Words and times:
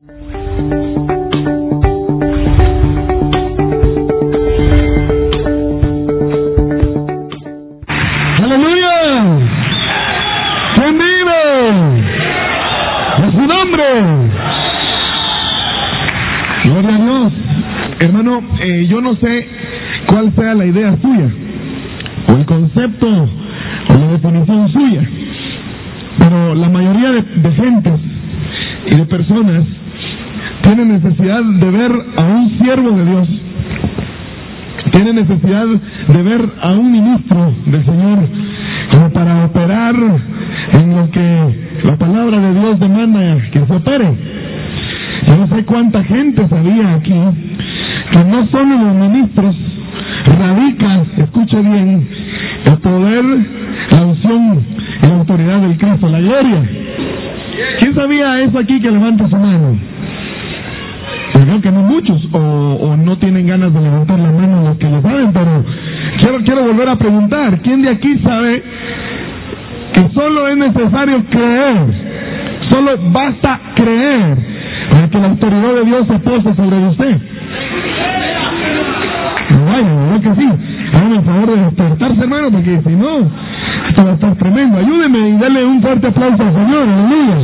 Aleluya. 0.00 0.16
¿Quién 10.76 10.96
vive? 10.96 11.42
Es 13.18 13.32
su 13.34 13.44
nombre. 13.46 13.84
Gloria 16.64 16.94
a 16.94 16.98
Dios. 16.98 17.32
Hermano, 18.00 18.42
eh, 18.62 18.86
yo 18.88 19.02
no 19.02 19.16
sé 19.16 19.48
cuál 20.06 20.34
sea 20.34 20.54
la 20.54 20.64
idea 20.64 20.96
suya, 21.02 21.28
o 22.26 22.32
el 22.38 22.46
concepto, 22.46 23.06
o 23.06 23.98
la 23.98 24.06
definición 24.12 24.72
suya, 24.72 25.02
pero 26.18 26.54
la 26.54 26.70
mayoría 26.70 27.10
de, 27.10 27.20
de 27.20 27.52
gentes 27.52 28.00
y 28.86 28.96
de 28.96 29.04
personas 29.04 29.66
de 31.38 31.70
ver 31.70 31.92
a 32.16 32.22
un 32.24 32.58
siervo 32.58 32.90
de 32.90 33.04
Dios, 33.04 33.28
tienen 34.90 35.14
necesidad 35.14 35.66
de 36.08 36.22
ver 36.22 36.48
a 36.60 36.72
un 36.72 36.90
ministro 36.90 37.54
del 37.66 37.84
Señor 37.84 38.18
como 38.90 39.10
para 39.10 39.44
operar 39.44 39.94
en 40.72 40.96
lo 40.96 41.10
que 41.10 41.80
la 41.84 41.96
palabra 41.96 42.40
de 42.40 42.60
Dios 42.60 42.80
demanda 42.80 43.36
que 43.52 43.64
se 43.64 43.72
opere. 43.72 44.10
Yo 45.28 45.36
no 45.36 45.46
sé 45.48 45.64
cuánta 45.64 46.02
gente 46.02 46.48
sabía 46.48 46.94
aquí 46.94 47.14
que 48.12 48.24
no 48.24 48.46
solo 48.48 48.84
los 48.84 48.94
ministros 48.96 49.56
radican, 50.36 51.06
escuche 51.16 51.60
bien, 51.60 52.08
el 52.66 52.78
poder, 52.78 53.24
la 53.92 54.04
unción 54.04 54.64
y 55.02 55.06
la 55.06 55.14
autoridad 55.14 55.60
del 55.60 55.78
Cristo, 55.78 56.08
la 56.08 56.20
gloria. 56.20 56.62
¿Quién 57.80 57.94
sabía 57.94 58.40
eso 58.40 58.58
aquí 58.58 58.80
que 58.80 58.90
levanta 58.90 59.28
su 59.28 59.36
mano? 59.36 59.89
Que 61.58 61.72
no 61.72 61.82
muchos, 61.82 62.26
o, 62.32 62.96
no 62.96 63.18
tienen 63.18 63.46
ganas 63.46 63.74
de 63.74 63.80
levantar 63.80 64.18
la 64.18 64.30
mano 64.30 64.62
los 64.68 64.78
que 64.78 64.88
lo 64.88 65.02
saben, 65.02 65.32
pero 65.32 65.64
quiero, 66.20 66.38
quiero 66.44 66.62
volver 66.64 66.88
a 66.88 66.96
preguntar, 66.96 67.60
¿quién 67.60 67.82
de 67.82 67.90
aquí 67.90 68.18
sabe 68.24 68.62
que 69.92 70.08
solo 70.14 70.48
es 70.48 70.56
necesario 70.56 71.22
creer? 71.28 71.76
Solo 72.70 72.92
basta 73.10 73.60
creer 73.74 74.38
para 74.90 75.08
que 75.10 75.18
la 75.18 75.26
autoridad 75.26 75.74
de 75.74 75.84
Dios 75.84 76.06
se 76.06 76.18
pose 76.20 76.54
sobre 76.54 76.76
usted. 76.86 77.16
Vaya, 79.66 79.94
¿verdad 79.94 80.20
que 80.22 80.40
sí? 80.40 80.48
Háganme 80.94 81.16
el 81.16 81.24
favor 81.24 81.46
de 81.50 81.64
despertarse, 81.64 82.20
hermano, 82.22 82.50
porque 82.52 82.80
si 82.86 82.92
no, 82.92 83.18
esto 83.88 84.04
va 84.04 84.10
a 84.10 84.14
estar 84.14 84.34
tremendo. 84.36 84.78
Ayúdeme 84.78 85.28
y 85.28 85.36
dale 85.36 85.64
un 85.64 85.82
fuerte 85.82 86.06
aplauso 86.06 86.42
al 86.42 86.54
Señor, 86.54 86.88
aleluya. 86.88 87.36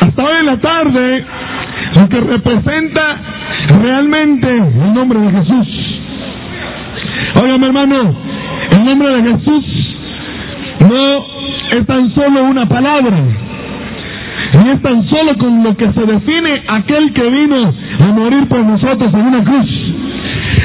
Hasta 0.00 0.22
hoy 0.22 0.36
en 0.40 0.46
la 0.46 0.56
tarde 0.58 1.24
lo 1.96 2.08
que 2.08 2.20
representa 2.20 3.16
realmente 3.80 4.48
el 4.48 4.94
nombre 4.94 5.18
de 5.20 5.30
Jesús. 5.30 6.00
Óigame 7.42 7.66
hermano, 7.66 8.14
el 8.72 8.84
nombre 8.84 9.08
de 9.08 9.22
Jesús 9.32 9.64
no 10.88 11.24
es 11.78 11.86
tan 11.86 12.14
solo 12.14 12.44
una 12.44 12.66
palabra, 12.66 13.18
ni 14.62 14.70
es 14.70 14.82
tan 14.82 15.08
solo 15.08 15.36
con 15.38 15.62
lo 15.62 15.76
que 15.76 15.92
se 15.92 16.00
define 16.00 16.62
aquel 16.68 17.12
que 17.12 17.28
vino 17.28 17.72
a 18.00 18.06
morir 18.08 18.46
por 18.48 18.60
nosotros 18.60 19.12
en 19.12 19.20
una 19.20 19.44
cruz. 19.44 19.86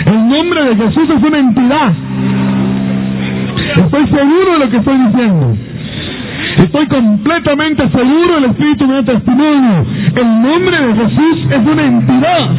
El 0.06 0.28
nombre 0.28 0.64
de 0.66 0.76
Jesús 0.76 1.09
es 1.09 1.24
una 1.24 1.40
entidad. 1.40 1.94
Estoy 3.78 4.08
seguro 4.08 4.54
de 4.54 4.59
lo 4.59 4.70
que 4.70 4.78
estoy 4.78 4.98
diciendo. 4.98 5.58
Estoy 6.58 6.88
completamente 6.88 7.90
seguro, 7.90 8.38
el 8.38 8.46
Espíritu 8.46 8.88
me 8.88 8.96
da 8.96 9.04
testimonio. 9.04 9.86
El 10.16 10.42
nombre 10.42 10.78
de 10.88 10.94
Jesús 10.96 11.48
es 11.50 11.66
una 11.66 11.84
entidad. 11.84 12.50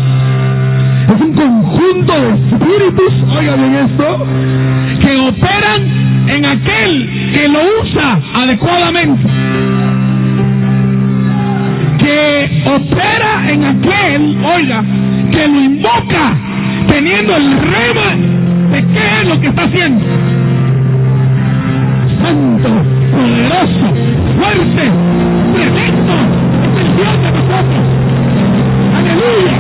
Es 1.08 1.20
un 1.20 1.34
conjunto 1.34 2.12
de 2.12 2.30
espíritus, 2.30 3.12
oigan 3.36 3.58
bien 3.58 3.74
esto, 3.74 4.26
que 5.02 5.16
operan 5.18 6.28
en 6.28 6.44
aquel 6.46 7.32
que 7.34 7.48
lo 7.48 7.58
usa 7.82 8.20
adecuadamente. 8.34 9.28
Que 11.98 12.62
opera 12.66 13.50
en 13.50 13.64
aquel, 13.64 14.44
oiga, 14.44 14.84
que 15.32 15.48
lo 15.48 15.60
invoca 15.60 16.34
teniendo 16.88 17.36
el 17.36 17.58
rema 17.60 18.16
de 18.72 18.86
qué 18.86 19.20
es 19.20 19.28
lo 19.28 19.40
que 19.40 19.48
está 19.48 19.64
haciendo 19.64 20.04
santo, 22.22 22.70
poderoso, 23.12 23.86
fuerte, 24.38 24.84
tremendo, 25.52 26.14
es 26.62 26.80
el 26.80 26.96
Dios 26.96 27.22
de 27.22 27.30
nosotros. 27.30 27.84
Aleluya. 28.96 29.56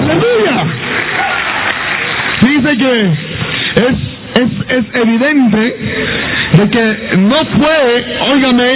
Aleluya. 0.00 0.56
Dice 2.42 2.78
que 2.78 2.92
es, 3.76 3.96
es, 4.40 4.50
es 4.68 4.84
evidente 4.94 5.62
de 6.52 6.70
que 6.70 7.16
no 7.18 7.44
fue, 7.44 8.18
óigame, 8.32 8.72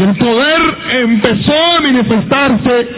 el 0.00 0.14
poder 0.16 0.60
empezó 1.02 1.54
a 1.76 1.80
manifestarse 1.80 2.88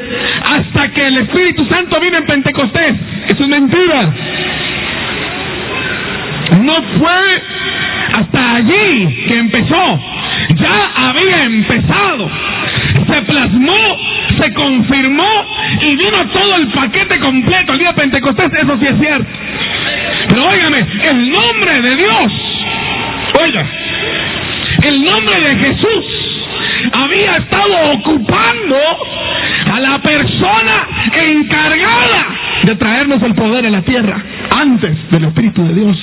hasta 0.51 0.89
que 0.93 1.07
el 1.07 1.19
Espíritu 1.19 1.65
Santo 1.67 2.01
vino 2.01 2.19
en 2.19 2.27
Pentecostés. 2.27 2.95
Eso 3.29 3.43
es 3.43 3.49
mentira. 3.49 4.13
No 6.63 6.75
fue 6.99 7.56
hasta 8.17 8.57
allí 8.57 9.27
que 9.29 9.39
empezó. 9.39 10.01
Ya 10.57 11.09
había 11.09 11.45
empezado. 11.45 12.31
Se 13.11 13.23
plasmó, 13.23 13.99
se 14.41 14.53
confirmó 14.55 15.29
y 15.83 15.97
vino 15.97 16.27
todo 16.33 16.57
el 16.57 16.69
paquete 16.69 17.19
completo. 17.21 17.73
El 17.73 17.79
día 17.79 17.89
de 17.89 18.01
Pentecostés, 18.01 18.53
eso 18.53 18.79
sí 18.79 18.87
es 18.87 18.99
cierto. 18.99 19.27
Pero 20.29 20.49
óigame, 20.49 20.87
el 21.05 21.31
nombre 21.31 21.83
de 21.83 21.97
Dios, 21.97 22.33
oiga, 23.43 23.67
el 24.85 25.05
nombre 25.05 25.41
de 25.41 25.57
Jesús 25.57 26.05
había 26.93 27.37
estado 27.37 27.93
ocupando 27.93 28.77
a 29.73 29.81
la 29.81 29.99
persona 29.99 30.89
encargada 31.13 32.27
de 32.63 32.77
traernos 32.77 33.23
el 33.23 33.35
poder 33.35 33.67
en 33.67 33.73
la 33.73 33.83
tierra 33.83 34.23
antes 34.57 35.11
del 35.11 35.25
Espíritu 35.25 35.67
de 35.67 35.75
Dios. 35.75 35.97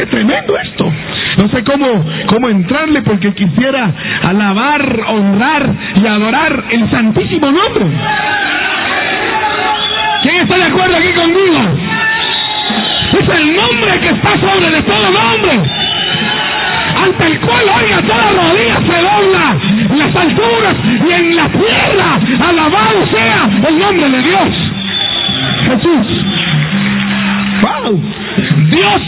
Qué 0.00 0.06
tremendo 0.06 0.56
esto. 0.56 0.90
No 1.42 1.48
sé 1.50 1.62
cómo, 1.62 1.86
cómo 2.32 2.48
entrarle 2.48 3.02
porque 3.02 3.34
quisiera 3.34 3.92
alabar, 4.26 5.00
honrar 5.08 5.74
y 6.02 6.06
adorar 6.06 6.64
el 6.70 6.90
santísimo 6.90 7.52
nombre. 7.52 7.84
¿Quién 10.22 10.36
está 10.36 10.56
de 10.56 10.64
acuerdo 10.64 10.96
aquí 10.96 11.12
conmigo? 11.12 11.58
Es 13.12 13.28
el 13.28 13.54
nombre 13.54 14.00
que 14.00 14.08
está 14.08 14.40
sobre 14.40 14.70
de 14.70 14.82
todo 14.84 15.10
nombre. 15.10 15.70
Ante 17.04 17.26
el 17.26 17.40
cual, 17.40 17.64
oiga, 17.76 18.00
toda 18.00 18.30
rodilla 18.30 18.76
se 18.76 19.02
dobla 19.02 19.56
en 19.90 19.98
las 19.98 20.16
alturas 20.16 20.76
y 21.06 21.12
en 21.12 21.36
la 21.36 21.48
tierra. 21.50 22.48
Alabado 22.48 23.06
sea 23.12 23.50
el 23.68 23.78
nombre 23.78 24.08
de 24.08 24.22
Dios. 24.22 24.48
Jesús. 25.68 26.24
¡Wow! 27.60 28.19
Dios 28.70 29.02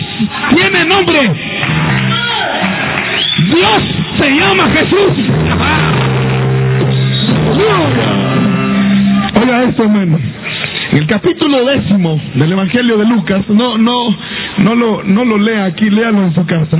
tiene 0.54 0.84
nombre. 0.84 1.32
Dios 3.50 3.82
se 4.18 4.30
llama 4.30 4.68
Jesús. 4.70 5.12
Oiga 9.40 9.62
esto, 9.64 9.82
hermano. 9.82 10.18
El 10.92 11.06
capítulo 11.06 11.64
décimo 11.64 12.20
del 12.34 12.52
Evangelio 12.52 12.98
de 12.98 13.06
Lucas, 13.06 13.48
no, 13.48 13.78
no, 13.78 14.14
no 14.64 14.74
lo, 14.74 15.02
no 15.04 15.24
lo 15.24 15.38
lea 15.38 15.64
aquí, 15.64 15.88
léalo 15.88 16.24
en 16.24 16.34
su 16.34 16.44
casa. 16.44 16.78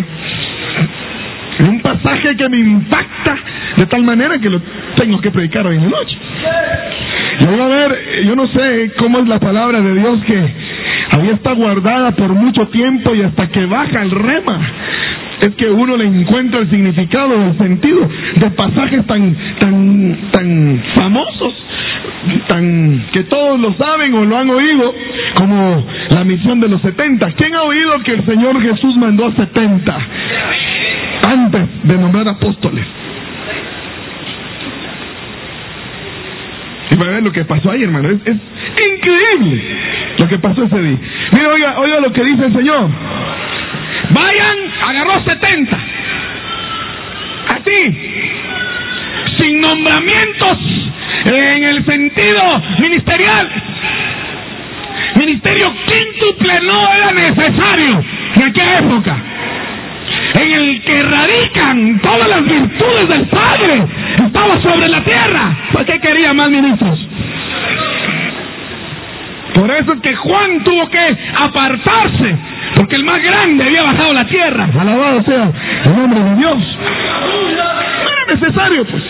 Es 1.59 1.69
un 1.69 1.81
pasaje 1.81 2.37
que 2.37 2.49
me 2.49 2.59
impacta 2.59 3.37
de 3.77 3.87
tal 3.87 4.03
manera 4.03 4.39
que 4.39 4.51
lo 4.51 4.61
tengo 4.97 5.21
que 5.21 5.31
predicar 5.31 5.67
hoy 5.67 5.77
en 5.77 5.85
la 5.85 5.91
noche. 5.91 6.17
Y 7.41 7.47
voy 7.47 7.61
a 7.61 7.67
ver, 7.67 8.25
yo 8.27 8.37
no 8.37 8.47
sé 8.49 8.93
cómo 8.99 9.19
es 9.21 9.29
la 9.29 9.39
palabra 9.39 9.81
de 9.81 9.95
Dios 9.95 10.21
que 10.25 10.55
ahí 11.13 11.31
está 11.31 11.53
guardada 11.53 12.13
por 12.13 12.31
mucho 12.31 12.69
tiempo 12.69 13.15
y 13.15 13.23
hasta 13.23 13.49
que 13.49 13.67
baja 13.67 14.03
el 14.03 14.11
rema. 14.11 14.61
Es 15.41 15.55
que 15.57 15.69
uno 15.69 15.97
le 15.97 16.05
encuentra 16.05 16.61
el 16.61 16.71
significado, 16.71 17.35
el 17.35 17.59
sentido 17.59 18.09
de 18.37 18.51
pasajes 18.51 19.05
tan, 19.07 19.37
tan, 19.59 20.31
tan 20.31 20.83
famosos, 20.95 21.55
tan 22.47 23.07
que 23.13 23.25
todos 23.25 23.59
lo 23.59 23.75
saben 23.75 24.15
o 24.15 24.25
lo 24.25 24.39
han 24.39 24.49
oído, 24.51 24.95
como 25.35 25.85
la 26.11 26.25
misión 26.25 26.61
de 26.61 26.69
los 26.69 26.81
70. 26.81 27.33
¿Quién 27.33 27.55
ha 27.57 27.63
oído 27.63 27.99
que 28.05 28.13
el 28.13 28.25
Señor 28.25 28.61
Jesús 28.63 28.97
mandó 28.97 29.27
a 29.27 29.33
70 29.33 29.99
antes 31.29 31.69
de 31.85 31.99
nombrar 31.99 32.29
apóstoles? 32.29 32.87
Y 36.93 36.97
para 36.97 37.13
ver 37.13 37.23
lo 37.23 37.33
que 37.33 37.45
pasó 37.45 37.71
ahí, 37.71 37.83
hermano, 37.83 38.11
es, 38.11 38.19
increíble 38.21 39.63
que 40.33 40.39
pasó 40.39 40.65
ese 40.65 40.81
día. 40.81 40.99
Mira, 41.37 41.49
oiga, 41.49 41.79
oiga 41.79 42.01
lo 42.01 42.13
que 42.13 42.25
dice 42.25 42.47
el 42.47 42.53
Señor. 42.55 42.89
Vayan, 44.11 44.59
agarró 44.89 45.25
70. 45.25 45.79
Así. 47.49 47.99
Sin 49.39 49.61
nombramientos 49.61 50.59
en 51.27 51.65
el 51.65 51.85
sentido 51.85 52.63
ministerial. 52.79 53.49
Ministerio 55.19 55.73
quíntuple 55.87 56.61
no 56.63 56.95
era 56.95 57.13
necesario 57.13 58.05
en 58.37 58.45
aquella 58.45 58.79
época. 58.79 59.17
En 60.43 60.51
el 60.51 60.83
que 60.83 61.03
radican 61.05 62.01
todas 62.01 62.29
las 62.29 62.45
virtudes 62.45 63.09
del 63.09 63.27
Padre. 63.29 63.87
Estaba 64.27 64.61
sobre 64.61 64.89
la 64.89 65.05
tierra. 65.05 65.57
¿Por 65.73 65.85
qué 65.85 66.01
quería 66.01 66.33
más 66.35 66.51
ministros? 66.51 66.99
Por 69.55 69.71
eso 69.71 69.93
es 69.93 70.01
que 70.01 70.17
Juan 70.17 70.65
tuvo 70.65 70.89
que 70.89 71.17
apartarse, 71.41 72.37
porque 72.75 72.97
el 72.97 73.05
más 73.05 73.23
grande 73.23 73.65
había 73.65 73.83
bajado 73.85 74.13
la 74.15 74.27
tierra. 74.27 74.69
Alabado 74.81 75.23
sea 75.23 75.53
el 75.85 75.97
nombre 75.97 76.21
de 76.21 76.37
Dios. 76.37 76.59
No 77.23 78.11
era 78.11 78.35
necesario, 78.35 78.85
pues. 78.87 79.03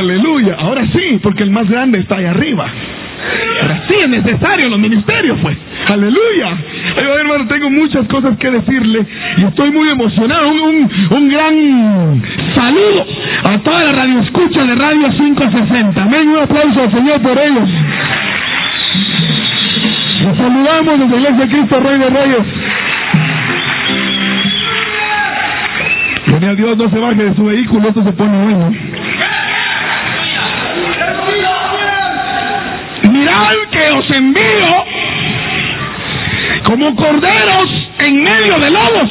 Aleluya. 0.00 0.56
Ahora 0.58 0.84
sí, 0.92 1.20
porque 1.22 1.44
el 1.44 1.50
más 1.50 1.68
grande 1.68 2.00
está 2.00 2.16
ahí 2.16 2.24
arriba. 2.24 2.66
Ahora 3.62 3.82
sí 3.88 3.94
es 4.02 4.08
necesario 4.08 4.68
los 4.68 4.78
ministerios, 4.78 5.38
pues. 5.42 5.56
Aleluya. 5.88 6.48
Ay, 6.96 7.04
hermano, 7.20 7.46
tengo 7.48 7.70
muchas 7.70 8.06
cosas 8.08 8.36
que 8.38 8.50
decirle 8.50 9.06
y 9.36 9.44
estoy 9.44 9.70
muy 9.70 9.88
emocionado. 9.88 10.48
Un, 10.48 11.28
gran 11.28 12.22
saludo 12.54 13.06
a 13.50 13.58
toda 13.58 13.84
la 13.84 13.92
radio 13.92 14.20
escucha 14.20 14.64
de 14.64 14.74
Radio 14.74 15.08
560. 15.10 16.02
Amén. 16.02 16.28
Un 16.28 16.38
aplauso 16.38 16.82
al 16.82 16.92
Señor 16.92 17.20
por 17.22 17.38
ellos. 17.38 17.68
Los 20.24 20.36
saludamos 20.36 20.98
desde 21.00 21.20
la 21.20 21.30
Iglesia 21.30 21.44
de 21.44 21.52
Cristo 21.52 21.80
Rey 21.80 21.98
de 21.98 22.10
Reyes. 22.10 22.46
Gloria 26.26 26.50
a 26.50 26.54
Dios, 26.54 26.76
no 26.76 26.90
se 26.90 26.98
baje 26.98 27.24
de 27.24 27.34
su 27.34 27.44
vehículo, 27.44 27.88
esto 27.88 28.02
se 28.02 28.12
pone 28.12 28.44
bueno. 28.44 28.72
Que 33.26 33.90
os 33.90 34.08
envío 34.10 34.84
como 36.64 36.94
corderos 36.94 37.88
en 37.98 38.22
medio 38.22 38.58
de 38.60 38.70
lobos. 38.70 39.10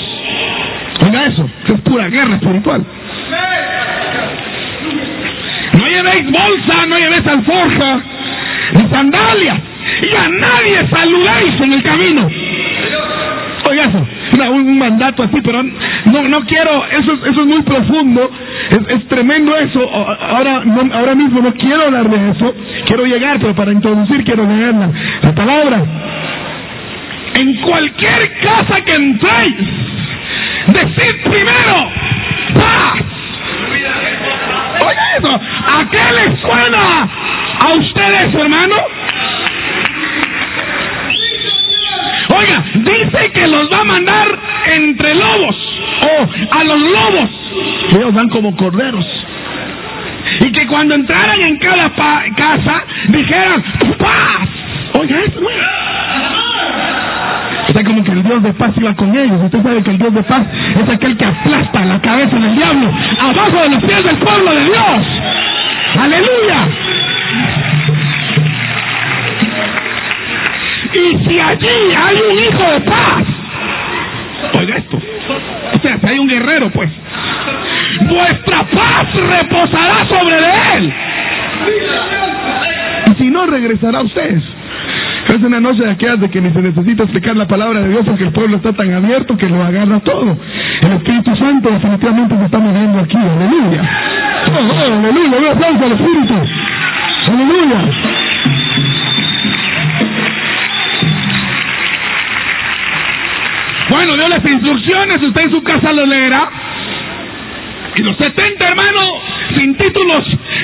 Oiga 1.05 1.25
eso, 1.25 1.49
es 1.67 1.81
pura 1.81 2.07
guerra 2.07 2.35
espiritual. 2.35 2.81
No 5.79 5.85
llevéis 5.87 6.25
bolsa, 6.31 6.85
no 6.87 6.97
llevéis 6.97 7.27
alforja, 7.27 7.99
ni 8.73 8.89
sandalias, 8.89 9.59
y 10.01 10.15
a 10.15 10.29
nadie 10.29 10.87
saludéis 10.89 11.61
en 11.61 11.73
el 11.73 11.83
camino. 11.83 12.29
Oiga 13.69 13.83
eso, 13.85 14.07
un, 14.51 14.77
mandato 14.77 15.23
así, 15.23 15.41
pero 15.43 15.61
no, 15.61 16.21
no 16.29 16.45
quiero, 16.45 16.85
eso, 16.85 17.11
es- 17.13 17.31
eso 17.31 17.41
es 17.41 17.47
muy 17.47 17.61
profundo, 17.63 18.31
es, 18.69 18.79
es 18.87 19.07
tremendo 19.07 19.55
eso. 19.57 19.79
Ahora, 19.81 20.63
ahora 20.93 21.15
mismo 21.15 21.41
no 21.41 21.53
quiero 21.53 21.83
hablar 21.83 22.09
de 22.09 22.31
eso, 22.31 22.55
quiero 22.85 23.05
llegar, 23.05 23.39
pero 23.39 23.55
para 23.55 23.71
introducir 23.71 24.23
quiero 24.23 24.45
leer 24.45 24.73
la, 24.73 24.89
la 25.21 25.35
palabra. 25.35 25.83
En 27.39 27.55
cualquier 27.61 28.39
casa 28.39 28.81
que 28.81 28.95
entréis, 28.95 29.55
decid 30.67 31.15
primero, 31.25 31.91
paz. 32.55 33.01
Oiga 34.87 35.17
eso, 35.17 35.41
¿a 35.73 35.89
qué 35.89 36.13
les 36.13 36.39
suena 36.39 37.09
a 37.65 37.73
ustedes, 37.73 38.33
hermano? 38.35 38.75
Oiga, 42.37 42.63
dice 42.75 43.31
que 43.33 43.47
los 43.47 43.71
va 43.71 43.81
a 43.81 43.83
mandar 43.83 44.39
entre 44.73 45.15
lobos 45.15 45.55
o 46.07 46.57
a 46.57 46.63
los 46.63 46.81
lobos 46.81 47.44
Ellos 47.97 48.13
van 48.13 48.29
como 48.29 48.55
corderos. 48.55 49.05
y 50.41 50.51
que 50.51 50.67
cuando 50.67 50.95
entraran 50.95 51.39
en 51.39 51.57
cada 51.57 51.89
casa 51.89 52.83
dijeran 53.09 53.63
paz. 53.99 54.49
Oiga 54.99 55.19
eso, 55.19 55.39
güey. 55.39 55.55
O 57.67 57.71
sea, 57.71 57.83
como 57.83 58.03
que 58.03 58.11
el 58.11 58.23
Dios 58.23 58.43
de 58.43 58.53
paz 58.53 58.71
iba 58.77 58.93
con 58.95 59.15
ellos. 59.17 59.41
Usted 59.43 59.61
sabe 59.63 59.83
que 59.83 59.91
el 59.91 59.97
Dios 59.97 60.13
de 60.13 60.23
paz 60.23 60.43
es 60.81 60.89
aquel 60.89 61.17
que 61.17 61.25
aplasta 61.25 61.85
la 61.85 61.99
cabeza 62.01 62.35
del 62.37 62.55
diablo 62.55 62.89
abajo 63.19 63.61
de 63.63 63.69
los 63.69 63.83
pies 63.83 64.03
del 64.03 64.15
pueblo 64.17 64.51
de 64.55 64.63
Dios. 64.65 65.05
Aleluya. 65.99 66.67
Y 70.93 71.27
si 71.27 71.39
allí 71.39 71.67
hay 71.67 72.17
un 72.31 72.39
hijo 72.39 72.71
de 72.71 72.79
paz, 72.81 73.23
oiga 74.59 74.77
esto, 74.77 74.97
o 74.97 75.79
sea, 75.81 75.99
si 75.99 76.07
hay 76.07 76.19
un 76.19 76.27
guerrero, 76.27 76.69
pues, 76.71 76.89
vuestra 78.07 78.63
paz 78.63 79.07
reposará 79.13 80.05
sobre 80.07 80.35
él. 80.75 80.93
Y 83.07 83.15
si 83.17 83.29
no, 83.29 83.45
regresará 83.45 83.99
a 83.99 84.03
ustedes. 84.03 84.43
Es 85.27 85.41
una 85.41 85.59
noche 85.59 85.83
de 85.83 85.91
aquellas 85.91 86.19
de 86.19 86.29
que 86.29 86.39
ni 86.39 86.51
se 86.51 86.61
necesita 86.61 87.03
explicar 87.03 87.35
la 87.35 87.47
palabra 87.47 87.81
de 87.81 87.89
Dios 87.89 88.05
porque 88.05 88.23
el 88.23 88.31
pueblo 88.31 88.57
está 88.57 88.73
tan 88.73 88.93
abierto 88.93 89.35
que 89.35 89.49
lo 89.49 89.63
agarra 89.63 89.99
todo. 90.01 90.37
El 90.83 90.91
Espíritu 90.93 91.35
Santo 91.35 91.71
definitivamente 91.71 92.37
se 92.37 92.45
está 92.45 92.59
moviendo 92.59 92.99
aquí. 92.99 93.17
Aleluya. 93.17 93.81
Oh, 94.47 94.59
oh, 94.59 94.93
aleluya. 94.93 95.37
Un 95.37 95.47
aplauso 95.47 95.85
al 95.85 95.91
Espíritu. 95.93 96.33
Aleluya. 97.31 97.77
Bueno, 103.89 104.15
dio 104.15 104.27
las 104.27 104.45
instrucciones, 104.45 105.21
usted 105.21 105.43
en 105.43 105.51
su 105.51 105.63
casa 105.63 105.91
lo 105.91 106.05
leerá. 106.05 106.49
Y 107.97 108.01
los 108.01 108.17
70 108.17 108.67
hermanos 108.67 109.13
sin 109.55 109.75
títulos 109.75 110.23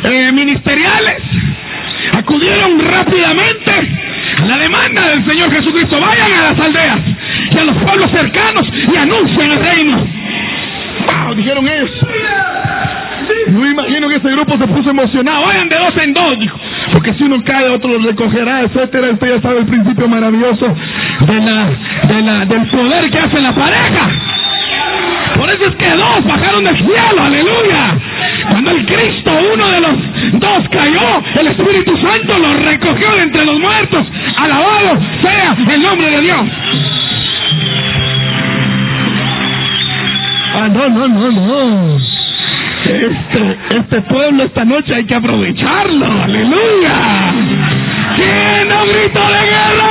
eh, 0.10 0.32
ministeriales 0.34 1.22
acudieron 2.18 2.80
rápidamente 2.80 3.72
a 4.38 4.46
la 4.46 4.58
demanda 4.58 5.08
del 5.10 5.26
Señor 5.26 5.52
Jesucristo. 5.52 6.00
Vayan 6.00 6.34
a 6.34 6.52
las 6.52 6.60
aldeas 6.60 7.00
y 7.52 7.58
a 7.58 7.64
los 7.64 7.78
pueblos 7.78 8.12
cercanos 8.12 8.68
y 8.94 8.98
anuncien 8.98 9.52
el 9.52 9.60
reino. 9.60 10.08
Wow, 11.08 11.36
dijeron 11.36 11.68
ellos. 11.68 11.90
Yo 13.48 13.66
imagino 13.66 14.10
que 14.10 14.16
ese 14.16 14.32
grupo 14.32 14.58
se 14.58 14.68
puso 14.68 14.90
emocionado. 14.90 15.46
Vayan 15.46 15.70
de 15.70 15.76
dos 15.76 15.98
en 15.98 16.14
dos, 16.14 16.40
dijo. 16.40 16.60
Porque 16.94 17.14
si 17.14 17.24
uno 17.24 17.42
cae, 17.44 17.70
otro 17.70 17.98
lo 17.98 18.08
recogerá, 18.10 18.62
etcétera. 18.62 19.12
Usted 19.12 19.36
ya 19.36 19.42
sabe 19.42 19.60
el 19.60 19.66
principio 19.68 20.08
maravilloso 20.08 20.68
de 21.28 21.36
la, 21.36 21.70
de 22.10 22.22
la, 22.22 22.46
del 22.46 22.68
poder 22.68 23.10
que 23.10 23.20
hace 23.20 23.40
la 23.40 23.54
pareja. 23.54 24.10
Por 25.42 25.50
eso 25.50 25.66
es 25.66 25.76
que 25.76 25.90
dos 25.90 26.24
bajaron 26.24 26.64
del 26.64 26.78
cielo, 26.78 27.24
aleluya. 27.24 27.98
Cuando 28.52 28.70
el 28.70 28.86
Cristo, 28.86 29.32
uno 29.52 29.72
de 29.72 29.82
los 29.82 29.94
dos, 30.34 30.70
cayó, 30.70 31.24
el 31.40 31.48
Espíritu 31.48 31.98
Santo 31.98 32.38
lo 32.38 32.54
recogió 32.58 33.12
de 33.16 33.24
entre 33.24 33.46
los 33.46 33.60
muertos. 33.60 34.06
Alabado 34.38 35.00
sea 35.24 35.58
el 35.68 35.82
nombre 35.82 36.12
de 36.12 36.22
Dios. 36.22 36.42
Ah, 40.54 40.68
no, 40.72 40.90
no, 40.90 41.08
no, 41.08 41.32
no. 41.32 41.98
Este, 42.86 43.58
este 43.78 44.02
pueblo 44.02 44.44
esta 44.44 44.64
noche 44.64 44.94
hay 44.94 45.06
que 45.06 45.16
aprovecharlo. 45.16 46.06
¡Aleluya! 46.22 47.34
¿Quién 48.16 48.70
no 48.70 48.86
gritó 48.86 49.22
de 49.22 49.40
guerra? 49.48 49.90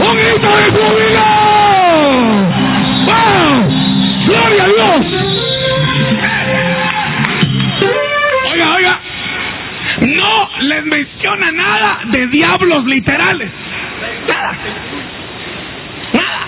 ¡Un 0.10 0.16
grito 0.16 0.56
de 0.56 0.64
júbilo! 0.72 1.53
Menciona 10.82 11.52
nada 11.52 12.00
de 12.06 12.26
diablos 12.28 12.84
literales. 12.86 13.50
Nada. 14.28 14.52
Nada. 16.16 16.40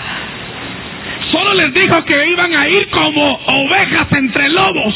Solo 1.31 1.53
les 1.55 1.73
dijo 1.73 2.05
que 2.05 2.27
iban 2.27 2.53
a 2.53 2.67
ir 2.67 2.89
como 2.89 3.33
ovejas 3.45 4.07
entre 4.13 4.49
lobos. 4.49 4.95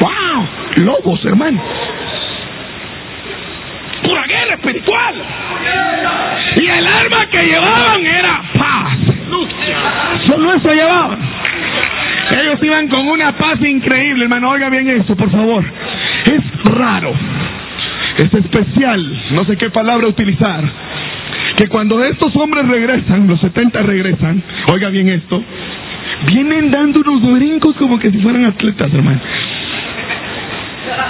¡Wow! 0.00 0.48
Lobos, 0.76 1.24
hermano. 1.24 1.60
Pura 4.02 4.24
guerra 4.26 4.54
espiritual. 4.54 5.14
Y 6.56 6.66
el 6.66 6.86
arma 6.86 7.26
que 7.26 7.42
llevaban 7.44 8.06
era 8.06 8.42
paz. 8.56 8.98
Solo 10.28 10.54
eso 10.54 10.72
llevaban. 10.72 11.18
Ellos 12.40 12.58
iban 12.62 12.88
con 12.88 13.08
una 13.08 13.32
paz 13.36 13.60
increíble, 13.60 14.24
hermano. 14.24 14.50
Oiga 14.50 14.68
bien 14.68 14.88
eso, 14.88 15.16
por 15.16 15.30
favor. 15.30 15.64
Es 16.26 16.64
raro. 16.64 17.12
Es 18.18 18.34
especial. 18.34 19.18
No 19.32 19.44
sé 19.44 19.56
qué 19.56 19.70
palabra 19.70 20.08
utilizar. 20.08 20.64
Que 21.56 21.68
cuando 21.68 22.02
estos 22.04 22.34
hombres 22.36 22.66
regresan, 22.68 23.26
los 23.26 23.40
70 23.40 23.82
regresan, 23.82 24.42
oiga 24.72 24.88
bien 24.88 25.08
esto, 25.08 25.42
vienen 26.32 26.70
dando 26.70 27.00
unos 27.00 27.32
brincos 27.32 27.76
como 27.76 27.98
que 27.98 28.10
si 28.10 28.18
fueran 28.18 28.44
atletas, 28.44 28.92
hermano. 28.92 29.20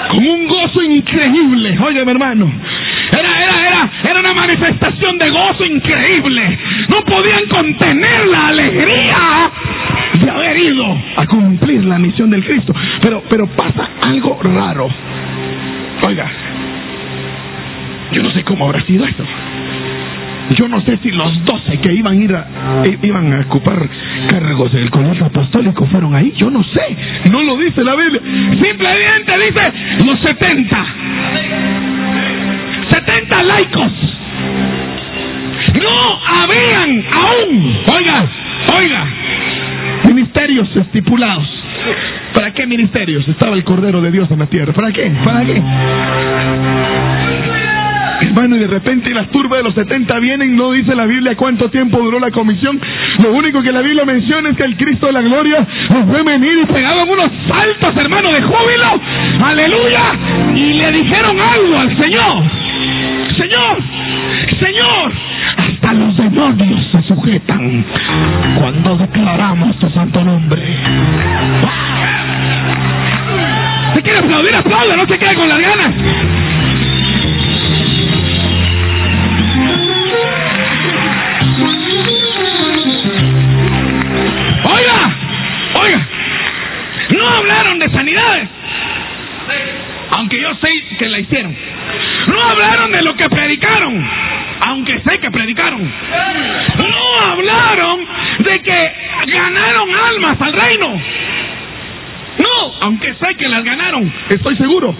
Con 0.09 0.27
un 0.27 0.49
gozo 0.49 0.83
increíble, 0.83 1.79
oiga, 1.81 2.05
mi 2.05 2.11
hermano. 2.11 2.53
Era, 3.13 3.41
era, 3.43 3.91
de 5.19 5.31
gozo 5.31 5.65
increíble. 5.65 6.59
No 6.89 7.05
podían 7.05 7.47
contener 7.47 8.27
la 8.27 8.49
alegría 8.49 9.51
de 10.21 10.31
haber 10.31 10.59
ido 10.59 10.99
a 11.17 11.27
cumplir 11.27 11.85
la 11.85 11.99
misión 11.99 12.31
del 12.31 12.45
Cristo. 12.45 12.75
Pero, 13.03 13.23
pero 13.29 13.47
pasa 13.49 13.91
algo 14.03 14.39
raro. 14.43 14.89
Oiga, 16.07 16.31
yo 18.13 18.23
no 18.23 18.31
sé 18.31 18.43
cómo 18.45 18.67
habrá 18.67 18.83
sido 18.83 19.05
esto. 19.05 19.25
Yo 20.59 20.67
no 20.67 20.81
sé 20.81 20.99
si 21.01 21.13
los 21.13 21.45
doce 21.45 21.79
que 21.79 21.93
iban 21.93 22.19
a 22.19 22.25
ir 22.25 22.35
a, 22.35 22.83
iban 23.03 23.33
a 23.33 23.41
ocupar 23.43 23.89
cargos 24.29 24.73
del 24.73 24.91
colegio 24.91 25.27
apostólico 25.27 25.87
fueron 25.87 26.15
ahí. 26.15 26.33
Yo 26.37 26.51
no 26.51 26.65
sé. 26.65 26.97
No 27.31 27.43
lo 27.43 27.57
dice 27.57 27.85
la 27.85 27.95
Biblia. 27.95 28.21
Simplemente 28.61 29.33
dice 29.47 29.73
los 30.05 30.19
setenta. 30.21 30.87
Setenta 32.91 33.43
laicos. 33.45 33.93
No 35.81 36.19
habían 36.27 37.05
aún, 37.15 37.77
oiga, 37.95 38.27
oiga, 38.77 39.07
ministerios 40.09 40.69
estipulados. 40.77 41.47
¿Para 42.35 42.53
qué 42.53 42.67
ministerios? 42.67 43.27
Estaba 43.29 43.55
el 43.55 43.63
Cordero 43.63 44.01
de 44.01 44.11
Dios 44.11 44.29
en 44.31 44.41
la 44.41 44.47
tierra. 44.47 44.73
¿Para 44.73 44.93
qué? 44.93 45.13
¿Para 45.25 45.45
qué? 45.45 45.63
Hermano, 48.21 48.57
y 48.57 48.59
de 48.59 48.67
repente 48.67 49.11
las 49.11 49.29
turbas 49.31 49.59
de 49.59 49.65
los 49.65 49.75
70 49.75 50.19
vienen, 50.19 50.57
no 50.57 50.73
dice 50.73 50.95
la 50.95 51.07
Biblia 51.07 51.37
cuánto 51.37 51.71
tiempo 51.71 52.01
duró 52.01 52.19
la 52.19 52.31
comisión. 52.31 52.81
Lo 53.23 53.33
único 53.33 53.63
que 53.63 53.73
la 53.73 53.81
Biblia 53.81 54.05
menciona 54.05 54.51
es 54.51 54.57
que 54.57 54.65
el 54.65 54.77
Cristo 54.77 55.07
de 55.07 55.13
la 55.13 55.23
gloria 55.23 55.67
nos 55.95 56.07
fue 56.07 56.23
venir 56.23 56.59
y 56.63 56.67
pegaban 56.67 57.09
unos 57.09 57.31
saltos, 57.49 57.97
hermano, 57.97 58.33
de 58.33 58.43
júbilo. 58.43 59.01
Aleluya. 59.43 60.03
Y 60.55 60.75
le 60.75 60.93
dijeron 60.93 61.37
algo 61.41 61.79
al 61.79 61.97
Señor. 61.97 62.43
Señor, 63.37 63.79
Señor, 64.61 65.13
hasta 65.57 65.93
los 65.95 66.17
demonios 66.17 66.87
se 66.93 67.03
sujetan 67.03 67.85
cuando 68.59 68.97
declaramos 68.97 69.79
tu 69.79 69.89
santo 69.91 70.23
nombre. 70.23 70.63
Si 73.95 74.03
quiere 74.03 74.19
aplaudir, 74.19 74.55
aplaude, 74.55 74.97
no 74.97 75.07
se 75.07 75.19
quede 75.19 75.35
con 75.35 75.49
las 75.49 75.59
ganas. 75.61 75.95
Oiga, 84.73 85.17
oiga, 85.81 86.07
no 87.17 87.29
hablaron 87.29 87.79
de 87.79 87.91
sanidades, 87.91 88.49
aunque 90.17 90.41
yo 90.41 90.55
sé 90.61 90.69
que 90.99 91.09
la 91.09 91.19
hicieron. 91.19 91.57
No 92.29 92.43
hablaron 92.43 92.93
de 92.93 93.03
lo 93.03 93.17
que 93.17 93.29
predicaron, 93.29 94.09
aunque 94.69 95.01
sé 95.01 95.19
que 95.19 95.31
predicaron. 95.31 95.83
No 95.83 97.21
hablaron 97.33 98.07
de 98.39 98.63
que 98.63 98.93
ganaron 99.27 99.89
almas 99.95 100.41
al 100.41 100.53
reino. 100.53 101.01
No, 102.39 102.73
aunque 102.83 103.15
sé 103.15 103.35
que 103.37 103.49
las 103.49 103.65
ganaron, 103.65 104.11
estoy 104.31 104.57
seguro. 104.57 104.95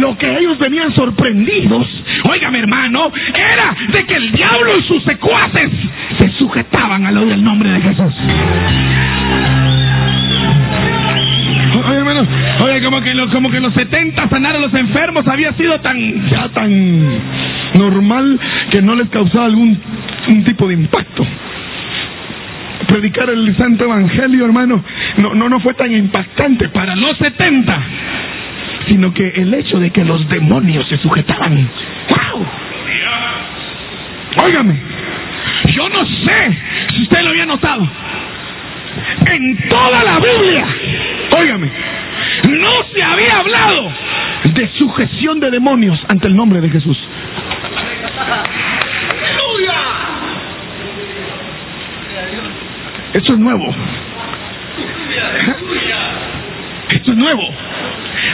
Lo 0.00 0.16
que 0.18 0.38
ellos 0.38 0.58
venían 0.58 0.94
sorprendidos, 0.94 1.86
óigame 2.30 2.58
hermano, 2.60 3.12
era 3.34 3.74
de 3.88 4.04
que 4.06 4.14
el 4.16 4.32
diablo 4.32 4.76
y 4.78 4.82
sus 4.84 5.02
secuaces 5.04 5.70
se 6.18 6.30
sujetaban 6.38 7.04
al 7.06 7.18
oír 7.18 7.32
el 7.32 7.44
nombre 7.44 7.70
de 7.70 7.80
Jesús. 7.80 8.14
Oye, 11.88 11.96
hermano, 11.98 12.26
oye, 12.64 12.82
como 12.82 13.00
que, 13.00 13.14
lo- 13.14 13.28
como 13.30 13.50
que 13.50 13.58
en 13.58 13.62
los 13.64 13.74
70 13.74 14.28
sanar 14.28 14.56
a 14.56 14.58
los 14.58 14.72
enfermos 14.74 15.26
había 15.28 15.52
sido 15.52 15.78
tan, 15.80 16.28
ya 16.30 16.48
tan 16.48 17.04
normal 17.78 18.40
que 18.70 18.82
no 18.82 18.94
les 18.94 19.08
causaba 19.10 19.46
algún 19.46 19.78
un 20.28 20.44
tipo 20.44 20.66
de 20.66 20.74
impacto. 20.74 21.24
Predicar 22.88 23.28
el 23.30 23.56
santo 23.56 23.84
evangelio, 23.84 24.44
hermano, 24.44 24.82
no, 25.22 25.34
no, 25.34 25.48
no 25.48 25.60
fue 25.60 25.74
tan 25.74 25.92
impactante 25.92 26.68
para 26.68 26.94
los 26.94 27.16
70, 27.18 27.82
sino 28.88 29.12
que 29.12 29.28
el 29.28 29.52
hecho 29.54 29.78
de 29.78 29.90
que 29.90 30.04
los 30.04 30.28
demonios 30.28 30.86
se 30.88 30.96
sujetaban. 30.98 31.68
¡Wow! 32.10 32.46
Óigame, 34.44 34.76
yo 35.74 35.88
no 35.88 36.04
sé 36.06 36.58
si 36.94 37.02
usted 37.02 37.22
lo 37.22 37.30
había 37.30 37.46
notado. 37.46 37.88
En 39.30 39.68
toda 39.68 40.04
la 40.04 40.18
Biblia, 40.18 40.66
óigame, 41.38 41.70
no 42.48 42.70
se 42.94 43.02
había 43.02 43.38
hablado 43.38 43.92
de 44.54 44.68
sujeción 44.78 45.40
de 45.40 45.50
demonios 45.50 45.98
ante 46.08 46.28
el 46.28 46.36
nombre 46.36 46.60
de 46.60 46.70
Jesús. 46.70 46.96
Esto 53.16 53.32
es 53.32 53.38
nuevo. 53.38 53.74
Esto 56.90 57.10
es 57.12 57.16
nuevo. 57.16 57.42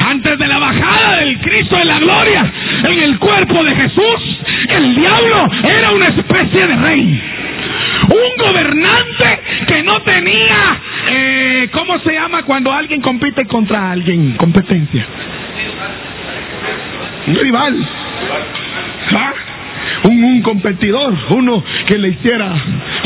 Antes 0.08 0.38
de 0.38 0.46
la 0.48 0.58
bajada 0.58 1.16
del 1.18 1.38
Cristo 1.38 1.76
de 1.76 1.84
la 1.84 2.00
gloria 2.00 2.52
en 2.88 2.98
el 2.98 3.18
cuerpo 3.20 3.62
de 3.62 3.76
Jesús, 3.76 4.40
el 4.70 4.96
diablo 4.96 5.48
era 5.72 5.92
una 5.92 6.08
especie 6.08 6.66
de 6.66 6.76
rey. 6.76 7.22
Un 8.08 8.44
gobernante 8.44 9.40
que 9.68 9.82
no 9.84 10.02
tenía, 10.02 10.80
eh, 11.12 11.68
¿cómo 11.72 12.00
se 12.00 12.14
llama 12.14 12.42
cuando 12.42 12.72
alguien 12.72 13.00
compite 13.00 13.46
contra 13.46 13.92
alguien? 13.92 14.36
Competencia. 14.36 15.06
Un 17.28 17.36
rival. 17.36 17.88
¿Ah? 19.14 19.32
Un, 20.08 20.42
competidor, 20.42 21.14
uno 21.36 21.62
que 21.86 21.98
le 21.98 22.08
hiciera 22.08 22.52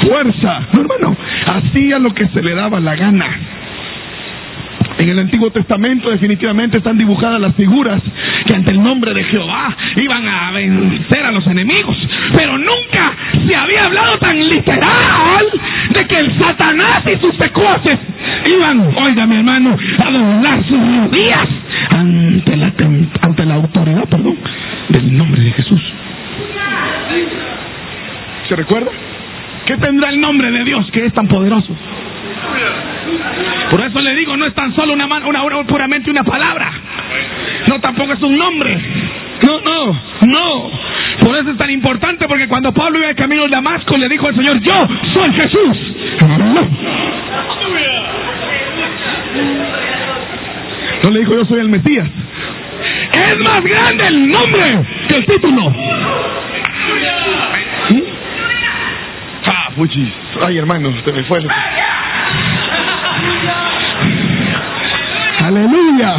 fuerza. 0.03 0.69
No, 0.73 0.81
hermano, 0.81 1.17
hacía 1.47 1.99
lo 1.99 2.15
que 2.15 2.29
se 2.29 2.43
le 2.43 2.55
daba 2.55 2.81
la 2.81 2.97
gana. 2.97 3.27
En 4.99 5.11
el 5.11 5.19
Antiguo 5.19 5.51
Testamento 5.51 6.11
definitivamente 6.11 6.79
están 6.79 6.97
dibujadas 6.97 7.39
las 7.41 7.55
figuras 7.55 8.01
que 8.47 8.55
ante 8.55 8.73
el 8.73 8.83
nombre 8.83 9.13
de 9.13 9.25
Jehová 9.25 9.77
iban 9.97 10.27
a 10.27 10.51
vencer 10.53 11.25
a 11.25 11.33
los 11.33 11.47
enemigos. 11.47 11.97
Pero 12.35 12.57
nunca 12.57 13.13
se 13.47 13.55
había 13.55 13.85
hablado 13.85 14.19
tan 14.19 14.39
literal 14.49 15.47
de 15.93 16.07
que 16.07 16.19
el 16.19 16.39
Satanás 16.39 17.03
y 17.13 17.21
sus 17.21 17.37
secuaces 17.37 17.99
iban, 18.49 18.95
oiga 18.97 19.27
mi 19.27 19.37
hermano, 19.37 19.77
a 20.03 20.11
doblar 20.11 20.65
sus 20.67 20.79
rodillas 20.79 21.49
ante 21.95 22.57
la, 22.57 22.73
ante 23.21 23.45
la 23.45 23.55
autoridad, 23.55 24.09
del 24.89 25.17
nombre 25.17 25.43
de 25.43 25.53
Jesús. 25.53 25.83
¿Se 28.49 28.57
recuerda? 28.57 28.91
¿Qué 29.67 29.77
tendrá 29.79 30.11
el 30.11 30.21
nombre 30.21 30.51
de 30.51 30.65
Dios 30.65 30.89
que 30.93 31.07
es 31.07 31.13
tan 31.13 31.27
poderoso? 31.27 31.75
Por 33.71 33.85
eso 33.85 34.01
le 34.01 34.15
digo, 34.15 34.37
no 34.37 34.47
es 34.47 34.55
tan 34.55 34.75
solo 34.75 34.93
una, 34.93 35.07
man- 35.07 35.25
una, 35.25 35.43
una- 35.43 35.65
puramente 35.65 36.11
una 36.11 36.23
palabra. 36.25 36.71
No, 37.69 37.81
tampoco 37.81 38.13
es 38.13 38.23
un 38.23 38.37
nombre. 38.39 38.79
No, 39.47 39.61
no, 39.61 40.01
no. 40.29 40.71
Por 41.21 41.37
eso 41.37 41.51
es 41.51 41.57
tan 41.57 41.71
importante, 41.71 42.27
porque 42.29 42.47
cuando 42.47 42.73
Pablo 42.73 42.99
iba 42.99 43.09
de 43.09 43.15
camino 43.17 43.43
de 43.43 43.49
Damasco, 43.49 43.97
le 43.97 44.09
dijo 44.09 44.29
al 44.29 44.37
Señor, 44.37 44.61
yo 44.61 44.89
soy 45.13 45.33
Jesús. 45.33 45.77
No 51.05 51.11
le 51.11 51.21
dijo, 51.21 51.35
yo 51.35 51.45
soy 51.47 51.61
el 51.61 51.69
Mesías. 51.69 52.09
Es 53.17 53.39
más 53.39 53.63
grande 53.65 54.07
el 54.07 54.31
nombre 54.31 54.81
que 55.09 55.17
el 55.17 55.27
título. 55.27 55.71
¿Mm? 55.71 55.77
Ay, 60.47 60.59
hermano, 60.59 60.93
se 61.05 61.13
me 61.13 61.23
fue. 61.25 61.39
el- 61.39 61.49
Aleluya. 65.45 66.17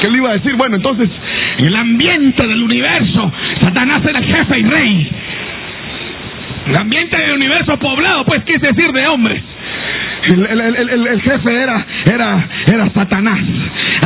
¿Qué 0.00 0.08
le 0.08 0.16
iba 0.16 0.30
a 0.30 0.32
decir? 0.34 0.54
Bueno, 0.56 0.76
entonces, 0.76 1.10
en 1.58 1.66
el 1.66 1.76
ambiente 1.76 2.46
del 2.46 2.62
universo, 2.62 3.30
Satanás 3.60 4.02
era 4.06 4.22
jefe 4.22 4.58
y 4.58 4.62
rey. 4.64 5.10
El 6.68 6.78
ambiente 6.78 7.16
del 7.18 7.32
universo 7.32 7.78
poblado, 7.78 8.24
pues, 8.24 8.42
quise 8.44 8.68
decir 8.72 8.92
de 8.92 9.06
hombres. 9.08 9.42
El, 10.22 11.20
jefe 11.22 11.54
era, 11.54 11.86
era, 12.04 12.48
era 12.66 12.90
Satanás. 12.90 13.40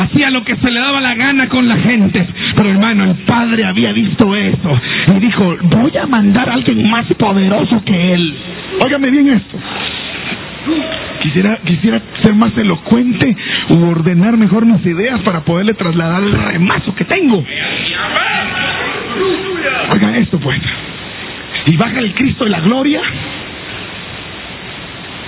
Hacía 0.00 0.30
lo 0.30 0.44
que 0.44 0.56
se 0.56 0.71
le 0.71 0.80
daba 0.80 1.00
la 1.00 1.14
gana 1.14 1.49
con 1.49 1.68
la 1.68 1.76
gente. 1.76 2.26
Pero 2.56 2.71
hermano, 2.71 3.04
el 3.04 3.14
padre 3.25 3.64
había 3.64 3.92
visto 3.92 4.35
eso. 4.37 4.80
Y 5.16 5.21
dijo, 5.21 5.56
voy 5.62 5.97
a 5.97 6.06
mandar 6.06 6.49
a 6.49 6.54
alguien 6.54 6.88
más 6.88 7.06
poderoso 7.14 7.83
que 7.85 8.14
él. 8.14 8.35
Óigame 8.85 9.11
bien 9.11 9.28
esto. 9.28 9.59
Quisiera, 11.21 11.59
quisiera 11.64 12.00
ser 12.23 12.35
más 12.35 12.56
elocuente 12.56 13.37
u 13.71 13.85
ordenar 13.85 14.37
mejor 14.37 14.66
mis 14.66 14.85
ideas 14.85 15.21
para 15.21 15.40
poderle 15.40 15.75
trasladar 15.75 16.23
el 16.23 16.33
remazo 16.33 16.94
que 16.94 17.04
tengo. 17.04 17.44
Oigan 19.92 20.14
esto 20.16 20.38
pues. 20.38 20.61
Y 21.66 21.76
baja 21.76 21.99
el 21.99 22.14
Cristo 22.14 22.44
de 22.44 22.50
la 22.50 22.61
gloria 22.61 23.00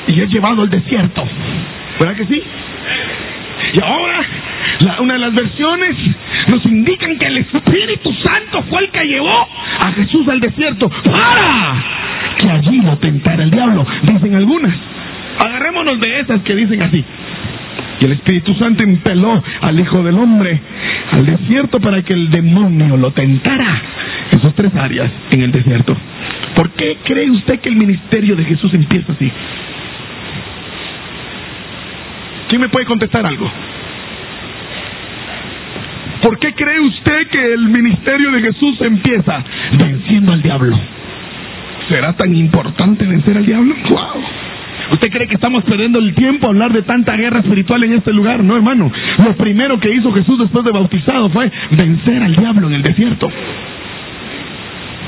y 0.08 0.20
es 0.20 0.28
llevado 0.30 0.62
al 0.62 0.70
desierto. 0.70 1.24
¿Verdad 1.98 2.16
que 2.16 2.26
sí? 2.26 2.42
Y 3.72 3.82
ahora, 3.82 4.24
una 5.00 5.14
de 5.14 5.18
las 5.18 5.34
versiones 5.34 5.96
nos 6.50 6.64
indican 6.66 7.18
que 7.18 7.26
el 7.26 7.38
Espíritu 7.38 8.12
Santo 8.24 8.62
fue 8.68 8.84
el 8.84 8.90
que 8.90 9.04
llevó 9.04 9.48
a 9.84 9.92
Jesús 9.92 10.28
al 10.28 10.40
desierto 10.40 10.88
para 10.88 11.84
que 12.38 12.50
allí 12.50 12.80
lo 12.82 12.96
tentara 12.98 13.42
el 13.42 13.50
diablo, 13.50 13.86
dicen 14.02 14.34
algunas. 14.34 14.74
Agarrémonos 15.44 16.00
de 16.00 16.20
esas 16.20 16.40
que 16.42 16.54
dicen 16.54 16.82
así. 16.82 17.04
Y 18.00 18.04
el 18.04 18.12
Espíritu 18.12 18.54
Santo 18.54 18.84
impeló 18.84 19.42
al 19.62 19.80
Hijo 19.80 20.02
del 20.02 20.16
Hombre 20.18 20.60
al 21.12 21.24
desierto 21.24 21.80
para 21.80 22.02
que 22.02 22.12
el 22.12 22.30
demonio 22.30 22.96
lo 22.96 23.10
tentara. 23.12 23.82
Esas 24.30 24.54
tres 24.54 24.72
áreas 24.78 25.10
en 25.30 25.42
el 25.42 25.52
desierto. 25.52 25.96
¿Por 26.54 26.70
qué 26.70 26.98
cree 27.04 27.30
usted 27.30 27.60
que 27.60 27.68
el 27.68 27.76
ministerio 27.76 28.36
de 28.36 28.44
Jesús 28.44 28.72
empieza 28.74 29.12
así? 29.12 29.30
¿Quién 32.48 32.60
me 32.60 32.68
puede 32.68 32.86
contestar 32.86 33.26
algo? 33.26 33.50
¿Por 36.22 36.38
qué 36.38 36.54
cree 36.54 36.80
usted 36.80 37.28
que 37.28 37.52
el 37.52 37.68
ministerio 37.68 38.30
de 38.32 38.40
Jesús 38.40 38.80
empieza 38.80 39.44
venciendo 39.78 40.32
al 40.32 40.42
diablo? 40.42 40.78
¿Será 41.88 42.14
tan 42.14 42.34
importante 42.34 43.04
vencer 43.06 43.36
al 43.36 43.46
diablo? 43.46 43.74
¡Wow! 43.90 44.24
¿Usted 44.92 45.10
cree 45.10 45.26
que 45.26 45.34
estamos 45.34 45.64
perdiendo 45.64 45.98
el 45.98 46.14
tiempo 46.14 46.46
a 46.46 46.50
hablar 46.50 46.72
de 46.72 46.82
tanta 46.82 47.16
guerra 47.16 47.40
espiritual 47.40 47.82
en 47.84 47.94
este 47.94 48.12
lugar? 48.12 48.42
No, 48.42 48.56
hermano. 48.56 48.90
Lo 49.24 49.36
primero 49.36 49.78
que 49.80 49.92
hizo 49.92 50.12
Jesús 50.12 50.38
después 50.38 50.64
de 50.64 50.70
bautizado 50.70 51.28
fue 51.30 51.50
vencer 51.70 52.22
al 52.22 52.36
diablo 52.36 52.68
en 52.68 52.74
el 52.74 52.82
desierto. 52.82 53.28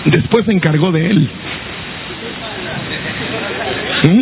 Después 0.06 0.46
se 0.46 0.52
encargó 0.52 0.90
de 0.90 1.10
él. 1.10 1.28
¿Mm? 4.04 4.20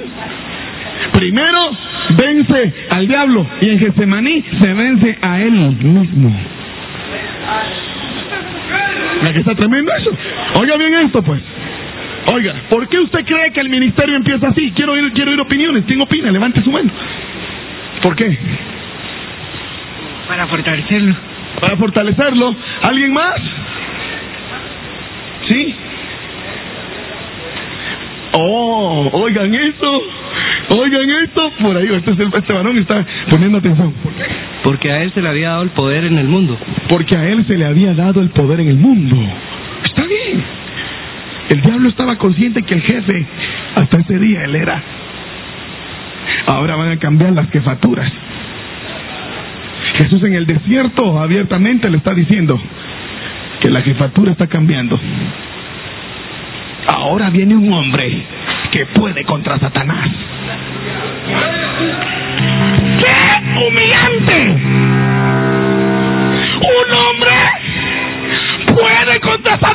Primero 1.13 1.71
vence 2.19 2.73
al 2.91 3.09
diablo 3.09 3.47
y 3.61 3.71
en 3.71 3.79
Getsemaní 3.79 4.45
se 4.61 4.73
vence 4.73 5.19
a 5.23 5.41
él 5.41 5.53
mismo. 5.53 6.35
¿La 9.27 9.33
que 9.33 9.39
está 9.39 9.55
tremendo 9.55 9.93
eso? 9.99 10.11
Oiga 10.61 10.77
bien 10.77 10.95
esto, 10.95 11.23
pues. 11.23 11.41
Oiga, 12.35 12.55
¿por 12.69 12.89
qué 12.89 12.99
usted 12.99 13.25
cree 13.25 13.53
que 13.53 13.61
el 13.61 13.69
ministerio 13.69 14.17
empieza 14.17 14.49
así? 14.49 14.73
Quiero 14.73 14.93
oír, 14.93 15.13
quiero 15.13 15.31
oír 15.31 15.41
opiniones. 15.41 15.85
¿Quién 15.87 16.01
opina? 16.01 16.31
Levante 16.31 16.63
su 16.63 16.71
mano. 16.71 16.91
¿Por 18.03 18.17
qué? 18.17 18.37
Para 20.29 20.47
fortalecerlo. 20.49 21.15
Para 21.61 21.77
fortalecerlo. 21.77 22.55
¿Alguien 22.83 23.13
más? 23.13 23.41
¿Sí? 25.49 25.75
Oh, 28.39 29.09
oigan 29.13 29.55
esto. 29.55 30.03
Oigan 30.75 31.11
esto. 31.25 31.53
Por 31.61 31.77
ahí, 31.77 31.89
este, 31.93 32.11
este 32.11 32.53
varón 32.53 32.79
está 32.79 33.05
poniendo 33.31 33.59
atención. 33.59 33.93
¿Por 34.03 34.13
qué? 34.13 34.25
Porque 34.65 34.91
a 34.91 35.03
él 35.03 35.13
se 35.13 35.23
le 35.23 35.29
había 35.29 35.51
dado 35.51 35.63
el 35.63 35.71
poder 35.71 36.05
en 36.05 36.19
el 36.19 36.27
mundo. 36.27 36.59
Porque 36.89 37.17
a 37.17 37.29
él 37.29 37.45
se 37.47 37.57
le 37.57 37.67
había 37.67 37.95
dado 37.95 38.21
el 38.21 38.31
poder 38.31 38.61
en 38.61 38.69
el 38.69 38.77
mundo. 38.77 39.17
Está 39.85 40.03
bien. 40.05 40.43
El 41.51 41.63
diablo 41.63 41.89
estaba 41.89 42.17
consciente 42.17 42.63
que 42.63 42.77
el 42.77 42.83
jefe, 42.83 43.27
hasta 43.77 44.01
ese 44.01 44.19
día, 44.19 44.45
él 44.45 44.57
era. 44.57 44.83
Ahora 46.47 46.77
van 46.77 46.91
a 46.91 46.97
cambiar 46.99 47.33
las 47.33 47.49
jefaturas. 47.51 48.11
Jesús 49.99 50.23
en 50.25 50.35
el 50.35 50.47
desierto 50.47 51.19
abiertamente 51.19 51.89
le 51.89 51.99
está 51.99 52.15
diciendo 52.15 52.61
que 53.61 53.71
la 53.71 53.81
jefatura 53.83 54.33
está 54.33 54.47
cambiando. 54.47 54.99
Ahora 56.97 57.31
viene 57.31 57.57
un 57.57 57.73
hombre 57.73 58.25
que 58.71 58.87
puede 58.87 59.25
contra 59.25 59.59
Satanás. 59.59 60.09
¡Qué 62.99 63.67
humillante! 63.67 64.37
Un 66.61 66.95
hombre 66.95 67.35
puede 68.75 69.21
contra 69.21 69.53
Satanás. 69.53 69.66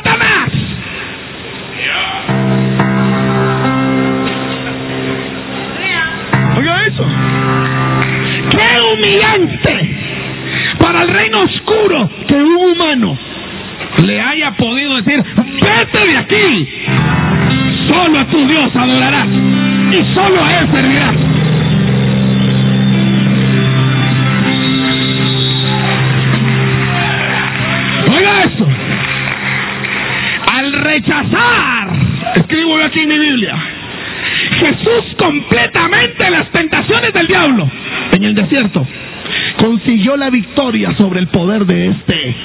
Sobre 40.98 41.20
el 41.20 41.28
poder 41.28 41.66
de 41.66 41.88
este. 41.88 42.36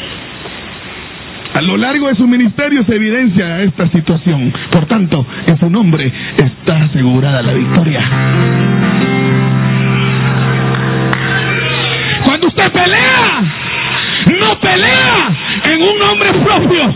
A 1.55 1.63
lo 1.63 1.77
largo 1.77 2.09
de 2.09 2.17
su 2.17 2.27
ministerio 2.27 2.85
se 2.85 2.97
evidencia 2.97 3.63
esta 3.63 3.89
situación. 3.89 4.53
Por 4.71 4.87
tanto, 4.87 5.25
en 5.47 5.59
su 5.59 5.71
nombre 5.71 6.13
está 6.37 6.85
asegurada 6.85 7.41
la 7.43 7.53
victoria. 7.53 8.01
Cuando 12.25 12.49
usted 12.49 12.73
pelea, 12.73 13.43
no 14.41 14.61
pelea 14.61 15.37
en 15.71 15.83
un 15.83 15.99
nombre 15.99 16.33
propio. 16.33 16.95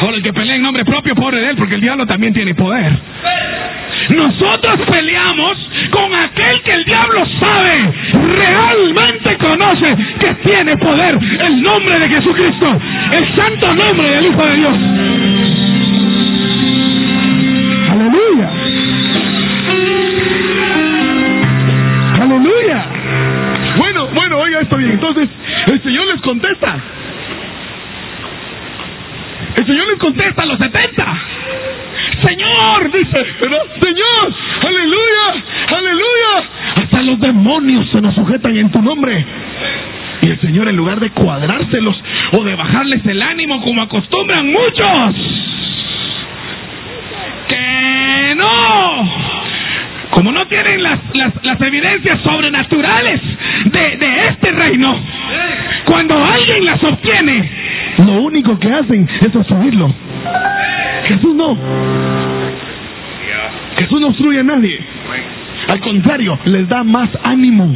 Ahora 0.00 0.16
el 0.16 0.22
que 0.22 0.32
pelea 0.32 0.54
en 0.54 0.62
nombre 0.62 0.84
propio, 0.84 1.14
pobre 1.16 1.40
de 1.40 1.50
él, 1.50 1.56
porque 1.56 1.74
el 1.74 1.80
diablo 1.80 2.06
también 2.06 2.32
tiene 2.32 2.54
poder. 2.54 2.92
Nosotros 4.10 4.80
peleamos 4.90 5.70
con 5.90 6.14
aquel 6.14 6.62
que 6.62 6.72
el 6.72 6.84
diablo 6.84 7.24
sabe, 7.40 7.92
realmente 8.12 9.36
conoce 9.38 9.96
que 10.20 10.34
tiene 10.44 10.76
poder. 10.76 11.18
El 11.40 11.62
nombre 11.62 11.98
de 12.00 12.08
Jesucristo, 12.08 12.80
el 13.12 13.36
santo 13.36 13.74
nombre 13.74 14.08
del 14.10 14.26
Hijo 14.26 14.46
de 14.46 14.56
Dios. 14.56 14.74
Aleluya. 17.90 18.50
Aleluya. 22.20 22.86
Bueno, 23.78 24.08
bueno, 24.14 24.38
oiga 24.38 24.60
esto 24.60 24.76
bien. 24.76 24.92
Entonces, 24.92 25.28
el 25.72 25.82
Señor 25.82 26.06
les 26.06 26.20
contesta. 26.20 26.76
El 29.56 29.66
Señor 29.66 29.86
les 29.88 29.98
contesta 29.98 30.42
a 30.42 30.46
los 30.46 30.58
70. 30.58 31.04
Señor, 32.24 32.92
dice. 32.92 33.26
Señor, 33.82 34.34
aleluya, 34.66 35.44
aleluya. 35.68 36.50
Hasta 36.82 37.02
los 37.02 37.20
demonios 37.20 37.88
se 37.90 38.00
nos 38.00 38.14
sujetan 38.14 38.56
en 38.56 38.70
tu 38.70 38.80
nombre. 38.82 39.24
Y 40.22 40.30
el 40.30 40.40
Señor, 40.40 40.68
en 40.68 40.76
lugar 40.76 41.00
de 41.00 41.10
cuadrárselos 41.10 42.02
o 42.32 42.44
de 42.44 42.54
bajarles 42.54 43.04
el 43.04 43.20
ánimo 43.20 43.60
como 43.60 43.82
acostumbran 43.82 44.46
muchos, 44.46 45.14
que 47.48 48.34
no, 48.36 49.10
como 50.10 50.32
no 50.32 50.46
tienen 50.46 50.82
las, 50.82 50.98
las, 51.42 51.60
evidencias 51.60 52.20
sobrenaturales 52.22 53.20
de, 53.66 54.24
este 54.30 54.52
reino, 54.52 54.98
cuando 55.84 56.24
alguien 56.24 56.64
las 56.64 56.82
obtiene, 56.82 57.50
lo 58.06 58.22
único 58.22 58.58
que 58.58 58.72
hacen 58.72 59.08
es 59.20 59.36
obstruirlo. 59.36 59.92
Jesús 61.04 61.34
no. 61.34 61.56
Jesús 63.78 64.00
no 64.00 64.08
obstruye 64.08 64.40
a 64.40 64.44
nadie. 64.44 64.78
Al 65.68 65.80
contrario, 65.80 66.38
les 66.44 66.68
da 66.68 66.84
más 66.84 67.08
ánimo. 67.24 67.74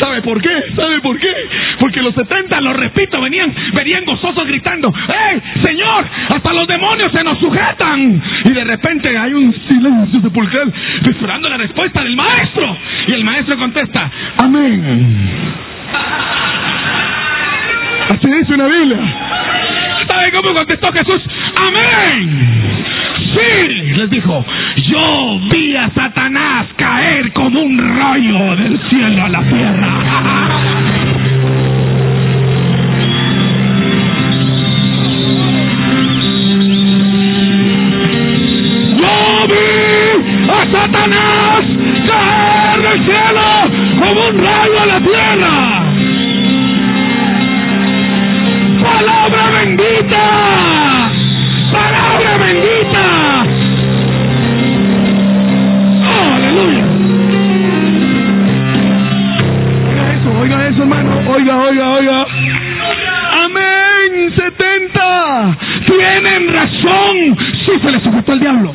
¿Sabe 0.00 0.20
por 0.22 0.42
qué? 0.42 0.50
¿Sabe 0.74 1.00
por 1.00 1.16
qué? 1.18 1.32
Porque 1.78 2.02
los 2.02 2.12
70, 2.14 2.60
lo 2.60 2.72
repito, 2.72 3.20
venían, 3.20 3.54
venían 3.72 4.04
gozosos 4.04 4.44
gritando, 4.46 4.92
¡Ey, 4.92 5.40
Señor! 5.62 6.04
Hasta 6.34 6.52
los 6.52 6.66
demonios 6.66 7.12
se 7.12 7.22
nos 7.22 7.38
sujetan. 7.38 8.20
Y 8.44 8.52
de 8.52 8.64
repente 8.64 9.16
hay 9.16 9.32
un 9.32 9.54
silencio 9.68 10.20
sepulcral 10.20 10.72
esperando 11.08 11.48
la 11.48 11.58
respuesta 11.58 12.02
del 12.02 12.16
maestro. 12.16 12.76
Y 13.06 13.12
el 13.12 13.24
maestro 13.24 13.56
contesta, 13.56 14.10
Amén. 14.42 15.18
Así 18.08 18.30
dice 18.30 18.54
una 18.54 18.66
Biblia. 18.66 18.98
¿Sabe 20.24 20.36
cómo 20.36 20.54
contestó 20.54 20.90
Jesús? 20.90 21.20
Amén. 21.54 22.40
Sí, 23.34 23.92
les 23.94 24.08
dijo, 24.08 24.42
yo 24.76 25.38
vi 25.52 25.76
a 25.76 25.90
Satanás 25.90 26.66
caer 26.76 27.30
como 27.34 27.60
un 27.60 27.76
rayo 27.98 28.56
del 28.56 28.80
cielo 28.88 29.22
a 29.22 29.28
la 29.28 29.42
tierra. 29.42 29.88
Yo 38.96 39.46
vi 39.48 40.50
a 40.50 40.72
Satanás 40.72 41.64
caer 42.06 42.82
del 42.82 43.04
cielo 43.04 44.00
como 44.00 44.28
un 44.28 44.38
rayo 44.38 44.80
a 44.80 44.86
la 44.86 45.00
tierra 45.00 45.83
palabra 48.84 49.50
bendita, 49.50 50.24
palabra 51.72 52.36
bendita. 52.38 53.06
Aleluya. 56.36 56.84
Oiga 59.88 60.04
eso, 60.14 60.28
oiga 60.40 60.68
eso, 60.68 60.82
hermano. 60.82 61.12
Oiga, 61.34 61.56
oiga, 61.56 61.90
oiga. 61.92 62.26
Amén, 63.44 64.32
70. 64.36 65.56
Tienen 65.86 66.52
razón. 66.52 67.36
Si 67.64 67.72
sí, 67.72 67.80
se 67.82 67.90
les 67.90 68.02
sujetó 68.02 68.32
el 68.34 68.40
diablo. 68.40 68.74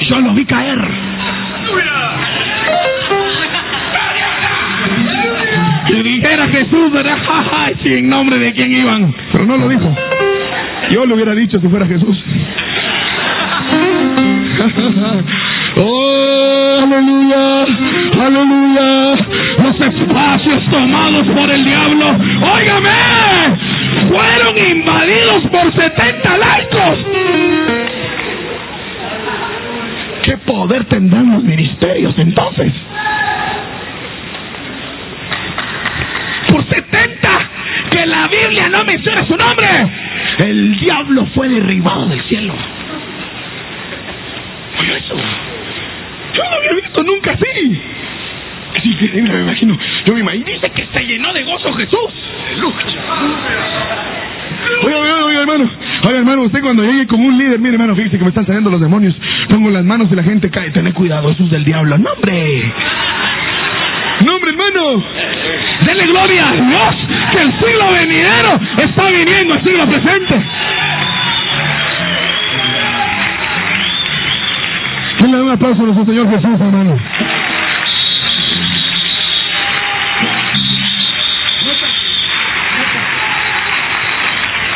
Yo 0.00 0.18
lo 0.18 0.34
vi 0.34 0.44
caer. 0.44 0.80
Y 5.92 6.02
dijera 6.02 6.48
Jesús, 6.48 6.92
¿verdad? 6.92 7.18
en 7.84 8.08
nombre 8.08 8.38
de 8.38 8.52
quién 8.52 8.72
iban. 8.72 9.14
Pero 9.32 9.46
no 9.46 9.56
lo 9.56 9.68
dijo. 9.68 9.96
Yo 10.90 11.04
lo 11.06 11.14
hubiera 11.14 11.34
dicho 11.34 11.58
si 11.60 11.68
fuera 11.68 11.86
Jesús. 11.86 12.16
¡Oh, 15.82 16.80
aleluya! 16.82 17.64
¡Aleluya! 18.20 19.16
Los 19.62 19.80
espacios 19.80 20.64
tomados 20.70 21.26
por 21.28 21.50
el 21.50 21.64
diablo, 21.64 22.16
¡óigame! 22.54 22.90
Fueron 24.08 24.58
invadidos 24.58 25.42
por 25.50 25.72
70 25.74 26.36
laicos. 26.36 26.98
¿Qué 30.22 30.36
poder 30.38 30.84
tendrán 30.86 31.32
los 31.32 31.42
ministerios 31.42 32.14
entonces? 32.18 32.72
70 36.70 37.50
que 37.90 38.06
la 38.06 38.28
Biblia 38.28 38.68
no 38.68 38.84
menciona 38.84 39.26
su 39.26 39.36
nombre. 39.36 39.66
El 40.38 40.78
diablo 40.78 41.26
fue 41.34 41.48
derribado 41.48 42.06
del 42.06 42.22
cielo. 42.24 42.54
Oye 44.78 44.96
eso. 44.96 45.16
Yo 46.34 46.42
no 46.44 46.56
había 46.56 46.72
visto 46.74 47.02
nunca 47.02 47.32
así. 47.32 47.80
Me 49.12 49.40
imagino. 49.40 49.78
Yo 50.06 50.14
me 50.14 50.20
imagino. 50.20 50.46
Dice 50.46 50.70
que 50.70 50.86
se 50.94 51.04
llenó 51.04 51.32
de 51.32 51.42
gozo 51.44 51.72
Jesús. 51.74 52.12
Oye, 54.84 54.94
oye, 54.94 55.12
oye, 55.12 55.38
hermano. 55.40 55.70
Oye, 56.08 56.16
hermano, 56.18 56.42
usted 56.42 56.60
cuando 56.60 56.82
llegue 56.82 57.06
como 57.06 57.26
un 57.26 57.36
líder, 57.36 57.58
mire, 57.58 57.74
hermano, 57.74 57.94
fíjese 57.94 58.16
que 58.18 58.24
me 58.24 58.30
están 58.30 58.46
saliendo 58.46 58.70
los 58.70 58.80
demonios. 58.80 59.14
Pongo 59.50 59.70
las 59.70 59.84
manos 59.84 60.08
y 60.10 60.14
la 60.14 60.22
gente 60.22 60.50
cae. 60.50 60.70
Tener 60.70 60.94
cuidado, 60.94 61.30
eso 61.30 61.44
es 61.44 61.50
del 61.50 61.64
diablo. 61.64 61.98
¡No! 61.98 62.10
¡No, 64.24 64.36
hombre, 64.36 64.50
hermano! 64.50 65.02
Dele 65.80 66.06
gloria 66.06 66.42
a 66.46 66.52
Dios 66.52 66.96
que 67.32 67.40
el 67.40 67.52
siglo 67.58 67.92
venidero 67.92 68.60
está 68.82 69.06
viniendo 69.06 69.54
al 69.54 69.64
siglo 69.64 69.86
presente. 69.86 70.42
Denle 75.20 75.42
un 75.42 75.50
aplauso 75.50 75.82
a 75.82 75.84
nuestro 75.86 76.04
Señor 76.04 76.30
Jesús, 76.30 76.60
hermano. 76.60 76.96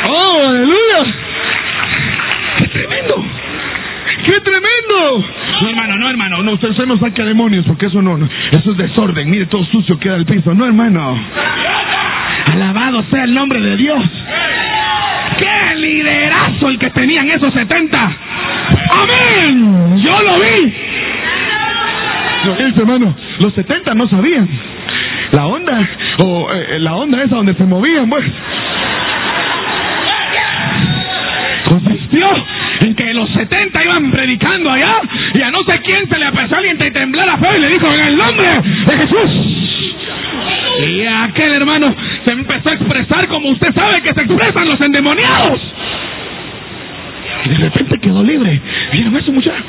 ¡Oh, 0.06 0.48
aleluya! 0.48 1.14
¡Qué 2.58 2.68
tremendo! 2.68 3.24
¡Qué 4.24 4.40
tremendo! 4.40 5.24
No, 5.62 5.68
hermano, 5.68 5.96
no, 5.96 6.10
hermano. 6.10 6.42
No, 6.42 6.52
usted, 6.52 6.70
usted 6.70 6.86
no 6.86 6.98
saca 6.98 7.24
demonios 7.24 7.64
porque 7.66 7.86
eso 7.86 8.00
no, 8.00 8.16
no, 8.16 8.28
eso 8.52 8.70
es 8.72 8.76
desorden. 8.76 9.28
Mire, 9.28 9.46
todo 9.46 9.64
sucio 9.66 9.98
queda 9.98 10.16
el 10.16 10.24
piso. 10.24 10.54
No, 10.54 10.64
hermano. 10.64 11.18
Alabado 12.52 13.04
sea 13.10 13.24
el 13.24 13.34
nombre 13.34 13.60
de 13.60 13.76
Dios. 13.76 14.02
¡Qué 15.38 15.74
liderazo 15.76 16.68
el 16.68 16.78
que 16.78 16.90
tenían 16.90 17.28
esos 17.30 17.52
70! 17.52 18.16
¡Amén! 18.96 20.02
Yo 20.02 20.22
lo 20.22 20.38
vi. 20.38 20.74
No, 22.44 22.54
eso, 22.56 22.80
hermano, 22.80 23.16
los 23.40 23.54
70 23.54 23.94
no 23.94 24.08
sabían. 24.08 24.48
La 25.32 25.46
onda, 25.46 25.88
o 26.18 26.52
eh, 26.52 26.78
la 26.78 26.94
onda 26.94 27.22
esa 27.22 27.36
donde 27.36 27.54
se 27.54 27.64
movían, 27.64 28.08
pues. 28.08 28.24
Consistió 31.68 32.28
que 32.92 33.14
los 33.14 33.30
70 33.30 33.84
iban 33.84 34.10
predicando 34.10 34.70
allá 34.70 35.00
y 35.32 35.40
a 35.40 35.50
no 35.50 35.62
sé 35.64 35.80
quién 35.84 36.08
se 36.08 36.18
le 36.18 36.26
empezó 36.26 36.54
a 36.54 36.58
alguien 36.58 36.82
a 36.82 36.90
temblar 36.92 37.26
la 37.26 37.38
fe 37.38 37.56
y 37.56 37.60
le 37.60 37.68
dijo 37.68 37.86
en 37.86 38.00
el 38.00 38.16
nombre 38.16 38.46
de 38.86 38.96
Jesús. 38.98 39.94
Y 40.88 41.06
aquel 41.06 41.52
hermano 41.52 41.94
se 42.26 42.32
empezó 42.32 42.70
a 42.70 42.74
expresar 42.74 43.28
como 43.28 43.48
usted 43.50 43.72
sabe 43.74 44.02
que 44.02 44.12
se 44.12 44.20
expresan 44.22 44.68
los 44.68 44.80
endemoniados. 44.80 45.60
Y 47.44 47.48
de 47.48 47.56
repente 47.56 47.98
quedó 47.98 48.22
libre. 48.22 48.60
¿Vieron 48.92 49.16
eso, 49.16 49.32
muchachos? 49.32 49.64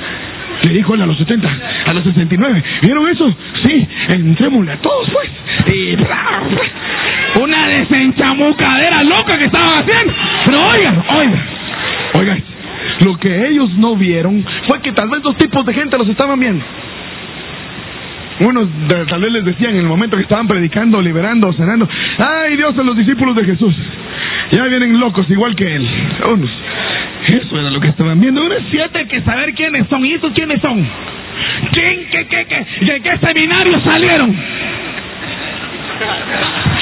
Le 0.63 0.73
dijo 0.73 0.95
él 0.95 1.01
a 1.01 1.05
los 1.05 1.17
70, 1.17 1.47
a 1.47 1.93
los 1.93 2.03
69. 2.03 2.63
¿Vieron 2.81 3.07
eso? 3.09 3.35
Sí, 3.65 3.87
entrémosle 4.13 4.71
a 4.71 4.77
todos, 4.77 5.09
pues. 5.11 5.29
Y 5.73 5.95
una 7.41 7.67
desenchamucadera 7.67 9.03
loca 9.03 9.37
que 9.37 9.45
estaban 9.45 9.83
haciendo. 9.83 10.13
Pero 10.45 10.67
oigan, 10.67 11.03
oigan, 11.09 11.43
Oigan, 12.17 12.43
lo 13.03 13.17
que 13.17 13.47
ellos 13.47 13.69
no 13.77 13.95
vieron 13.95 14.45
fue 14.67 14.81
que 14.81 14.91
tal 14.91 15.09
vez 15.09 15.21
dos 15.21 15.37
tipos 15.37 15.65
de 15.65 15.73
gente 15.73 15.97
los 15.97 16.07
estaban 16.07 16.39
viendo. 16.39 16.63
Unos 18.41 18.67
tal 19.07 19.21
vez 19.21 19.31
les 19.31 19.45
decían 19.45 19.71
en 19.71 19.81
el 19.81 19.85
momento 19.85 20.17
que 20.17 20.23
estaban 20.23 20.47
predicando, 20.47 21.01
liberando, 21.01 21.53
cenando, 21.53 21.87
ay 22.19 22.57
Dios 22.57 22.77
a 22.77 22.83
los 22.83 22.97
discípulos 22.97 23.35
de 23.35 23.45
Jesús. 23.45 23.73
Ya 24.51 24.63
vienen 24.65 24.99
locos 24.99 25.29
igual 25.29 25.55
que 25.55 25.75
él. 25.75 25.87
Unos. 26.31 26.51
Eso 27.27 27.59
era 27.59 27.69
lo 27.71 27.79
que 27.79 27.87
estaban 27.87 28.19
viendo. 28.19 28.43
Unos 28.45 28.59
siete 28.69 29.07
que 29.07 29.21
saber 29.21 29.53
quiénes 29.53 29.87
son. 29.87 30.05
¿Y 30.05 30.13
estos 30.13 30.33
quiénes 30.33 30.61
son? 30.61 30.85
¿Quién, 31.71 32.07
qué, 32.11 32.27
qué, 32.27 32.45
qué, 32.45 32.85
de 32.85 33.01
qué 33.01 33.17
seminario 33.17 33.79
salieron? 33.81 34.35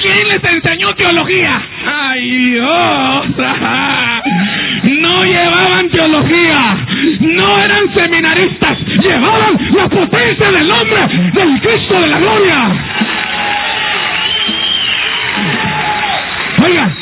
¿Quién 0.01 0.27
les 0.27 0.43
enseñó 0.43 0.93
teología? 0.95 1.61
¡Ay, 1.91 2.29
Dios! 2.29 3.25
No 4.83 5.23
llevaban 5.23 5.89
teología, 5.89 6.77
no 7.21 7.63
eran 7.63 7.93
seminaristas, 7.93 8.77
llevaban 9.01 9.57
la 9.75 9.87
potencia 9.87 10.51
del 10.51 10.67
nombre 10.67 11.07
del 11.33 11.61
Cristo 11.61 12.01
de 12.01 12.07
la 12.07 12.19
gloria. 12.19 12.71
Oiga, 16.69 16.95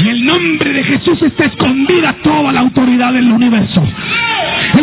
en 0.00 0.06
el 0.06 0.24
nombre 0.24 0.72
de 0.72 0.84
Jesús 0.84 1.22
está 1.22 1.46
escondida 1.46 2.14
toda 2.22 2.52
la 2.52 2.60
autoridad 2.60 3.12
del 3.12 3.30
universo. 3.32 3.82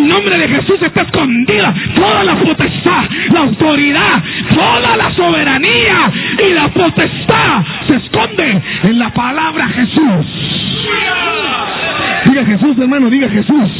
Nombre 0.05 0.37
de 0.37 0.47
Jesús 0.47 0.81
está 0.81 1.01
escondida 1.01 1.73
toda 1.95 2.23
la 2.23 2.35
potestad, 2.35 3.03
la 3.33 3.39
autoridad, 3.39 4.23
toda 4.53 4.95
la 4.97 5.11
soberanía 5.15 6.11
y 6.47 6.53
la 6.53 6.67
potestad 6.69 7.63
se 7.87 7.95
esconde 7.97 8.61
en 8.83 8.99
la 8.99 9.09
palabra 9.09 9.67
Jesús. 9.69 10.25
Diga 12.25 12.45
Jesús, 12.45 12.77
hermano, 12.79 13.09
diga 13.09 13.29
Jesús. 13.29 13.71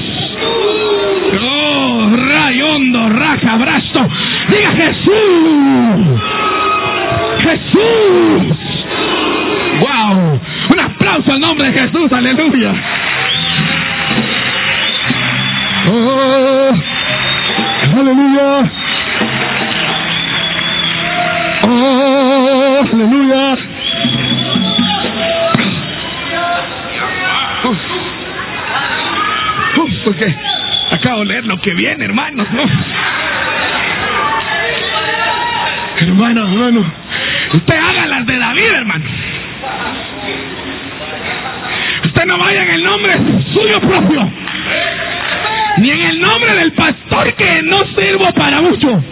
Oh, 1.41 2.09
rayondo, 2.15 3.09
raja, 3.09 3.57
brasto. 3.57 4.07
Diga 4.49 4.71
Jesús. 4.71 6.21
Jesús. 7.39 8.57
Wow. 9.79 10.39
Un 10.73 10.79
aplauso 10.79 11.33
al 11.33 11.39
nombre 11.39 11.71
de 11.71 11.79
Jesús. 11.81 12.11
Aleluya. 12.11 12.73
Oh, 15.87 16.71
aleluya. 17.99 18.71
Oh, 21.67 22.85
aleluya. 22.91 23.57
Porque 30.05 30.35
acabo 30.91 31.21
de 31.21 31.25
leer 31.25 31.45
lo 31.45 31.59
que 31.59 31.73
viene, 31.73 32.05
hermanos. 32.05 32.47
¿no? 32.51 32.63
Hermano, 35.97 36.43
hermano. 36.43 36.93
Usted 37.53 37.75
haga 37.75 38.05
las 38.05 38.25
de 38.27 38.37
David, 38.37 38.71
hermano. 38.71 39.05
Usted 42.03 42.25
no 42.25 42.37
vaya 42.37 42.63
en 42.63 42.69
el 42.69 42.83
nombre 42.83 43.17
suyo 43.51 43.81
propio. 43.81 44.31
Ni 45.77 45.89
en 45.89 46.01
el 46.01 46.21
nombre 46.21 46.55
del 46.55 46.71
pastor 46.73 47.33
que 47.33 47.61
no 47.63 47.83
sirvo 47.97 48.31
para 48.33 48.61
mucho. 48.61 49.03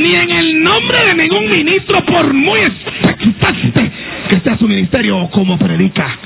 Ni 0.00 0.14
en 0.14 0.30
el 0.30 0.62
nombre 0.62 1.06
de 1.06 1.14
ningún 1.14 1.50
ministro, 1.50 2.04
por 2.04 2.32
muy 2.34 2.60
expectante 2.60 3.92
que 4.28 4.40
sea 4.40 4.58
su 4.58 4.66
ministerio 4.66 5.18
o 5.18 5.30
como 5.30 5.56
predica. 5.56 6.18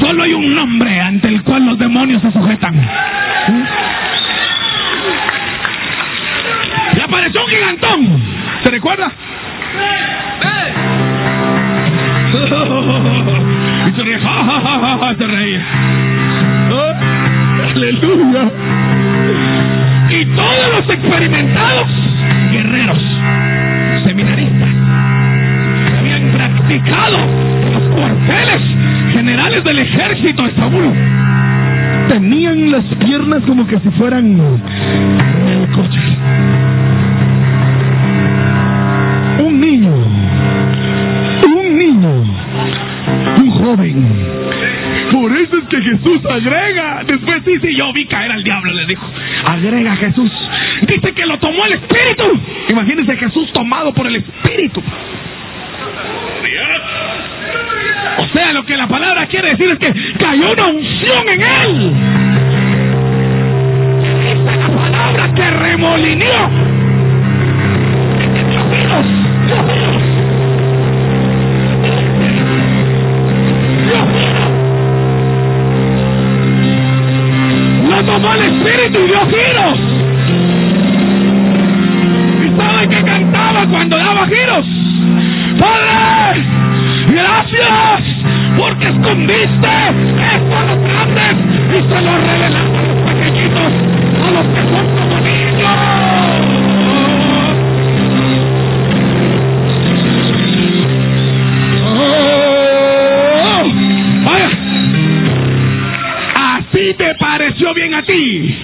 Solo 0.00 0.22
hay 0.22 0.32
un 0.32 0.54
nombre 0.54 1.00
ante 1.00 1.28
el 1.28 1.42
cual 1.42 1.66
los 1.66 1.78
demonios 1.78 2.22
se 2.22 2.32
sujetan. 2.32 2.74
Y 6.96 7.02
apareció 7.02 7.44
un 7.44 7.50
gigantón. 7.50 8.22
¿Se 8.64 8.70
recuerda? 8.70 9.12
Y 13.90 15.16
se 15.16 15.26
reía. 15.26 15.66
Aleluya. 17.70 18.50
Y 20.10 20.24
todos 20.34 20.72
los 20.74 20.90
experimentados 20.90 21.86
guerreros, 22.50 22.98
seminaristas, 24.04 24.68
habían 25.98 26.32
practicado 26.32 27.18
los 27.72 27.82
cuarteles 27.94 28.60
generales 29.14 29.62
del 29.62 29.78
ejército 29.78 30.42
de 30.42 30.54
Saúl. 30.56 30.94
Tenían 32.08 32.72
las 32.72 32.84
piernas 32.96 33.42
como 33.46 33.64
que 33.68 33.78
si 33.78 33.90
fueran 33.90 34.36
coches. 35.72 36.04
Un 39.44 39.60
niño, 39.60 39.94
un 41.56 41.78
niño, 41.78 42.10
un 43.40 43.50
joven. 43.52 44.19
Por 45.20 45.36
eso 45.36 45.54
es 45.58 45.64
que 45.68 45.82
Jesús 45.82 46.24
agrega. 46.24 47.02
Después 47.06 47.42
sí, 47.44 47.76
yo 47.76 47.92
vi 47.92 48.06
caer 48.06 48.32
al 48.32 48.42
diablo, 48.42 48.72
le 48.72 48.86
dijo. 48.86 49.06
Agrega 49.44 49.94
Jesús. 49.96 50.32
Dice 50.88 51.12
que 51.12 51.26
lo 51.26 51.38
tomó 51.38 51.66
el 51.66 51.74
Espíritu. 51.74 52.24
Imagínense 52.70 53.14
Jesús 53.18 53.52
tomado 53.52 53.92
por 53.92 54.06
el 54.06 54.16
Espíritu. 54.16 54.82
O 58.18 58.28
sea, 58.32 58.52
lo 58.54 58.64
que 58.64 58.78
la 58.78 58.88
palabra 58.88 59.26
quiere 59.26 59.50
decir 59.50 59.68
es 59.70 59.78
que 59.78 59.92
cayó 60.18 60.52
una 60.52 60.66
unción 60.68 61.28
en 61.28 61.40
él. 61.42 61.92
Esa 64.24 64.52
es 64.54 64.58
la 64.58 64.68
palabra 64.74 65.34
que 65.34 65.50
remolineó. 65.50 66.50
Espíritu 78.60 78.98
y 78.98 79.08
giros. 79.08 79.78
¿Y 82.44 82.56
saben 82.60 82.90
que 82.90 83.02
cantaba 83.02 83.66
cuando 83.66 83.96
daba 83.96 84.26
giros? 84.26 84.66
Padre, 85.58 86.44
gracias 87.08 88.02
porque 88.58 88.88
escondiste 88.88 89.68
esto 90.36 90.56
a 90.56 90.64
los 90.64 90.78
grandes 90.82 91.36
y 91.70 91.82
se 91.88 92.00
lo 92.02 92.18
revelaste 92.18 92.76
a 92.76 92.82
los 92.82 92.98
pequeñitos, 93.08 93.72
a 94.26 94.30
los 94.30 94.46
que 94.46 94.60
son 94.60 94.86
como 94.96 95.20
niños. 95.20 96.60
Vaya. 104.26 104.50
Así 106.36 106.94
te 106.98 107.14
pareció 107.60 107.74
bien 107.74 107.94
a 107.94 108.02
ti. 108.02 108.58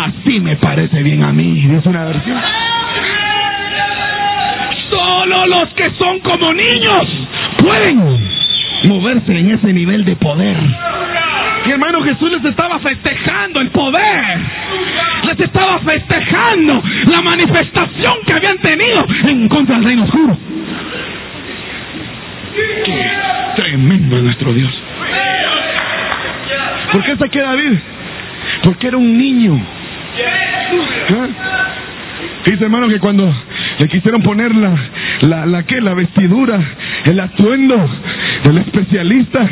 Así 0.00 0.40
me 0.40 0.56
parece 0.56 1.02
bien 1.02 1.22
a 1.22 1.32
mí. 1.32 1.66
Es 1.78 1.86
una 1.86 2.04
versión. 2.04 2.38
Solo 4.90 5.46
los 5.46 5.68
que 5.70 5.90
son 5.98 6.20
como 6.20 6.52
niños 6.52 7.06
pueden 7.58 8.28
moverse 8.88 9.38
en 9.38 9.50
ese 9.50 9.72
nivel 9.72 10.04
de 10.04 10.16
poder. 10.16 10.56
Mi 11.66 11.72
hermano 11.72 12.02
Jesús 12.02 12.30
les 12.32 12.44
estaba 12.44 12.78
festejando 12.80 13.60
el 13.60 13.70
poder. 13.70 14.38
Les 15.26 15.40
estaba 15.40 15.78
festejando 15.80 16.82
la 17.10 17.22
manifestación 17.22 18.14
que 18.26 18.32
habían 18.34 18.58
tenido 18.58 19.06
en 19.26 19.48
contra 19.48 19.76
del 19.76 19.84
reino 19.84 20.04
oscuro. 20.04 20.36
Qué 22.84 23.10
tremendo 23.56 24.16
es 24.18 24.22
nuestro 24.22 24.52
Dios. 24.52 24.70
¿Por 26.92 27.04
qué 27.04 27.16
se 27.16 27.28
queda 27.30 27.46
David? 27.46 27.78
Porque 28.64 28.88
era 28.88 28.96
un 28.96 29.16
niño. 29.16 29.60
¿Ah? 31.16 31.28
Dice 32.46 32.64
hermano 32.64 32.88
que 32.88 32.98
cuando 32.98 33.32
le 33.78 33.88
quisieron 33.88 34.22
poner 34.22 34.54
la, 34.54 34.74
la, 35.22 35.46
la, 35.46 35.62
¿qué? 35.64 35.80
la 35.80 35.94
vestidura, 35.94 36.60
el 37.04 37.18
atuendo 37.18 37.90
del 38.44 38.58
especialista, 38.58 39.48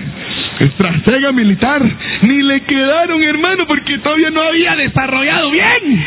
estratega 0.58 1.32
militar, 1.32 1.82
ni 2.22 2.42
le 2.42 2.60
quedaron 2.62 3.22
hermano 3.22 3.66
porque 3.66 3.98
todavía 3.98 4.30
no 4.30 4.42
había 4.42 4.76
desarrollado 4.76 5.50
bien. 5.50 6.04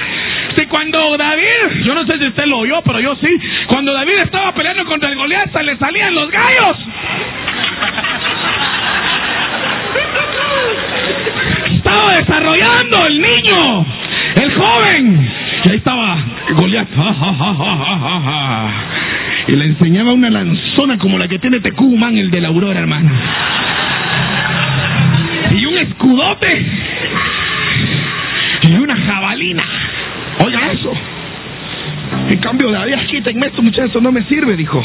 Cuando 0.70 1.18
David, 1.18 1.84
yo 1.86 1.96
no 1.96 2.06
sé 2.06 2.18
si 2.18 2.28
usted 2.28 2.46
lo 2.46 2.60
oyó, 2.60 2.82
pero 2.84 3.00
yo 3.00 3.16
sí, 3.16 3.30
cuando 3.68 3.94
David 3.94 4.20
estaba 4.24 4.54
peleando 4.54 4.86
contra 4.86 5.10
el 5.10 5.16
Goliat, 5.16 5.54
le 5.62 5.78
salían 5.78 6.14
los 6.14 6.30
gallos. 6.30 6.78
Estaba 11.76 12.18
desarrollando 12.18 13.06
el 13.06 13.22
niño, 13.22 13.86
el 14.42 14.54
joven. 14.54 15.30
Y 15.66 15.72
ahí 15.72 15.78
estaba 15.78 16.18
Goliat. 16.58 16.88
Ja. 16.96 18.70
Y 19.48 19.56
le 19.56 19.66
enseñaba 19.66 20.14
una 20.14 20.30
lanzona 20.30 20.98
como 20.98 21.18
la 21.18 21.28
que 21.28 21.40
tiene 21.40 21.60
Tecumán, 21.60 22.18
el 22.18 22.32
de 22.32 22.42
la 22.42 22.48
Aurora, 22.48 22.80
hermano. 22.80 23.12
Y 25.58 25.66
un 25.66 25.78
escudote. 25.78 26.66
Y 28.64 28.72
una 28.74 28.96
jabalina. 28.96 29.64
Oiga 30.44 30.72
eso. 30.72 30.92
En 32.30 32.40
cambio, 32.40 32.72
David, 32.72 32.96
quítenme 33.08 33.48
esto, 33.48 33.62
muchachos, 33.62 34.02
no 34.02 34.12
me 34.12 34.24
sirve, 34.24 34.56
dijo. 34.56 34.84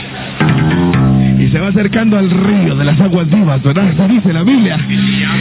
Y 1.40 1.48
se 1.48 1.58
va 1.58 1.68
acercando 1.68 2.18
al 2.18 2.30
río 2.30 2.74
de 2.76 2.84
las 2.84 3.00
aguas 3.00 3.28
vivas, 3.30 3.62
¿verdad? 3.62 4.08
Dice 4.08 4.30
la 4.30 4.42
Biblia. 4.42 4.78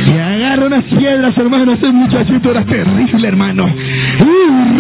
Y 0.08 0.12
agarra 0.12 0.66
unas 0.68 0.86
piedras, 0.86 1.38
hermano. 1.38 1.74
Ese 1.74 1.92
muchachito 1.92 2.52
era 2.52 2.64
terrible, 2.64 3.28
hermano. 3.28 3.66
¡Uh, 3.66 4.80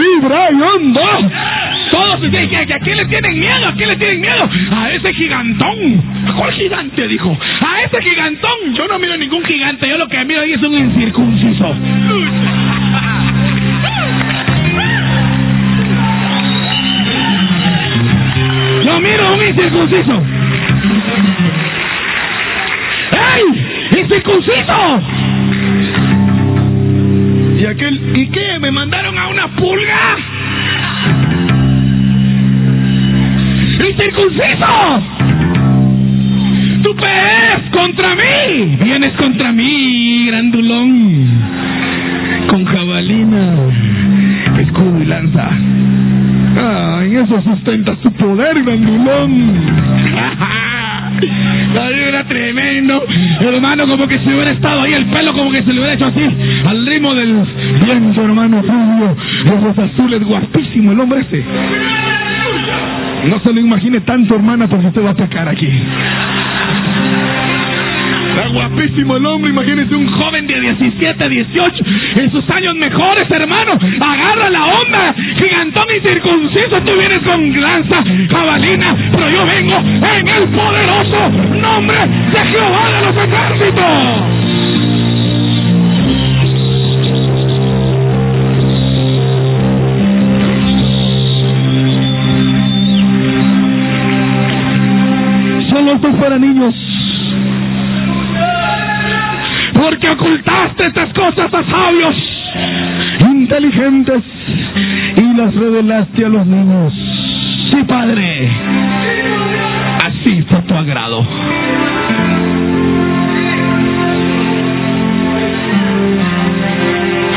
hondo! 0.64 1.02
Todos 1.92 2.22
dicen 2.22 2.50
que 2.50 2.74
a 2.74 2.80
quién 2.80 2.98
le 2.98 3.06
tienen 3.06 3.38
miedo, 3.38 3.68
a 3.68 3.72
le 3.72 3.96
tienen 3.98 4.22
miedo. 4.22 4.50
A 4.72 4.92
ese 4.92 5.14
gigantón. 5.14 6.02
¿A 6.26 6.34
cuál 6.34 6.54
gigante? 6.54 7.08
Dijo. 7.08 7.38
A 7.68 7.84
ese 7.84 8.02
gigantón. 8.02 8.74
Yo 8.76 8.88
no 8.88 8.98
miro 8.98 9.18
ningún 9.18 9.44
gigante. 9.44 9.90
Yo 9.90 9.98
lo 9.98 10.08
que 10.08 10.24
miro 10.24 10.40
ahí 10.40 10.54
es 10.54 10.62
un 10.62 10.74
incircunciso. 10.74 11.76
Yo 18.86 19.00
miro 19.02 19.34
un 19.34 19.48
incircunciso. 19.48 20.39
¡Ey! 23.36 24.02
¡Incircunciso! 24.02 25.02
¿Y 27.60 27.66
aquel? 27.66 28.12
¿Y 28.16 28.28
qué? 28.28 28.60
¿Me 28.60 28.72
mandaron 28.72 29.18
a 29.18 29.28
una 29.28 29.48
pulga? 29.56 30.18
¡Incircunciso! 33.90 35.04
¡Tú 36.84 36.96
peleas 36.96 37.62
contra 37.72 38.16
mí! 38.16 38.78
¡Vienes 38.84 39.14
contra 39.14 39.52
mí, 39.52 40.28
grandulón! 40.28 41.28
Con 42.48 42.66
jabalina, 42.66 43.56
escudo 44.60 45.02
y 45.02 45.06
lanza. 45.06 45.50
Ah, 46.58 47.02
en 47.04 47.18
eso 47.18 47.42
sustenta 47.42 47.96
su 48.02 48.12
poder, 48.14 48.64
grandulón. 48.64 49.54
Era 52.10 52.24
tremendo. 52.24 53.04
Hermano, 53.42 53.88
como 53.88 54.08
que 54.08 54.20
si 54.20 54.28
hubiera 54.30 54.52
estado 54.52 54.82
ahí, 54.82 54.94
el 54.94 55.06
pelo 55.06 55.34
como 55.34 55.52
que 55.52 55.62
se 55.64 55.74
le 55.74 55.80
hubiera 55.80 55.94
hecho 55.94 56.08
así, 56.08 56.28
al 56.68 56.86
ritmo 56.86 57.14
del 57.14 57.46
viento, 57.84 58.24
hermano, 58.24 58.62
rubio, 58.62 59.16
ojos 59.54 59.78
azules, 59.78 60.24
guapísimo 60.24 60.92
el 60.92 61.00
hombre 61.00 61.22
ese. 61.22 61.44
No 63.32 63.40
se 63.40 63.54
lo 63.54 63.60
imagine 63.60 64.02
tanto, 64.02 64.36
hermana, 64.36 64.68
porque 64.68 64.88
usted 64.88 65.06
va 65.06 65.12
a 65.12 65.16
pecar 65.16 65.48
aquí. 65.50 65.68
Está 68.40 68.52
guapísimo 68.54 69.18
el 69.18 69.26
hombre, 69.26 69.52
imagínese 69.52 69.94
un 69.96 70.08
joven 70.08 70.48
de 70.48 70.62
17, 70.62 71.28
18, 71.28 71.84
en 72.22 72.32
sus 72.32 72.50
años 72.50 72.74
mejores, 72.76 73.30
hermano. 73.30 73.74
Agarra 74.00 74.50
la 74.50 74.66
onda, 74.66 75.14
gigantón 75.38 75.86
y 75.94 76.00
circunciso. 76.00 76.82
Tú 76.86 76.94
vienes 76.98 77.20
con 77.24 77.60
lanza, 77.60 78.02
jabalina, 78.32 78.96
pero 79.12 79.30
yo 79.30 79.46
vengo 79.46 79.76
en 79.76 80.28
el 80.30 80.48
poderoso 80.56 81.30
nombre 81.60 81.98
de 81.98 82.40
Jehová 82.46 82.90
de 82.90 83.02
los 83.08 83.18
ejércitos. 83.18 84.50
Fuera 96.20 96.40
niños. 96.40 96.89
Ocultaste 100.30 100.86
estas 100.86 101.14
cosas 101.14 101.54
a 101.54 101.64
sabios. 101.64 102.16
inteligentes 103.30 104.24
y 105.18 105.38
las 105.38 105.54
revelaste 105.56 106.26
a 106.26 106.30
los 106.30 106.46
niños. 106.46 106.94
Sí, 107.72 107.84
Padre. 107.84 108.50
Así 110.06 110.42
fue 110.44 110.62
tu 110.62 110.76
agrado. 110.76 111.26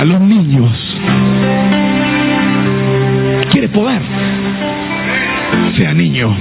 A 0.00 0.04
los 0.04 0.20
niños. 0.20 0.96
¿Quiere 3.50 3.68
poder? 3.68 4.02
Sea 5.78 5.94
niño. 5.94 6.34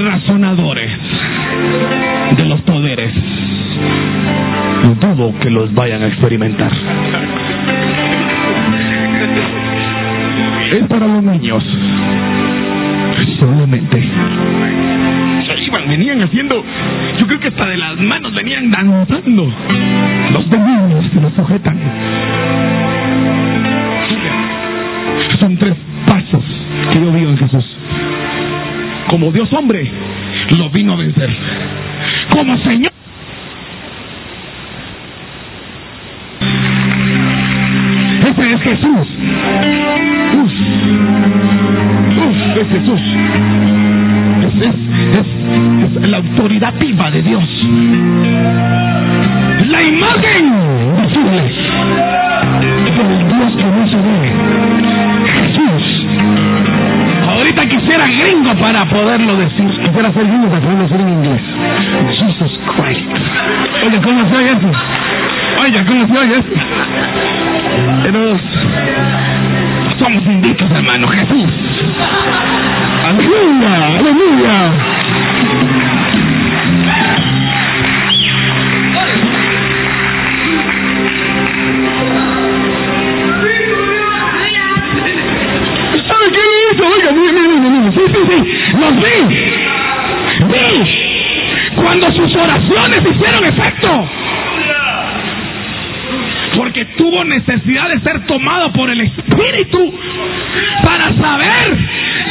Razonadores 0.00 0.90
de 2.36 2.44
los 2.46 2.60
poderes, 2.62 3.12
dudo 5.00 5.34
que 5.40 5.50
los 5.50 5.72
vayan 5.74 6.02
a 6.02 6.06
experimentar. 6.08 6.70
Es 10.72 10.86
para 10.86 11.06
los 11.06 11.22
niños. 11.22 11.64
Solamente. 13.40 14.02
Se 15.48 15.64
iban, 15.64 15.88
venían 15.88 16.20
haciendo. 16.20 16.64
Yo 17.18 17.26
creo 17.26 17.40
que 17.40 17.48
hasta 17.48 17.68
de 17.68 17.76
las 17.76 17.96
manos 17.98 18.32
venían 18.34 18.70
danzando. 18.70 19.52
Los 20.32 20.50
demonios 20.50 21.10
que 21.10 21.20
los 21.20 21.32
sujetan. 21.34 21.76
Como 29.10 29.32
Dios 29.32 29.52
hombre, 29.52 29.90
lo 30.56 30.70
vino 30.70 30.92
a 30.92 30.96
vencer. 30.96 31.28
Como 32.30 32.56
Señor. 32.62 32.89
Necesidad 97.30 97.88
de 97.88 98.00
ser 98.00 98.26
tomado 98.26 98.72
por 98.72 98.90
el 98.90 99.00
Espíritu 99.00 99.94
para 100.84 101.14
saber 101.14 101.78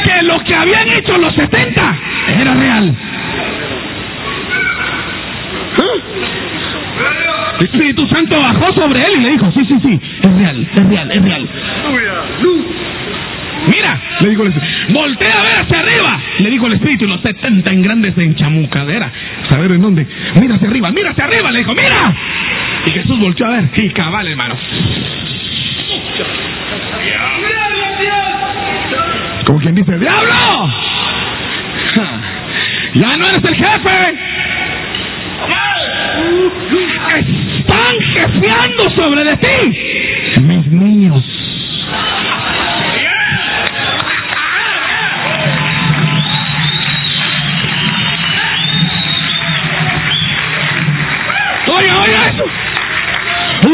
que 0.04 0.22
lo 0.22 0.38
que 0.44 0.54
habían 0.54 0.88
hecho 0.90 1.18
los 1.18 1.34
70 1.34 1.98
era 2.40 2.54
real. 2.54 2.94
El 7.58 7.66
Espíritu 7.66 8.06
Santo 8.08 8.40
bajó 8.40 8.72
sobre 8.74 9.04
él 9.04 9.12
y 9.18 9.20
le 9.20 9.30
dijo, 9.32 9.50
sí, 9.52 9.64
sí, 9.66 9.78
sí, 9.82 10.00
es 10.22 10.32
real, 10.34 10.68
es 10.74 10.88
real, 10.88 11.12
es 11.12 11.22
real. 11.22 11.48
Mira, 13.70 14.00
le 14.20 14.30
dijo 14.30 14.42
el 14.42 14.48
Espíritu, 14.48 14.92
voltea 14.94 15.32
a 15.32 15.42
ver 15.42 15.56
hacia 15.58 15.78
arriba. 15.80 16.20
Le 16.38 16.50
dijo 16.50 16.66
el 16.66 16.72
Espíritu, 16.74 17.06
los 17.06 17.20
70 17.20 17.72
en 17.72 17.82
grandes 17.82 18.16
en 18.16 18.34
chamucadera. 18.34 19.12
¿Saber 19.50 19.72
en 19.72 19.82
dónde? 19.82 20.06
Mira 20.40 20.54
hacia 20.54 20.68
arriba, 20.68 20.90
mira 20.90 21.10
hacia 21.10 21.24
arriba. 21.24 21.50
Le 21.50 21.58
dijo, 21.58 21.74
mira. 21.74 22.14
Y 22.86 22.92
Jesús 22.92 23.18
volteó 23.18 23.46
a 23.46 23.50
ver. 23.50 23.70
Y 23.76 23.90
cabal, 23.90 24.26
hermano. 24.26 24.56
Como 29.44 29.58
quien 29.60 29.74
dice, 29.74 29.98
¡Diablo! 29.98 30.70
Ya 32.94 33.16
no 33.16 33.28
eres 33.28 33.44
el 33.44 33.54
jefe. 33.54 34.18
Están 37.58 38.00
jefeando 38.14 38.90
sobre 38.90 39.24
de 39.24 39.36
ti. 39.36 40.40
Mis 40.42 40.66
niños. 40.66 41.39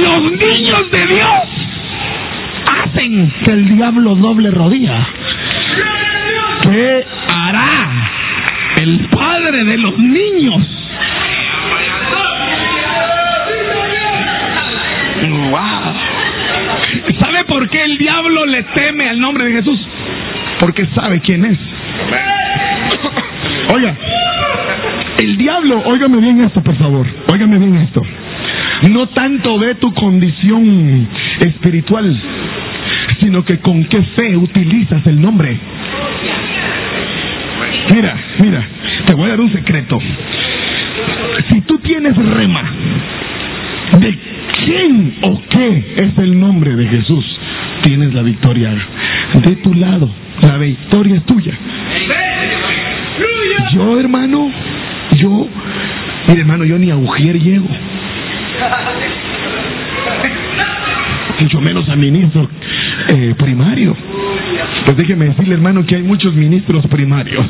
Los 0.06 0.22
niños 0.32 0.90
de 0.92 1.06
Dios 1.06 1.30
hacen 2.70 3.32
que 3.42 3.50
el 3.50 3.76
diablo 3.76 4.14
doble 4.14 4.50
rodilla. 4.52 5.06
¿Qué 6.62 7.04
hará 7.32 8.08
el 8.80 9.08
padre 9.08 9.64
de 9.64 9.78
los 9.78 9.98
niños? 9.98 10.62
Wow. 15.50 15.94
¿Sabe 17.20 17.44
por 17.44 17.68
qué 17.68 17.82
el 17.82 17.98
diablo 17.98 18.46
le 18.46 18.62
teme 18.62 19.08
al 19.08 19.18
nombre 19.18 19.44
de 19.46 19.52
Jesús? 19.54 19.80
Porque 20.60 20.86
sabe 20.94 21.20
quién 21.20 21.44
es. 21.44 21.58
Oiga, 23.74 23.96
el 25.18 25.36
diablo, 25.36 25.82
óigame 25.84 26.18
bien 26.18 26.44
esto, 26.44 26.62
por 26.62 26.76
favor, 26.76 27.06
óigame 27.32 27.58
bien 27.58 27.76
esto. 27.76 28.02
No 28.90 29.08
tanto 29.08 29.58
ve 29.58 29.76
tu 29.76 29.92
condición 29.94 31.08
espiritual, 31.40 32.16
sino 33.20 33.44
que 33.44 33.58
con 33.58 33.84
qué 33.84 34.02
fe 34.02 34.36
utilizas 34.36 35.06
el 35.06 35.20
nombre. 35.20 35.58
Mira, 37.94 38.16
mira, 38.38 38.68
te 39.06 39.14
voy 39.14 39.26
a 39.26 39.28
dar 39.30 39.40
un 39.40 39.52
secreto. 39.52 39.98
Si 41.50 41.60
tú 41.62 41.78
tienes 41.78 42.16
rema 42.16 42.62
de 43.98 44.18
quién 44.64 45.14
o 45.22 45.42
qué 45.48 45.94
es 45.96 46.18
el 46.18 46.38
nombre 46.38 46.74
de 46.76 46.86
Jesús, 46.88 47.24
tienes 47.82 48.12
la 48.12 48.22
victoria 48.22 48.74
de 49.34 49.56
tu 49.56 49.74
lado. 49.74 50.10
La 50.42 50.58
victoria 50.58 51.16
es 51.16 51.24
tuya. 51.24 51.52
Yo, 53.72 53.98
hermano, 53.98 54.50
yo, 55.16 55.48
mire, 56.28 56.40
hermano, 56.40 56.64
yo 56.64 56.78
ni 56.78 56.90
a 56.90 56.96
Ujier 56.96 57.38
llego. 57.38 57.68
Mucho 61.40 61.60
menos 61.60 61.88
a 61.88 61.96
ministro 61.96 62.48
eh, 63.08 63.34
primario. 63.36 63.94
Pues 64.84 64.96
déjeme 64.96 65.26
decirle, 65.26 65.54
hermano, 65.54 65.84
que 65.84 65.96
hay 65.96 66.02
muchos 66.02 66.34
ministros 66.34 66.86
primarios 66.86 67.46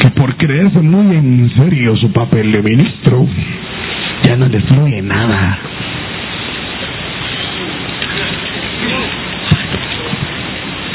que 0.00 0.10
por 0.12 0.34
creerse 0.36 0.80
muy 0.80 1.14
en 1.14 1.52
serio 1.56 1.96
su 1.96 2.10
papel 2.10 2.52
de 2.52 2.62
ministro, 2.62 3.26
ya 4.22 4.36
no 4.36 4.48
les 4.48 4.64
fluye 4.64 5.02
nada. 5.02 5.58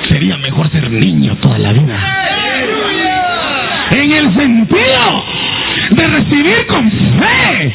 Sería 0.10 0.38
mejor 0.38 0.72
ser 0.72 0.90
niño 0.90 1.38
toda 1.38 1.60
la 1.60 1.74
vida. 1.74 2.00
En 3.96 4.12
el 4.12 4.34
sentido 4.34 5.24
de 5.92 6.08
recibir 6.08 6.66
con 6.68 6.92
fe 6.92 7.74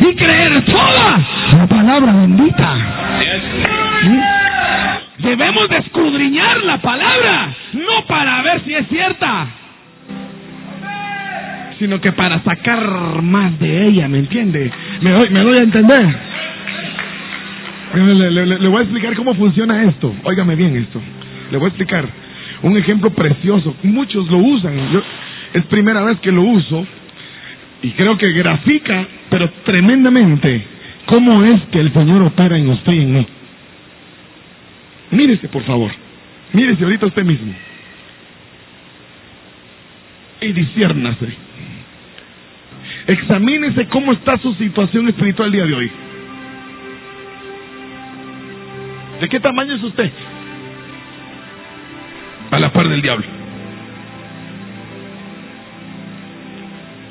y 0.00 0.14
creer 0.14 0.64
toda 0.64 1.31
la 1.56 1.66
palabra 1.66 2.12
bendita. 2.12 2.76
¿Sí? 4.04 4.18
Debemos 5.28 5.68
de 5.68 5.76
escudriñar 5.78 6.62
la 6.64 6.78
palabra, 6.78 7.54
no 7.74 8.04
para 8.06 8.42
ver 8.42 8.62
si 8.64 8.74
es 8.74 8.88
cierta, 8.88 9.46
sino 11.78 12.00
que 12.00 12.12
para 12.12 12.42
sacar 12.42 13.22
más 13.22 13.58
de 13.58 13.86
ella, 13.88 14.08
¿me 14.08 14.18
entiende? 14.18 14.70
Me 15.00 15.10
doy, 15.12 15.30
me 15.30 15.40
doy 15.40 15.58
a 15.58 15.62
entender. 15.62 16.16
Le, 17.94 18.14
le- 18.14 18.30
le- 18.46 18.58
le 18.58 18.68
voy 18.68 18.78
a 18.78 18.82
explicar 18.82 19.14
cómo 19.14 19.34
funciona 19.34 19.82
esto. 19.84 20.14
Óigame 20.24 20.56
bien 20.56 20.76
esto. 20.76 21.00
Le 21.50 21.58
voy 21.58 21.66
a 21.66 21.68
explicar 21.68 22.04
un 22.62 22.76
ejemplo 22.76 23.10
precioso. 23.10 23.76
Muchos 23.82 24.28
lo 24.30 24.38
usan. 24.38 24.74
Yo, 24.92 25.02
es 25.52 25.62
primera 25.66 26.02
vez 26.02 26.18
que 26.20 26.32
lo 26.32 26.42
uso 26.42 26.86
y 27.82 27.90
creo 27.92 28.16
que 28.16 28.32
grafica, 28.32 29.06
pero 29.28 29.50
tremendamente, 29.64 30.64
cómo 31.06 31.44
es 31.44 31.60
que 31.70 31.80
el 31.80 31.92
Señor 31.92 32.22
opera 32.22 32.56
en 32.56 32.68
usted 32.68 32.92
y 32.92 33.02
en 33.02 33.12
mí. 33.12 33.26
Mírese, 35.10 35.48
por 35.48 35.62
favor. 35.64 35.90
Mírese 36.52 36.84
ahorita 36.84 37.06
usted 37.06 37.24
mismo. 37.24 37.52
Y 40.40 40.52
disciérnase. 40.52 41.28
Examínese 43.06 43.86
cómo 43.88 44.12
está 44.12 44.38
su 44.38 44.54
situación 44.54 45.08
espiritual 45.08 45.48
el 45.48 45.52
día 45.52 45.64
de 45.64 45.74
hoy. 45.74 45.90
¿De 49.20 49.28
qué 49.28 49.40
tamaño 49.40 49.74
es 49.74 49.82
usted? 49.82 50.10
a 52.52 52.58
la 52.58 52.70
par 52.70 52.86
del 52.86 53.00
diablo. 53.00 53.24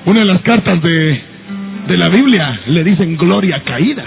Una 0.05 0.19
de 0.19 0.25
las 0.25 0.41
cartas 0.43 0.81
de, 0.83 1.21
de 1.87 1.97
la 1.97 2.09
Biblia 2.09 2.61
le 2.67 2.83
dicen 2.83 3.17
gloria 3.17 3.63
caída. 3.63 4.05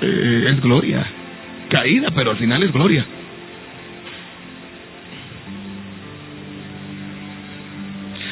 Eh, 0.00 0.46
es 0.50 0.60
gloria 0.60 1.06
caída, 1.68 2.10
pero 2.14 2.32
al 2.32 2.36
final 2.36 2.62
es 2.62 2.72
gloria. 2.72 3.04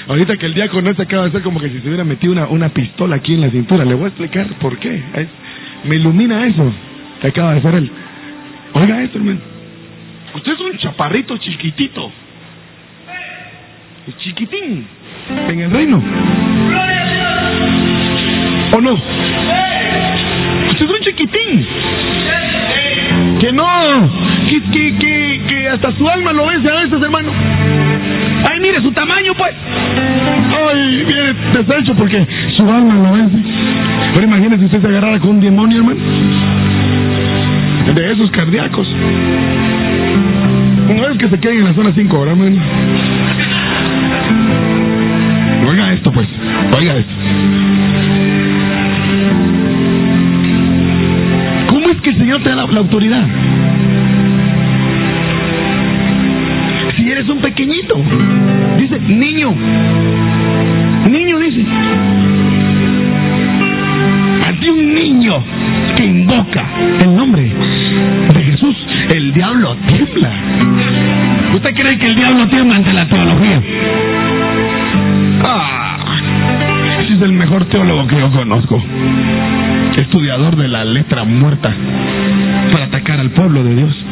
Ahorita 0.09 0.37
que 0.37 0.47
el 0.47 0.55
diácono 0.55 0.93
se 0.95 1.03
acaba 1.03 1.23
de 1.23 1.29
hacer 1.31 1.43
como 1.43 1.61
que 1.61 1.71
si 1.71 1.81
se 1.81 1.87
hubiera 1.87 2.05
metido 2.05 2.33
una, 2.33 2.47
una 2.49 2.69
pistola 2.69 3.17
aquí 3.17 3.35
en 3.35 3.41
la 3.41 3.51
cintura, 3.51 3.85
le 3.85 3.95
voy 3.95 4.05
a 4.05 4.09
explicar 4.09 4.47
por 4.61 4.77
qué. 4.79 5.01
Me 5.85 5.97
ilumina 5.97 6.47
eso 6.47 6.73
que 7.21 7.29
acaba 7.29 7.53
de 7.53 7.59
hacer 7.59 7.75
él. 7.77 7.91
Oiga 8.75 9.03
esto, 9.03 9.19
hermano. 9.19 9.41
Usted 10.35 10.53
es 10.53 10.61
un 10.61 10.79
chaparrito 10.79 11.37
chiquitito. 11.39 12.11
Chiquitín. 14.19 14.87
En 15.49 15.61
el 15.61 15.71
reino. 15.71 16.03
¿O 18.77 18.81
no? 18.81 18.93
Usted 20.71 20.85
es 20.85 20.91
un 20.91 21.01
chiquitín. 21.01 21.67
Que 23.39 23.53
no. 23.53 24.11
Que, 24.49 24.63
que, 24.71 24.99
que, 24.99 25.41
que 25.47 25.69
hasta 25.69 25.93
su 25.93 26.09
alma 26.09 26.33
lo 26.33 26.47
vence 26.47 26.69
a 26.69 26.75
veces, 26.75 27.03
hermano. 27.03 27.31
Ay, 28.51 28.61
mire 28.61 28.81
su 28.81 28.93
tamaño, 28.93 29.35
pues. 29.35 29.55
Ay, 30.75 31.05
viene 31.05 31.35
deshecho 31.53 31.95
porque 31.95 32.27
su 32.57 32.71
alma 32.71 32.95
lo 32.95 33.13
vence. 33.13 33.37
Pero 34.15 34.27
imagínese 34.27 34.65
usted 34.65 34.81
se 34.81 34.87
agarrara 34.87 35.19
con 35.21 35.31
un 35.31 35.41
demonio, 35.41 35.79
hermano. 35.79 36.01
De 37.95 38.13
esos 38.13 38.31
cardíacos. 38.31 38.89
No 40.95 41.09
es 41.09 41.19
que 41.19 41.29
se 41.29 41.41
queden 41.41 41.59
en 41.59 41.65
la 41.65 41.75
zona 41.75 41.93
5 41.95 42.17
ahora, 42.17 42.31
hermano. 42.33 42.57
Pues. 46.15 46.29
Oiga 46.79 46.97
esto. 46.97 47.13
¿Cómo 51.69 51.89
es 51.91 52.01
que 52.01 52.11
el 52.11 52.19
Señor 52.19 52.43
te 52.43 52.51
da 52.51 52.57
la, 52.57 52.67
la 52.67 52.79
autoridad? 52.81 53.27
Si 56.97 57.11
eres 57.11 57.29
un 57.29 57.41
pequeñito. 57.41 57.95
Dice, 58.79 58.99
niño. 59.01 59.55
Niño 61.11 61.39
dice. 61.39 61.65
Ante 64.49 64.71
un 64.71 64.95
niño 64.95 65.43
que 65.97 66.05
invoca 66.05 66.65
el 67.03 67.17
nombre 67.17 67.43
de 68.35 68.43
Jesús, 68.43 68.77
el 69.15 69.33
diablo 69.33 69.77
tiembla. 69.87 70.31
¿Usted 71.55 71.75
cree 71.75 71.99
que 71.99 72.07
el 72.07 72.17
diablo 72.17 72.49
tiembla 72.49 72.77
ante 72.77 72.93
la 72.93 73.09
teología? 73.09 73.63
Ah, 75.45 75.82
el 77.25 77.33
mejor 77.33 77.65
teólogo 77.67 78.07
que 78.07 78.19
yo 78.19 78.31
conozco. 78.31 78.83
Estudiador 79.97 80.57
de 80.57 80.69
la 80.69 80.85
letra 80.85 81.25
muerta 81.25 81.73
para 82.71 82.87
atacar 82.87 83.21
al 83.21 83.31
pueblo 83.31 83.63
de 83.63 83.75
Dios. 83.75 84.05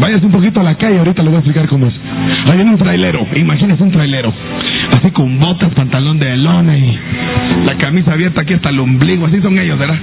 Váyase 0.00 0.26
un 0.26 0.32
poquito 0.32 0.60
a 0.60 0.62
la 0.62 0.74
calle, 0.76 0.98
ahorita 0.98 1.22
le 1.22 1.28
voy 1.28 1.36
a 1.36 1.40
explicar 1.40 1.68
cómo 1.68 1.86
es. 1.86 1.94
Ahí 2.46 2.56
viene 2.56 2.70
un 2.70 2.78
trailero, 2.78 3.26
imagínese 3.36 3.82
un 3.82 3.90
trailero. 3.90 4.32
Así 4.96 5.10
con 5.10 5.38
botas, 5.38 5.72
pantalón 5.74 6.18
de 6.18 6.36
lona 6.36 6.76
y 6.76 6.98
la 7.66 7.76
camisa 7.76 8.12
abierta 8.12 8.42
aquí 8.42 8.54
hasta 8.54 8.70
el 8.70 8.80
ombligo, 8.80 9.26
así 9.26 9.40
son 9.40 9.58
ellos, 9.58 9.78
¿verdad? 9.78 9.98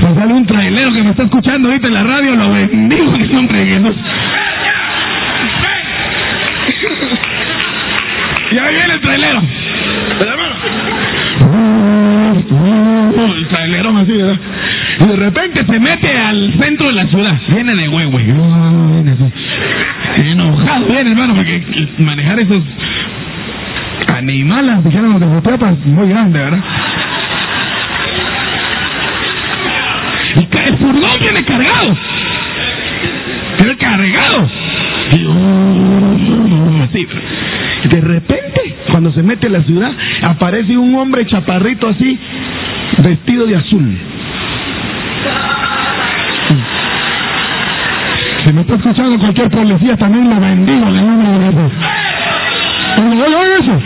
Pues 0.00 0.14
sale 0.16 0.34
un 0.34 0.46
trailero 0.46 0.92
que 0.92 1.02
me 1.02 1.10
está 1.10 1.22
escuchando 1.24 1.68
ahorita 1.68 1.88
en 1.88 1.94
la 1.94 2.02
radio, 2.02 2.36
lo 2.36 2.52
bendigo 2.52 3.14
en 3.14 3.20
el 3.20 3.32
nombre 3.32 3.64
trailero. 9.04 9.42
El 13.36 13.48
trailerón 13.48 13.96
así, 13.98 14.12
¿verdad? 14.12 14.38
Y 15.00 15.06
de 15.06 15.16
repente 15.16 15.64
se 15.64 15.78
mete 15.78 16.18
al 16.18 16.54
centro 16.58 16.88
de 16.88 16.92
la 16.92 17.06
ciudad. 17.06 17.40
Viene 17.48 17.74
de. 17.74 17.88
Viene 17.88 19.10
así. 19.12 19.32
Enojado, 20.24 20.86
viene 20.86 21.10
hermano, 21.10 21.34
porque 21.34 21.62
manejar 22.04 22.40
esos 22.40 22.62
animales, 24.14 24.84
dijeron 24.84 25.12
los 25.12 25.20
de 25.20 25.26
Jotepas, 25.26 25.78
muy 25.86 26.08
grande, 26.08 26.38
¿verdad? 26.38 26.60
Y 30.36 30.68
el 30.68 30.76
furgón 30.78 31.20
viene 31.20 31.44
cargado. 31.44 31.96
Viene 33.58 33.76
cargado. 33.76 34.48
Y, 35.12 35.24
uh. 35.26 35.74
De 37.84 38.00
repente, 38.00 38.23
se 39.14 39.22
mete 39.22 39.46
a 39.46 39.50
la 39.50 39.62
ciudad, 39.62 39.92
aparece 40.28 40.76
un 40.76 40.94
hombre 40.96 41.26
chaparrito 41.26 41.88
así, 41.88 42.18
vestido 43.02 43.46
de 43.46 43.56
azul. 43.56 43.98
Si 48.44 48.52
me 48.52 48.60
está 48.60 48.74
escuchando 48.74 49.18
cualquier 49.18 49.48
policía, 49.48 49.96
también 49.96 50.28
lo 50.28 50.38
bendigo 50.38 50.86
en 50.88 50.96
el 50.96 51.06
nombre 51.06 51.28
de 51.30 51.46
Jesús. 51.46 51.72
Oiga 53.00 53.58
eso. 53.58 53.80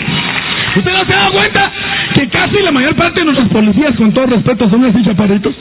¿Usted 0.77 0.93
no 0.93 1.05
se 1.05 1.15
ha 1.15 1.17
dado 1.17 1.33
cuenta 1.33 1.73
que 2.15 2.29
casi 2.29 2.63
la 2.63 2.73
mayor 2.73 2.95
parte 2.97 3.21
de 3.21 3.27
nuestros 3.27 3.49
policías, 3.49 3.95
con 3.97 4.13
todo 4.13 4.27
respeto, 4.27 4.69
son 4.69 4.85
así 4.85 5.03
chaparritos? 5.05 5.55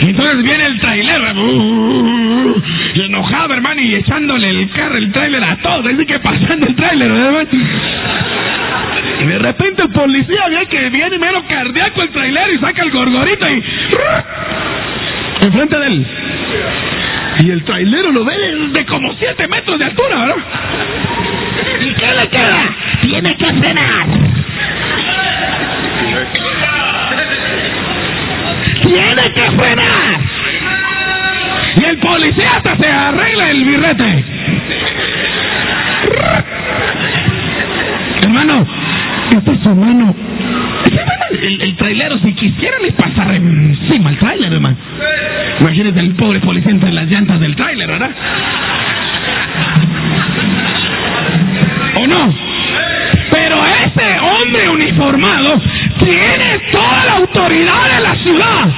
Entonces 0.00 0.42
viene 0.42 0.66
el 0.66 0.80
trailero, 0.80 1.32
uh, 1.42 2.62
y 2.94 3.02
enojado, 3.02 3.54
hermano, 3.54 3.80
y 3.80 3.94
echándole 3.94 4.50
el 4.50 4.70
carro, 4.70 4.96
el 4.96 5.10
trailer 5.10 5.42
a 5.42 5.56
todos, 5.56 5.86
así 5.86 6.06
que 6.06 6.18
pasando 6.18 6.66
el 6.66 6.76
trailer, 6.76 7.10
hermano. 7.10 7.48
Y 9.20 9.24
de 9.24 9.38
repente 9.38 9.84
el 9.84 9.90
policía 9.90 10.48
ve 10.50 10.66
que 10.66 10.90
viene 10.90 11.18
mero 11.18 11.42
cardíaco 11.48 12.02
el 12.02 12.10
trailer 12.10 12.54
y 12.54 12.58
saca 12.58 12.82
el 12.82 12.90
gorgorito 12.90 13.48
y... 13.48 13.62
Enfrente 15.46 15.78
de 15.78 15.86
él. 15.86 16.06
Y 17.44 17.50
el 17.50 17.64
trailero 17.64 18.12
lo 18.12 18.24
ve 18.24 18.36
de, 18.36 18.68
de 18.68 18.86
como 18.86 19.14
7 19.14 19.48
metros 19.48 19.78
de 19.78 19.84
altura, 19.84 20.18
¿verdad? 20.20 20.36
¿Y 21.80 21.94
qué 21.94 22.14
le 22.14 22.28
queda? 22.28 22.76
Tiene 23.00 23.36
que 23.36 23.46
frenar. 23.46 24.06
Tiene 28.86 29.32
que 29.32 29.50
frenar. 29.50 30.20
Y 31.76 31.84
el 31.84 31.98
policía 31.98 32.50
hasta 32.56 32.76
se 32.76 32.86
arregla 32.86 33.50
el 33.50 33.64
birrete. 33.64 34.24
Hermano, 38.22 38.66
esta 39.36 39.52
es 39.52 39.60
su 39.62 39.74
mano. 39.74 40.14
El, 41.42 41.60
el 41.60 41.76
trailero, 41.76 42.18
si 42.18 42.32
quisiera, 42.34 42.78
le 42.78 42.92
pasar 42.92 43.34
encima 43.34 44.10
al 44.10 44.18
trailer, 44.18 44.52
hermano. 44.52 44.76
Imagínese 45.60 46.00
el 46.00 46.14
pobre 46.14 46.40
policía 46.40 46.70
entre 46.70 46.92
las 46.92 47.06
llantas 47.10 47.40
del 47.40 47.56
trailer, 47.56 47.88
¿verdad? 47.88 48.10
¿O 51.98 52.06
no? 52.06 52.34
Pero 53.30 53.56
ese 53.66 54.20
hombre 54.20 54.68
uniformado 54.68 55.60
tiene 55.98 56.60
toda 56.72 57.04
la 57.04 57.12
autoridad 57.14 57.96
de 57.96 58.00
la 58.02 58.14
ciudad. 58.16 58.74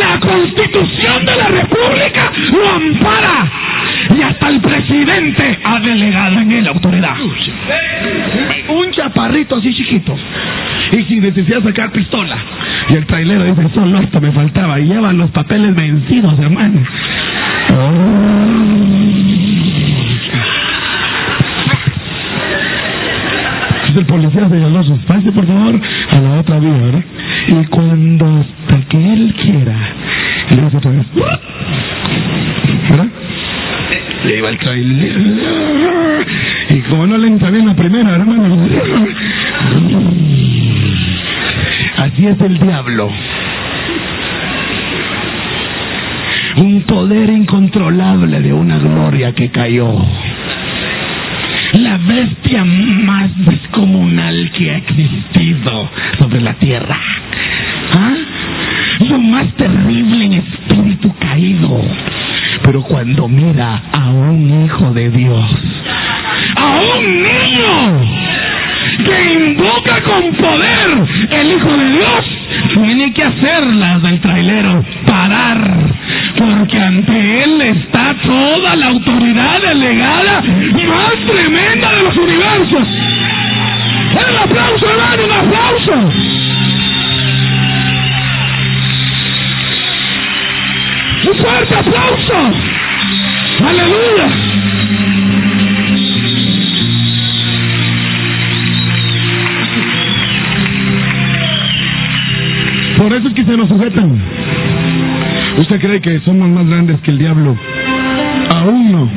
La 0.00 0.20
constitución 0.20 1.24
de 1.24 1.36
la 1.36 1.48
república 1.48 2.32
lo 2.52 2.68
ampara. 2.70 3.50
Y 4.16 4.22
hasta 4.22 4.48
el 4.48 4.60
presidente 4.60 5.58
ha 5.64 5.80
delegado 5.80 6.40
en 6.40 6.52
él 6.52 6.66
autoridad. 6.68 7.16
Un 8.68 8.90
chaparrito 8.92 9.56
así 9.56 9.74
chiquito. 9.74 10.16
Y 10.96 11.04
sin 11.04 11.22
necesidad 11.22 11.62
sacar 11.62 11.90
pistola. 11.92 12.36
Y 12.88 12.94
el 12.94 13.06
trailero 13.06 13.44
dice, 13.44 13.68
solo 13.74 13.98
esto 14.00 14.20
me 14.20 14.32
faltaba. 14.32 14.80
Y 14.80 14.84
llevan 14.84 15.18
los 15.18 15.30
papeles 15.30 15.74
vencidos, 15.74 16.38
hermano. 16.38 16.80
Es 23.88 23.96
el 23.96 24.06
policía 24.06 24.48
señaloso. 24.48 24.98
Pase 25.06 25.32
por 25.32 25.46
favor 25.46 25.80
a 26.10 26.20
la 26.20 26.40
otra 26.40 26.58
vía, 26.58 26.72
¿verdad? 26.72 27.04
Y 27.48 27.64
cuando 27.66 28.26
hasta 28.26 28.80
que 28.88 29.12
él 29.12 29.34
quiera, 29.42 29.76
le 30.50 30.62
dice 30.62 30.76
otra 30.76 30.90
vez. 30.90 31.06
¿Verdad? 32.90 33.06
Le 34.26 34.38
iba 34.38 34.50
el 34.50 34.58
trailer. 34.58 35.16
Y 36.70 36.80
como 36.90 37.06
no 37.06 37.16
le 37.16 37.28
entra 37.28 37.50
bien 37.50 37.66
la 37.66 37.74
primera, 37.74 38.16
hermano. 38.16 38.68
Así 41.96 42.26
es 42.26 42.40
el 42.40 42.58
diablo. 42.58 43.10
Un 46.58 46.82
poder 46.82 47.30
incontrolable 47.30 48.40
de 48.40 48.52
una 48.52 48.78
gloria 48.78 49.32
que 49.32 49.48
cayó. 49.48 49.94
La 51.74 51.98
bestia 51.98 52.64
más 52.64 53.30
descomunal 53.44 54.50
que 54.56 54.70
ha 54.70 54.76
existido 54.78 55.90
sobre 56.18 56.40
la 56.40 56.54
tierra. 56.54 56.98
¿Ah? 57.96 58.14
Lo 59.08 59.18
más 59.18 59.46
terrible 59.54 60.24
en 60.24 60.32
espíritu 60.34 61.14
caído. 61.18 61.82
Pero 62.62 62.82
cuando 62.82 63.28
mira 63.28 63.82
a 63.92 64.10
un 64.10 64.64
hijo 64.64 64.92
de 64.92 65.10
Dios, 65.10 65.50
a 66.56 66.80
un 66.80 67.22
niño 67.22 68.18
que 69.04 69.32
invoca 69.32 70.02
con 70.02 70.32
poder 70.34 71.08
el 71.30 71.52
Hijo 71.52 71.76
de 71.76 71.90
Dios, 71.92 72.24
tiene 72.74 73.12
que 73.12 73.22
hacerlas 73.24 74.02
del 74.02 74.20
trailero 74.20 74.84
parar, 75.06 75.94
porque 76.38 76.78
ante 76.78 77.44
él 77.44 77.60
está 77.62 78.14
toda 78.24 78.76
la 78.76 78.86
autoridad 78.86 79.60
delegada 79.60 80.42
más 80.42 81.14
tremenda 81.26 81.92
de 81.92 82.02
los 82.02 82.16
universos. 82.16 82.88
Un 84.30 84.36
aplauso. 84.36 84.86
¿Usted 105.58 105.80
cree 105.80 106.00
que 106.00 106.20
somos 106.20 106.48
más 106.48 106.66
grandes 106.66 107.00
que 107.00 107.10
el 107.10 107.18
diablo? 107.18 107.56
Aún 108.54 108.92
no. 108.92 109.10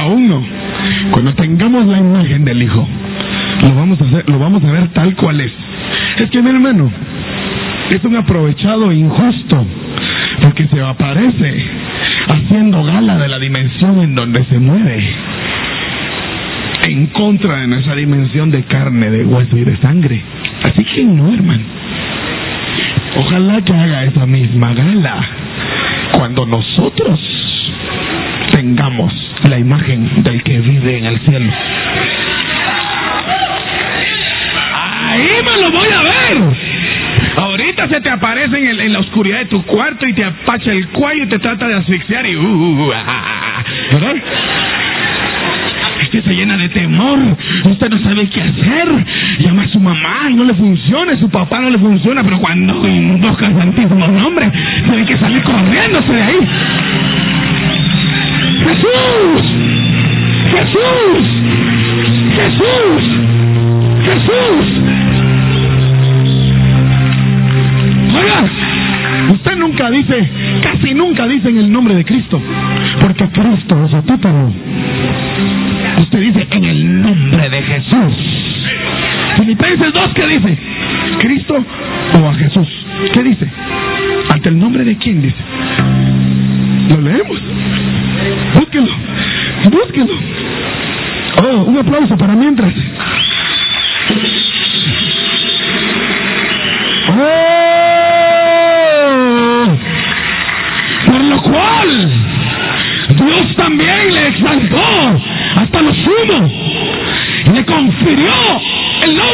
Aún 0.00 0.28
no. 0.28 0.42
Cuando 1.10 1.34
tengamos 1.34 1.86
la 1.86 1.98
imagen 1.98 2.44
del 2.44 2.62
Hijo, 2.62 2.86
lo 4.28 4.38
vamos 4.38 4.64
a 4.64 4.70
ver 4.70 4.88
tal 4.88 5.14
cual 5.16 5.40
es. 5.40 5.52
Es 6.18 6.30
que 6.30 6.40
mi 6.40 6.50
hermano 6.50 6.90
es 7.90 8.04
un 8.04 8.16
aprovechado 8.16 8.92
injusto 8.92 9.66
porque 10.42 10.66
se 10.68 10.80
aparece 10.80 11.64
haciendo 12.28 12.84
gala 12.84 13.18
de 13.18 13.28
la 13.28 13.38
dimensión 13.38 14.00
en 14.00 14.14
donde 14.14 14.44
se 14.44 14.58
mueve 14.58 15.02
en 16.88 17.06
contra 17.08 17.58
de 17.58 17.66
nuestra 17.66 17.94
dimensión 17.94 18.50
de 18.50 18.62
carne, 18.64 19.10
de 19.10 19.24
hueso 19.24 19.56
y 19.56 19.64
de 19.64 19.76
sangre. 19.78 20.20
Así 20.62 20.84
que 20.84 21.04
no, 21.04 21.32
hermano. 21.32 21.62
Ojalá 23.16 23.60
que 23.62 23.72
haga 23.74 24.04
esa 24.04 24.26
misma 24.26 24.72
gala 24.74 25.20
cuando 26.14 26.46
nosotros 26.46 27.20
tengamos 28.52 29.12
la 29.48 29.58
imagen 29.58 30.22
del 30.22 30.42
que 30.42 30.60
vive 30.60 30.98
en 30.98 31.04
el 31.06 31.20
cielo. 31.20 31.52
Ahí 34.74 35.28
me 35.44 35.62
lo 35.62 35.70
voy 35.70 35.88
a 35.88 36.02
ver. 36.02 36.38
Ahorita 37.42 37.88
se 37.88 38.00
te 38.00 38.10
aparece 38.10 38.56
en, 38.58 38.66
el- 38.68 38.80
en 38.80 38.92
la 38.92 39.00
oscuridad 39.00 39.38
de 39.38 39.44
tu 39.46 39.62
cuarto 39.64 40.06
y 40.06 40.12
te 40.14 40.24
apacha 40.24 40.70
el 40.72 40.88
cuello 40.88 41.24
y 41.24 41.28
te 41.28 41.38
trata 41.38 41.66
de 41.68 41.74
asfixiar 41.76 42.26
y... 42.26 42.36
Uh, 42.36 42.92
ah, 42.94 43.04
ah, 43.06 43.64
¿Verdad? 43.92 44.14
Usted 46.12 46.28
se 46.28 46.34
llena 46.34 46.58
de 46.58 46.68
temor, 46.68 47.18
usted 47.70 47.88
no 47.88 47.98
sabe 48.00 48.28
qué 48.28 48.42
hacer, 48.42 48.88
llama 49.38 49.62
a 49.62 49.68
su 49.68 49.80
mamá 49.80 50.28
y 50.30 50.34
no 50.34 50.44
le 50.44 50.52
funciona, 50.52 51.12
a 51.12 51.16
su 51.16 51.30
papá 51.30 51.58
no 51.58 51.70
le 51.70 51.78
funciona, 51.78 52.22
pero 52.22 52.38
cuando 52.38 52.86
invoca 52.86 53.46
el 53.46 53.56
santísimo 53.56 54.06
nombre, 54.08 54.52
tiene 54.86 55.06
que 55.06 55.16
salir 55.16 55.42
corriéndose 55.42 56.12
de 56.12 56.22
ahí. 56.22 56.36
¡Jesús! 58.58 59.42
¡Jesús! 60.50 61.24
¡Jesús! 62.36 63.02
¡Jesús! 64.04 64.66
Oiga, 68.18 68.50
usted 69.32 69.56
nunca 69.56 69.90
dice, 69.90 70.30
casi 70.60 70.92
nunca 70.92 71.26
dice 71.26 71.48
en 71.48 71.56
el 71.56 71.72
nombre 71.72 71.94
de 71.94 72.04
Cristo, 72.04 72.38
porque 73.00 73.24
Cristo 73.28 73.82
es 73.86 73.90
su 73.92 74.02
título. 74.02 74.52
Usted 76.00 76.20
dice 76.20 76.46
en 76.50 76.64
el 76.64 77.02
nombre 77.02 77.48
de 77.48 77.62
Jesús. 77.62 78.14
Filipenses 79.38 79.92
2, 79.92 80.14
¿qué 80.14 80.26
dice? 80.26 80.58
¿Cristo 81.18 81.64
o 82.20 82.28
a 82.28 82.34
Jesús? 82.34 82.68
¿Qué 83.12 83.22
dice? 83.22 83.48
¿Ante 84.32 84.48
el 84.48 84.58
nombre 84.58 84.84
de 84.84 84.96
quién 84.96 85.22
dice? 85.22 85.36
Lo 86.94 87.00
leemos. 87.00 87.38
Búsquenlo. 88.54 88.92
Búsquenlo. 89.70 90.14
Oh, 91.44 91.62
un 91.64 91.78
aplauso 91.78 92.16
para 92.16 92.34
mientras. 92.34 92.72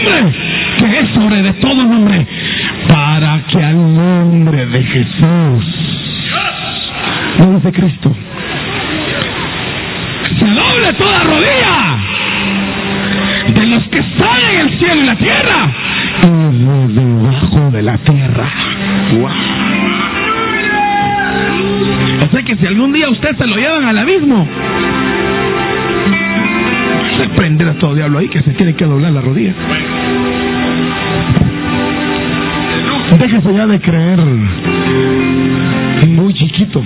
Nombre 0.00 0.32
que 0.78 1.00
es 1.00 1.08
sobre 1.10 1.42
de 1.42 1.52
todo 1.54 1.74
nombre, 1.74 2.26
para 2.88 3.42
que 3.50 3.64
al 3.64 3.76
nombre 3.76 4.66
de 4.66 4.82
Jesús 4.84 5.64
No 7.38 7.54
dice 7.56 7.72
Cristo. 7.72 8.14
se 10.38 10.46
doble 10.46 10.92
toda 10.94 11.24
rodilla 11.24 11.98
de 13.54 13.66
los 13.66 13.82
que 13.88 13.98
están 13.98 14.40
en 14.52 14.60
el 14.60 14.78
cielo 14.78 15.02
y 15.02 15.06
la 15.06 15.16
tierra 15.16 15.72
Y 16.22 16.26
los 16.64 16.94
debajo 16.94 17.70
de 17.70 17.82
la 17.82 17.98
tierra. 17.98 18.48
O 22.24 22.30
sea 22.30 22.42
que 22.42 22.56
si 22.56 22.66
algún 22.66 22.92
día 22.92 23.08
usted 23.08 23.36
se 23.36 23.46
lo 23.46 23.56
llevan 23.56 23.84
al 23.84 23.98
abismo, 23.98 24.46
Reprender 27.18 27.68
a 27.68 27.74
todo 27.74 27.96
diablo 27.96 28.20
ahí 28.20 28.28
que 28.28 28.40
se 28.42 28.52
tiene 28.52 28.74
que 28.74 28.84
doblar 28.84 29.10
la 29.10 29.20
rodilla. 29.20 29.52
Déjese 33.18 33.54
ya 33.54 33.66
de 33.66 33.80
creer 33.80 34.18
muy 36.18 36.34
chiquito. 36.34 36.82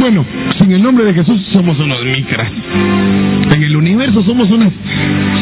Bueno, 0.00 0.24
sin 0.58 0.72
el 0.72 0.82
nombre 0.82 1.04
de 1.04 1.14
Jesús 1.14 1.40
somos 1.52 1.78
unos 1.78 2.04
micras. 2.04 2.50
En 3.54 3.62
el 3.62 3.76
universo 3.76 4.22
somos 4.22 4.50
unas, 4.50 4.72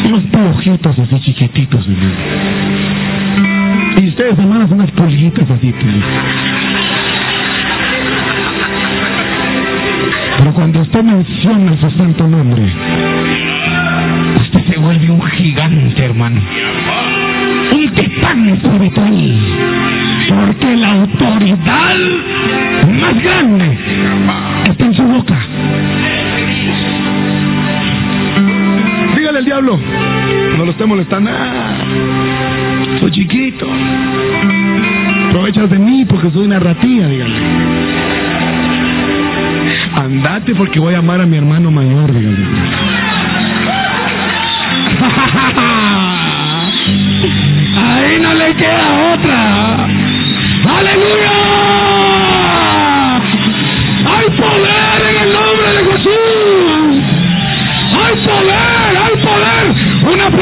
unos 0.07 0.23
piojitos 0.25 0.99
así 0.99 1.21
chiquititos. 1.21 1.87
hermano. 1.87 2.15
Y 4.03 4.09
ustedes, 4.09 4.39
hermanas, 4.39 4.71
unas 4.71 4.91
pulguitas 4.93 5.51
así. 5.51 5.73
pues. 5.73 5.95
Pero 10.39 10.55
cuando 10.55 10.81
usted 10.81 11.03
menciona 11.03 11.77
su 11.81 11.91
santo 11.99 12.27
nombre, 12.27 12.63
usted 14.41 14.67
se 14.71 14.79
vuelve 14.79 15.11
un 15.11 15.23
gigante, 15.23 16.05
hermano. 16.05 16.41
Al 29.39 29.45
diablo, 29.45 29.79
no 30.57 30.65
lo 30.65 30.73
esté 30.73 30.85
molestando. 30.85 31.31
Ah, 31.33 31.79
soy 33.01 33.11
chiquito. 33.13 33.67
Aprovechas 35.29 35.71
de 35.71 35.79
mí 35.79 36.05
porque 36.07 36.31
soy 36.31 36.47
una 36.47 36.59
ratilla. 36.59 37.07
Andate 40.03 40.57
porque 40.57 40.81
voy 40.81 40.95
a 40.95 40.99
amar 40.99 41.21
a 41.21 41.27
mi 41.27 41.37
hermano 41.37 41.71
mayor, 41.71 42.13
dígale. 42.13 42.37
Ahí 47.77 48.19
no 48.21 48.35
le 48.35 48.57
queda 48.57 49.15
otra. 49.15 49.87
¡Aleluya! 50.79 51.31
¡Hay 54.05 54.27
poder 54.37 55.01
en 55.11 55.17
el 55.23 55.33
nombre 55.33 55.73
de 55.73 55.85
Jesús! 55.93 57.05
¡Hay 57.95 58.17
poder! 58.27 58.78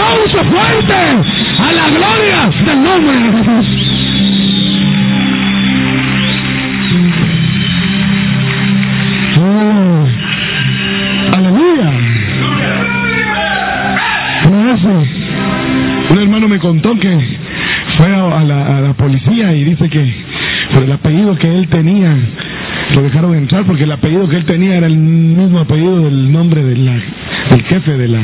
¡Hay 0.06 0.18
poder! 0.18 0.26
¡Un 0.26 0.32
aplauso 0.32 0.44
fuerte 0.44 0.94
a 1.58 1.72
la 1.72 1.88
gloria 1.90 2.50
del 2.64 2.82
nombre 2.82 3.16
de 3.16 3.30
Jesús! 3.32 3.86
Oh, 9.38 10.06
aleluya. 11.36 11.90
Un 16.10 16.18
hermano 16.22 16.48
me 16.48 16.58
contó 16.58 16.98
que 16.98 17.18
fue 17.98 18.14
a, 18.14 18.44
la, 18.44 18.94
policía 18.96 19.52
y 19.52 19.64
dice 19.64 19.88
que 19.88 20.14
por 20.72 20.84
el 20.84 20.92
apellido 20.92 21.36
que 21.36 21.48
él 21.48 21.68
tenía 21.68 22.16
lo 22.94 23.02
dejaron 23.02 23.34
entrar 23.34 23.64
porque 23.64 23.84
el 23.84 23.92
apellido 23.92 24.28
que 24.28 24.36
él 24.36 24.44
tenía 24.46 24.76
era 24.76 24.86
el 24.86 24.96
mismo 24.96 25.60
apellido 25.60 26.02
del 26.02 26.32
nombre 26.32 26.62
del 26.62 27.02
jefe 27.68 27.96
de 27.96 28.08
la, 28.08 28.20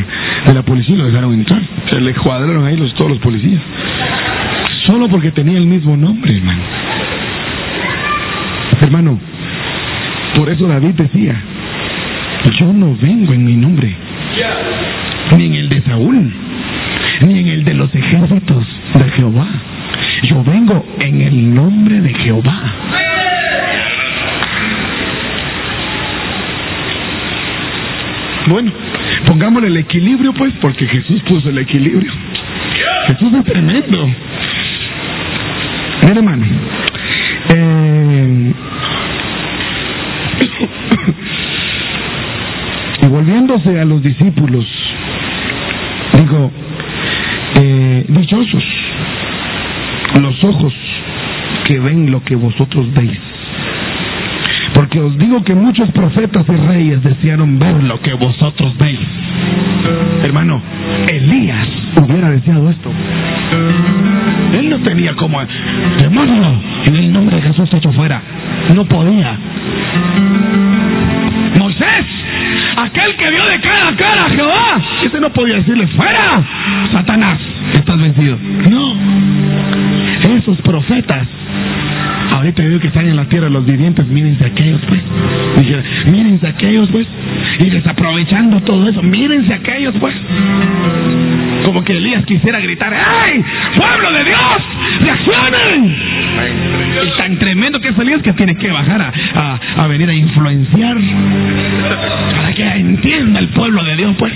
de 0.46 0.54
la 0.54 0.62
policía 0.62 0.94
y 0.94 0.98
lo 0.98 1.06
dejaron 1.06 1.34
entrar. 1.34 1.71
Se 1.92 2.00
le 2.00 2.14
cuadraron 2.14 2.64
ahí 2.64 2.74
los, 2.74 2.94
todos 2.94 3.10
los 3.10 3.18
policías. 3.18 3.60
Solo 4.86 5.10
porque 5.10 5.30
tenía 5.30 5.58
el 5.58 5.66
mismo 5.66 5.94
nombre, 5.94 6.34
hermano. 6.34 6.62
Hermano, 8.80 9.20
por 10.34 10.48
eso 10.48 10.66
David 10.66 10.94
decía, 10.94 11.36
yo 12.58 12.72
no 12.72 12.96
vengo 12.96 13.34
en 13.34 13.44
mi 13.44 13.56
nombre, 13.56 13.94
ni 15.36 15.44
en 15.44 15.54
el 15.54 15.68
de 15.68 15.82
Saúl, 15.82 16.32
ni 17.26 17.40
en 17.40 17.48
el 17.48 17.64
de 17.64 17.74
los 17.74 17.94
ejércitos 17.94 18.66
de 18.94 19.10
Jehová. 19.10 19.48
Yo 20.22 20.42
vengo 20.44 20.86
en 21.00 21.20
el 21.20 21.54
nombre 21.54 22.00
de 22.00 22.14
Jehová. 22.14 22.74
Bueno, 28.46 28.72
pongámosle 29.32 29.68
el 29.68 29.78
equilibrio, 29.78 30.34
pues, 30.34 30.52
porque 30.60 30.86
Jesús 30.86 31.22
puso 31.22 31.48
el 31.48 31.56
equilibrio. 31.56 32.12
Jesús 33.08 33.32
es 33.32 33.44
tremendo. 33.44 34.10
Mira, 36.02 36.16
hermano. 36.16 36.44
Eh, 37.54 38.52
y 43.02 43.06
volviéndose 43.08 43.80
a 43.80 43.86
los 43.86 44.02
discípulos, 44.02 44.66
digo, 46.20 46.50
eh, 47.62 48.04
dichosos 48.08 48.64
los 50.20 50.44
ojos 50.44 50.74
que 51.64 51.78
ven 51.78 52.10
lo 52.10 52.22
que 52.22 52.36
vosotros 52.36 52.92
veis. 52.92 53.31
Porque 54.92 55.06
os 55.06 55.16
digo 55.16 55.42
que 55.42 55.54
muchos 55.54 55.90
profetas 55.92 56.44
y 56.46 56.52
reyes 56.52 57.02
desearon 57.02 57.58
ver 57.58 57.82
lo 57.82 57.98
que 58.02 58.12
vosotros 58.12 58.76
veis. 58.76 59.00
Hermano, 60.22 60.60
Elías 61.08 61.66
hubiera 61.96 62.28
deseado 62.28 62.68
esto. 62.68 62.90
Él 64.52 64.68
no 64.68 64.80
tenía 64.80 65.16
como, 65.16 65.40
demonio, 65.98 66.60
en 66.84 66.96
el 66.96 67.10
nombre 67.10 67.36
de 67.36 67.42
Jesús 67.42 67.72
hecho 67.72 67.90
fuera. 67.92 68.20
No 68.74 68.84
podía. 68.84 69.34
Moisés, 71.58 72.06
aquel 72.82 73.16
que 73.16 73.30
vio 73.30 73.46
de 73.46 73.60
cara 73.60 73.88
a 73.88 73.96
cara 73.96 74.26
a 74.26 74.28
Jehová, 74.28 74.82
ese 75.06 75.20
no 75.20 75.30
podía 75.30 75.54
decirle, 75.54 75.86
fuera, 75.86 76.42
Satanás, 76.92 77.38
estás 77.72 77.98
vencido. 77.98 78.36
No, 78.70 78.94
esos 80.36 80.60
profetas 80.60 81.26
Ahorita 82.36 82.62
veo 82.62 82.80
que 82.80 82.88
están 82.88 83.08
en 83.08 83.16
la 83.16 83.24
tierra 83.26 83.48
los 83.48 83.64
vivientes, 83.64 84.06
mírense 84.06 84.46
aquellos 84.46 84.80
pues. 84.88 85.00
Dije, 85.56 85.82
mírense 86.10 86.46
aquellos 86.46 86.88
pues. 86.90 87.06
Y 87.60 87.70
desaprovechando 87.70 88.60
todo 88.62 88.88
eso, 88.88 89.02
mírense 89.02 89.54
aquellos 89.54 89.94
pues. 90.00 90.14
Como 91.64 91.84
que 91.84 91.96
Elías 91.96 92.24
quisiera 92.24 92.60
gritar, 92.60 92.92
¡ay! 92.92 93.44
¡Pueblo 93.76 94.12
de 94.12 94.24
Dios! 94.24 94.62
¡Reaccionen! 95.00 95.96
Y 97.04 97.18
tan 97.18 97.38
tremendo 97.38 97.80
que 97.80 97.88
es 97.88 97.98
Elías 97.98 98.22
que 98.22 98.32
tiene 98.32 98.56
que 98.56 98.70
bajar 98.70 99.00
a, 99.00 99.12
a, 99.34 99.60
a 99.84 99.86
venir 99.86 100.08
a 100.08 100.14
influenciar 100.14 100.96
para 102.36 102.54
que 102.54 102.64
entienda 102.64 103.40
el 103.40 103.48
pueblo 103.48 103.84
de 103.84 103.96
Dios 103.96 104.14
pues 104.18 104.32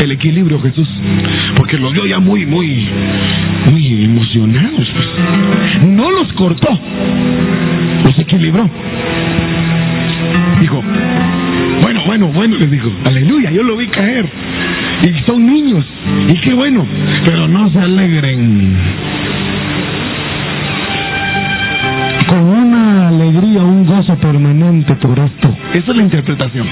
el 0.00 0.12
equilibrio 0.12 0.60
Jesús, 0.60 0.88
porque 1.56 1.78
los 1.78 1.92
vio 1.92 2.06
ya 2.06 2.18
muy, 2.18 2.46
muy, 2.46 2.88
muy 3.70 4.04
emocionados. 4.04 4.90
Pues. 4.94 5.86
No 5.88 6.10
los 6.10 6.32
cortó, 6.34 6.78
los 8.04 8.18
equilibró. 8.18 8.68
Dijo, 10.60 10.82
bueno, 11.82 12.02
bueno, 12.06 12.26
bueno, 12.28 12.56
les 12.58 12.70
dijo, 12.70 12.90
aleluya, 13.06 13.50
yo 13.50 13.62
lo 13.62 13.76
vi 13.76 13.88
caer. 13.88 14.28
Y 15.02 15.26
son 15.26 15.46
niños, 15.46 15.84
y 16.28 16.34
qué 16.40 16.54
bueno, 16.54 16.86
pero 17.24 17.48
no 17.48 17.70
se 17.70 17.78
alegren. 17.78 18.76
Con 22.28 22.40
una 22.40 23.08
alegría, 23.08 23.60
un 23.60 23.84
gozo 23.84 24.16
permanente 24.16 24.94
por 24.96 25.18
esto. 25.18 25.56
Esa 25.74 25.90
es 25.90 25.96
la 25.96 26.02
interpretación 26.02 26.66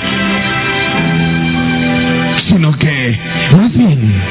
sino 2.62 2.78
que, 2.78 3.18
bien, 3.74 4.22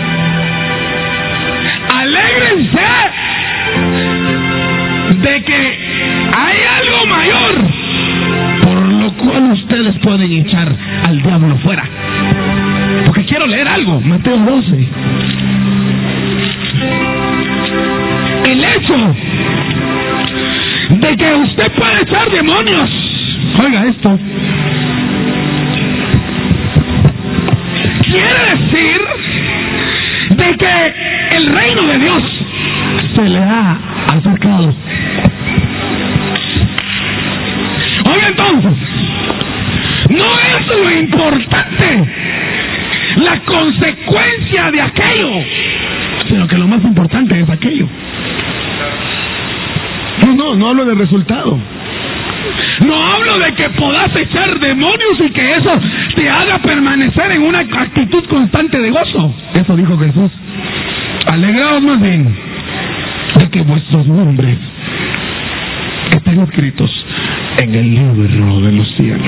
alégrense 1.93 2.87
de 5.17 5.43
que 5.43 5.79
hay 6.37 6.57
algo 6.79 7.05
mayor 7.07 7.55
por 8.61 8.87
lo 8.87 9.13
cual 9.17 9.51
ustedes 9.51 9.97
pueden 9.99 10.31
echar 10.31 10.73
al 11.09 11.21
diablo 11.21 11.57
fuera. 11.57 11.83
Porque 13.05 13.25
quiero 13.25 13.47
leer 13.47 13.67
algo, 13.67 13.99
Mateo 13.99 14.37
12. 14.37 14.87
El 18.49 18.63
hecho 18.63 19.15
de 20.89 21.17
que 21.17 21.35
usted 21.35 21.71
puede 21.73 22.01
echar 22.03 22.31
demonios, 22.31 22.89
oiga 23.61 23.87
esto, 23.87 24.17
decir 28.61 29.01
de 30.29 30.57
que 30.57 31.37
el 31.37 31.47
reino 31.47 31.83
de 31.83 31.97
Dios 31.99 32.23
se 33.15 33.23
le 33.23 33.39
ha 33.39 33.79
acercado. 34.13 34.73
Oye 38.05 38.27
entonces, 38.27 38.73
no 40.09 40.25
es 40.39 40.67
lo 40.67 40.99
importante 40.99 42.09
la 43.17 43.39
consecuencia 43.41 44.71
de 44.71 44.81
aquello, 44.81 45.29
sino 46.29 46.47
que 46.47 46.57
lo 46.57 46.67
más 46.67 46.83
importante 46.83 47.39
es 47.39 47.49
aquello. 47.49 47.87
No, 50.25 50.35
no, 50.35 50.55
no 50.55 50.69
hablo 50.69 50.85
del 50.85 50.97
resultado. 50.97 51.59
No 52.85 52.95
hablo 52.95 53.39
de 53.39 53.53
que 53.53 53.69
puedas 53.71 54.15
echar 54.15 54.59
demonios 54.59 55.19
y 55.25 55.29
que 55.31 55.51
eso 55.55 55.79
te 56.15 56.29
haga 56.29 56.59
permanecer 56.59 57.31
en 57.31 57.43
una 57.43 57.59
actitud 57.59 58.23
constante 58.25 58.79
de 58.79 58.89
gozo. 58.89 59.33
Eso 59.53 59.75
dijo 59.75 59.97
Jesús. 59.97 60.31
Alegraos 61.31 61.81
más 61.83 62.01
bien 62.01 62.35
de 63.39 63.49
que 63.49 63.61
vuestros 63.61 64.07
nombres 64.07 64.57
estén 66.15 66.41
escritos 66.41 67.05
en 67.61 67.75
el 67.75 67.95
libro 67.95 68.61
de 68.61 68.71
los 68.71 68.87
cielos. 68.95 69.21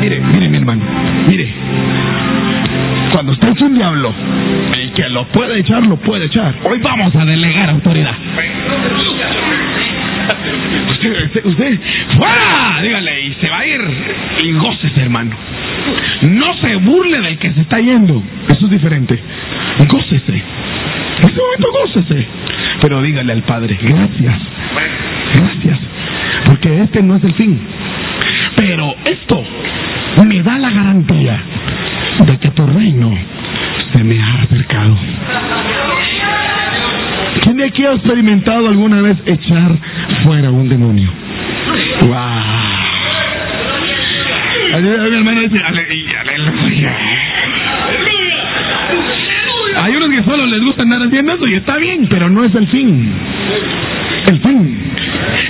Mire, 0.00 0.20
mire 0.20 0.48
mi 0.48 0.56
hermano, 0.58 0.82
mire. 1.28 1.48
Cuando 3.12 3.32
usted 3.32 3.48
es 3.48 3.60
un 3.62 3.74
diablo, 3.74 4.12
el 4.76 4.92
que 4.92 5.08
lo 5.08 5.24
puede 5.28 5.60
echar, 5.60 5.86
lo 5.86 5.96
puede 5.96 6.26
echar. 6.26 6.54
Hoy 6.68 6.78
vamos 6.80 7.14
a 7.16 7.24
delegar 7.24 7.70
autoridad. 7.70 8.14
Usted, 11.44 11.80
fuera, 12.16 12.80
dígale, 12.82 13.20
y 13.22 13.34
se 13.40 13.48
va 13.48 13.58
a 13.58 13.66
ir. 13.66 13.80
Y 14.44 14.52
gócese, 14.52 15.00
hermano. 15.02 15.36
No 16.22 16.54
se 16.54 16.76
burle 16.76 17.20
del 17.20 17.38
que 17.38 17.52
se 17.52 17.60
está 17.60 17.78
yendo. 17.78 18.22
Eso 18.48 18.66
es 18.66 18.70
diferente. 18.70 19.18
Gócese. 19.88 20.32
En 20.32 21.28
ese 21.28 21.40
momento 21.40 21.68
gócese. 21.72 22.26
Pero 22.80 23.02
dígale 23.02 23.32
al 23.32 23.42
Padre, 23.42 23.78
gracias. 23.80 24.40
Gracias. 25.34 25.78
Porque 26.44 26.82
este 26.82 27.02
no 27.02 27.16
es 27.16 27.24
el 27.24 27.34
fin. 27.34 27.60
Pero 28.56 28.94
esto 29.04 29.44
me 30.26 30.42
da 30.42 30.58
la 30.58 30.70
garantía 30.70 31.38
de 32.26 32.38
que 32.38 32.50
tu 32.50 32.66
reino 32.66 33.12
se 33.92 34.02
me 34.02 34.20
ha 34.20 34.42
acercado. 34.42 34.96
¿Quién 37.42 37.56
de 37.58 37.64
aquí 37.64 37.84
ha 37.84 37.92
experimentado 37.92 38.68
alguna 38.68 39.02
vez 39.02 39.16
echar 39.26 39.78
fuera 40.36 40.50
un 40.50 40.68
demonio? 40.68 41.10
¡Wow! 42.02 42.10
Mi 45.10 45.16
hermano 45.16 45.40
dice, 45.40 45.58
aleluya. 45.64 46.94
Hay 49.82 49.96
unos 49.96 50.10
que 50.10 50.22
solo 50.24 50.46
les 50.46 50.60
gusta 50.62 50.82
andar 50.82 51.02
haciendo 51.02 51.34
eso 51.34 51.46
y 51.46 51.54
está 51.54 51.78
bien, 51.78 52.06
pero 52.10 52.28
no 52.28 52.44
es 52.44 52.54
el 52.54 52.68
fin. 52.68 53.12
El 54.30 54.40
fin 54.40 54.92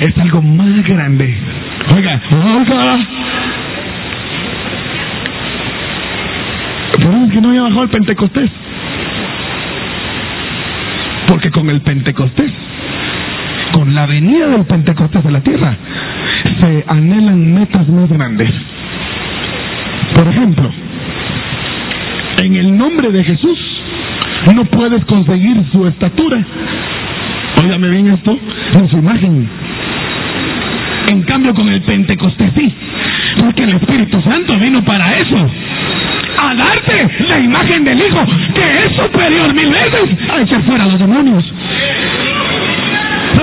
es 0.03 0.19
algo 0.19 0.43
más 0.43 0.85
grande. 0.87 1.37
Oiga, 1.97 2.21
oiga. 2.31 3.07
Pero 7.01 7.25
es 7.25 7.33
que 7.33 7.41
no 7.41 7.49
había 7.49 7.63
bajado 7.63 7.83
el 7.83 7.89
Pentecostés. 7.89 8.51
Porque 11.27 11.51
con 11.51 11.71
el 11.71 11.81
Pentecostés, 11.81 12.53
con 13.77 13.95
la 13.95 14.07
venida 14.07 14.49
del 14.49 14.65
Pentecostés 14.65 15.27
a 15.27 15.31
la 15.31 15.41
tierra, 15.43 15.77
se 16.63 16.85
anhelan 16.89 17.53
metas 17.53 17.87
más 17.89 18.09
grandes. 18.09 18.51
Por 20.15 20.27
ejemplo, 20.29 20.71
en 22.43 22.57
el 22.57 22.79
nombre 22.79 23.11
de 23.13 23.23
Jesús 23.23 23.59
no 24.55 24.65
puedes 24.65 25.05
conseguir 25.05 25.63
su 25.73 25.87
estatura. 25.87 26.43
Óigame 27.63 27.91
bien 27.91 28.07
esto, 28.13 28.39
en 28.73 28.89
su 28.89 28.97
imagen. 28.97 29.47
En 31.11 31.23
cambio, 31.25 31.55
con 31.55 31.69
el 31.69 31.83
Pentecostés 31.83 32.53
sí. 32.57 32.75
Porque 33.39 33.65
el 33.65 33.75
Espíritu 33.75 34.23
Santo 34.23 34.59
vino 34.59 34.83
para 34.85 35.11
eso. 35.13 35.51
A 36.43 36.55
darte 36.55 37.11
la 37.29 37.41
imagen 37.41 37.85
del 37.85 37.99
Hijo, 37.99 38.25
que 38.55 38.87
es 38.87 38.97
superior 38.97 39.53
mil 39.53 39.69
veces 39.69 40.31
a 40.31 40.41
echar 40.41 40.63
fuera 40.63 40.85
a 40.85 40.87
los 40.87 40.99
demonios. 40.99 41.45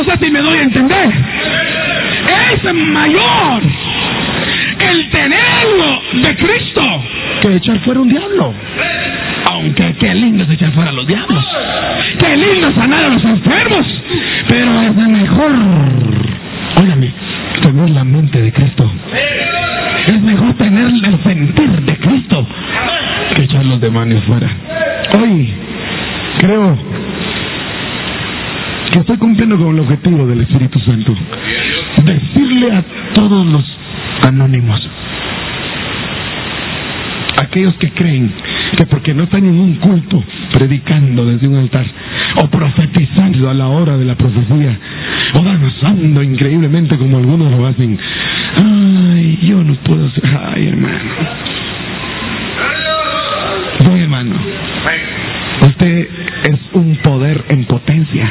No 0.06 0.12
sé 0.12 0.26
si 0.26 0.32
me 0.32 0.41
doy 0.41 0.58
a 0.58 0.64
entender. 0.64 1.10
Es 2.54 2.74
mayor 2.74 3.62
el 4.91 5.10
tenerlo 5.12 6.01
de 6.24 6.36
Cristo 6.36 6.82
Que 7.41 7.56
echar 7.56 7.80
fuera 7.80 8.01
un 8.01 8.10
diablo. 8.10 8.54
aunque 9.49 9.95
qué 9.99 10.14
lindo 10.14 10.43
es 10.43 10.49
echar 10.49 10.72
fuera 10.74 10.89
a 10.89 10.93
los 10.93 11.08
diablos. 11.08 11.45
Qué 12.20 12.36
lindo 12.36 12.74
sanar 12.74 13.06
a 13.06 13.10
los 13.10 13.24
enfermos. 13.24 13.86
Pero 14.49 14.82
es 14.82 14.95
mejor, 14.95 15.51
Óigame, 16.82 17.12
tener 17.62 17.89
la 17.91 18.04
mente 18.04 18.41
de 18.41 18.51
Cristo. 18.51 18.91
es 20.08 20.22
mejor 20.22 20.54
tener 20.56 20.86
el 20.88 21.24
sentir 21.24 21.70
de 21.70 21.97
Cristo. 21.97 22.45
que 23.36 23.43
echar 23.43 23.64
los 23.66 23.80
demonios 23.80 24.22
fuera. 24.26 24.49
Hoy 25.18 25.54
creo 26.39 26.78
que 28.93 28.99
estoy 28.99 29.17
cumpliendo 29.17 29.57
con 29.57 29.73
el 29.73 29.79
objetivo 29.79 30.27
del 30.27 30.41
Espíritu 30.41 30.79
Santo. 30.81 31.15
Decirle 32.05 32.71
a 32.73 32.83
todos 33.15 33.43
los 33.47 33.77
anónimos, 34.27 34.87
aquellos 37.41 37.73
que 37.77 37.89
creen 37.89 38.31
que 38.77 38.85
porque 38.85 39.15
no 39.15 39.23
están 39.23 39.45
en 39.45 39.59
un 39.59 39.75
culto 39.75 40.23
predicando 40.53 41.25
desde 41.25 41.49
un 41.49 41.55
altar 41.55 41.85
o 42.43 42.47
profetizando 42.47 43.49
a 43.49 43.55
la 43.55 43.67
hora 43.67 43.97
de 43.97 44.05
la 44.05 44.13
profecía 44.13 44.77
o 45.39 45.43
danzando 45.43 46.21
increíblemente 46.21 46.95
como 46.95 47.17
algunos 47.17 47.51
lo 47.51 47.65
hacen, 47.65 47.97
ay, 48.63 49.39
yo 49.41 49.63
no 49.63 49.73
puedo 49.77 50.07
ser, 50.11 50.23
ay 50.53 50.67
hermano. 50.67 50.99
Sí, 53.79 53.91
hermano. 53.91 54.35
Usted 55.61 56.07
es 56.43 56.59
un 56.73 56.95
poder 56.97 57.43
en 57.49 57.65
potencia. 57.65 58.29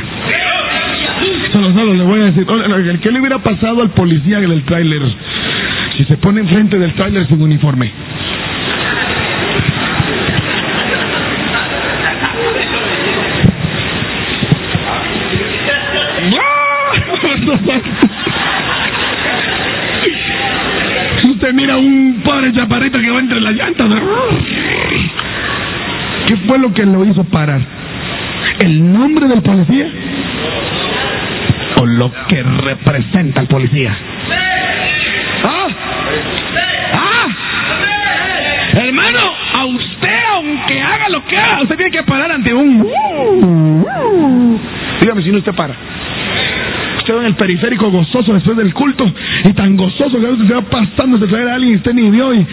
Le 1.63 2.03
voy 2.03 2.21
a 2.21 2.25
decir, 2.25 2.45
¿qué 3.01 3.13
le 3.13 3.21
hubiera 3.21 3.39
pasado 3.39 3.83
al 3.83 3.91
policía 3.91 4.41
del 4.41 4.65
tráiler 4.65 5.01
si 5.97 6.03
se 6.05 6.17
pone 6.17 6.41
enfrente 6.41 6.77
del 6.77 6.93
tráiler 6.95 7.25
sin 7.29 7.41
uniforme? 7.41 7.93
Usted 21.31 21.53
mira 21.53 21.77
un 21.77 22.23
pobre 22.25 22.53
chaparrito 22.53 22.99
que 22.99 23.11
va 23.11 23.21
entre 23.21 23.41
las 23.41 23.55
llantas. 23.55 23.89
¿Qué 26.27 26.37
fue 26.49 26.59
lo 26.59 26.75
que 26.75 26.85
lo 26.85 27.05
hizo 27.05 27.23
parar? 27.25 27.61
¿El 28.65 28.93
nombre 28.93 29.29
del 29.29 29.43
policía? 29.43 29.87
¿O 31.83 31.87
lo 31.87 32.13
que 32.29 32.41
representa 32.41 33.41
al 33.41 33.49
policía? 33.49 33.93
¡Ah! 35.45 35.67
¡Ah! 36.95 37.27
Hermano, 38.81 39.19
a 39.59 39.65
usted, 39.65 40.19
aunque 40.37 40.81
haga 40.81 41.09
lo 41.09 41.25
que 41.27 41.37
haga, 41.37 41.63
usted 41.63 41.75
tiene 41.77 41.91
que 41.91 42.05
parar 42.05 42.31
ante 42.31 42.55
un... 42.55 42.87
Dígame 45.01 45.23
si 45.25 45.33
no 45.33 45.39
usted 45.39 45.53
para. 45.55 45.75
Usted 46.99 47.17
en 47.19 47.25
el 47.25 47.35
periférico 47.35 47.91
gozoso 47.91 48.33
después 48.33 48.57
del 48.57 48.73
culto 48.73 49.13
y 49.43 49.53
tan 49.53 49.77
gozoso 49.77 50.21
que 50.21 50.27
a 50.27 50.31
veces 50.31 50.47
se 50.47 50.55
va 50.55 50.63
pasando 50.63 51.19
de 51.19 51.27
traer 51.27 51.49
a 51.49 51.55
alguien 51.57 51.73
y 51.73 51.77
usted 51.79 51.95
ni 51.95 52.09
vio 52.11 52.33
y, 52.33 52.47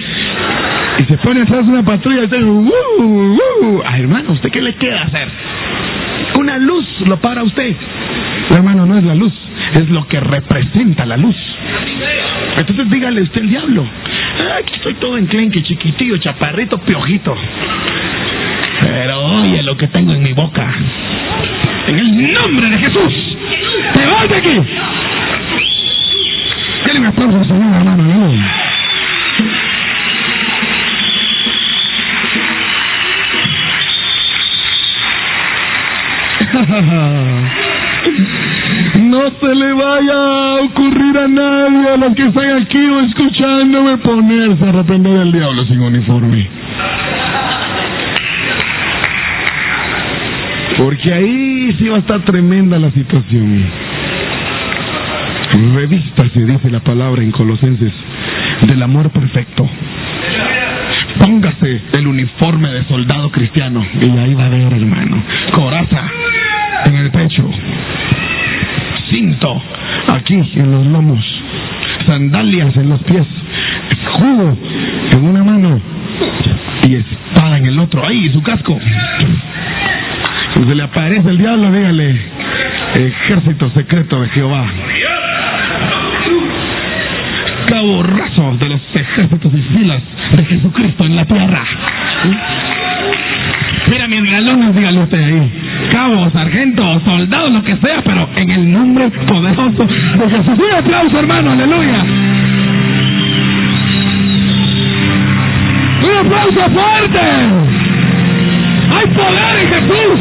y 1.01 1.03
se 1.03 1.17
pone 1.19 1.43
atrás 1.43 1.67
de 1.67 1.71
una 1.71 1.83
patrulla 1.83 2.21
y 2.21 2.23
usted, 2.23 2.41
"Uh, 2.41 2.73
uh". 3.03 3.83
Ay, 3.85 4.01
hermano, 4.01 4.31
¿usted 4.31 4.49
qué 4.49 4.59
le 4.63 4.73
queda 4.73 5.03
hacer? 5.03 5.27
Una 6.39 6.57
luz 6.57 6.85
lo 7.07 7.17
para 7.17 7.43
usted. 7.43 7.75
Hermano, 8.51 8.78
no 8.89 8.97
es 8.97 9.03
la 9.03 9.15
luz, 9.15 9.31
es 9.75 9.89
lo 9.89 10.07
que 10.07 10.19
representa 10.19 11.05
la 11.05 11.15
luz. 11.15 11.35
Entonces 12.57 12.89
dígale 12.89 13.21
usted 13.21 13.41
el 13.41 13.49
diablo. 13.49 13.85
"Ah, 13.85 14.57
Aquí 14.59 14.73
estoy 14.75 14.95
todo 14.95 15.17
enclenque, 15.17 15.63
chiquitillo, 15.63 16.17
chaparrito, 16.17 16.79
piojito. 16.81 17.35
Pero 18.81 19.19
oye 19.41 19.61
lo 19.63 19.77
que 19.77 19.87
tengo 19.87 20.13
en 20.13 20.21
mi 20.23 20.33
boca. 20.33 20.67
En 21.87 21.99
el 21.99 22.33
nombre 22.33 22.69
de 22.69 22.77
Jesús. 22.79 23.13
¡Te 23.93 24.05
vas 24.05 24.29
de 24.29 24.35
aquí! 24.35 24.59
Denle 26.85 26.99
un 27.01 27.05
aplauso 27.07 27.37
al 27.37 27.47
Señor, 27.47 27.75
hermano. 27.75 28.03
aleluya. 28.03 28.55
No 38.97 39.29
se 39.39 39.55
le 39.55 39.73
vaya 39.73 40.13
a 40.13 40.61
ocurrir 40.63 41.17
a 41.17 41.27
nadie 41.27 41.89
a 41.89 41.97
los 41.97 42.15
que 42.15 42.27
están 42.27 42.61
aquí 42.61 42.85
o 42.85 42.99
escuchándome 43.01 43.97
ponerse 43.97 44.65
a 44.65 44.71
reprender 44.71 45.17
al 45.17 45.31
diablo 45.31 45.65
sin 45.65 45.79
uniforme. 45.79 46.47
Porque 50.77 51.13
ahí 51.13 51.75
sí 51.77 51.89
va 51.89 51.97
a 51.97 51.99
estar 51.99 52.21
tremenda 52.21 52.79
la 52.79 52.91
situación. 52.91 53.65
Revístase, 55.75 56.45
dice 56.45 56.69
la 56.69 56.79
palabra 56.79 57.21
en 57.21 57.31
Colosenses, 57.31 57.93
del 58.67 58.81
amor 58.81 59.09
perfecto. 59.09 59.69
Póngase 61.19 61.81
el 61.97 62.07
uniforme 62.07 62.69
de 62.69 62.85
soldado 62.85 63.29
cristiano. 63.31 63.85
Y 64.01 64.17
ahí 64.17 64.33
va 64.35 64.45
a 64.45 64.49
ver, 64.49 64.73
hermano. 64.73 65.21
Coraza 65.51 66.09
en 66.85 66.95
el 66.95 67.11
pecho. 67.11 67.49
Aquí 70.15 70.35
en 70.55 70.71
los 70.71 70.85
lomos. 70.87 71.19
Sandalias 72.07 72.75
en 72.77 72.89
los 72.89 73.01
pies. 73.03 73.25
Escudo 73.91 74.57
en 75.11 75.25
una 75.25 75.43
mano. 75.43 75.81
Y 76.87 76.95
espada 76.95 77.57
en 77.57 77.65
el 77.65 77.79
otro. 77.79 78.05
Ahí, 78.05 78.31
su 78.33 78.41
casco. 78.41 78.79
Si 80.55 80.63
se 80.63 80.75
le 80.75 80.83
aparece 80.83 81.29
el 81.29 81.37
diablo, 81.37 81.71
dígale. 81.71 82.17
Ejército 82.95 83.69
secreto 83.71 84.21
de 84.21 84.29
Jehová. 84.29 84.65
Cabo 87.67 88.03
raso 88.03 88.57
de 88.59 88.69
los 88.69 88.81
ejércitos 88.95 89.53
y 89.53 89.77
filas 89.77 90.01
de 90.31 90.45
Jesucristo 90.45 91.05
en 91.05 91.15
la 91.15 91.25
tierra. 91.25 91.63
Mira, 93.91 94.07
mis 94.07 94.31
galones, 94.31 94.75
dígale 94.75 94.99
usted 94.99 95.23
ahí 95.23 95.68
cabo, 95.89 96.29
sargento, 96.31 97.01
soldado, 97.05 97.49
lo 97.49 97.63
que 97.63 97.75
sea, 97.77 98.01
pero 98.03 98.29
en 98.35 98.49
el 98.49 98.71
nombre 98.71 99.09
poderoso 99.27 99.85
de 99.85 100.29
Jesús. 100.29 100.59
Un 100.59 100.71
aplauso, 100.77 101.19
hermano, 101.19 101.51
aleluya. 101.51 102.03
Un 106.03 106.17
aplauso 106.25 106.69
fuerte. 106.69 107.19
Hay 108.91 109.07
poder 109.07 109.59
en 109.61 109.67
Jesús. 109.69 110.19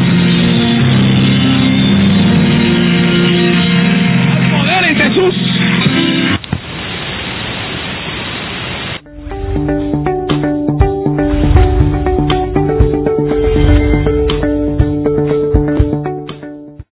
Hay 4.35 4.51
poder 4.51 4.83
en 4.89 4.95
Jesús. 4.95 5.48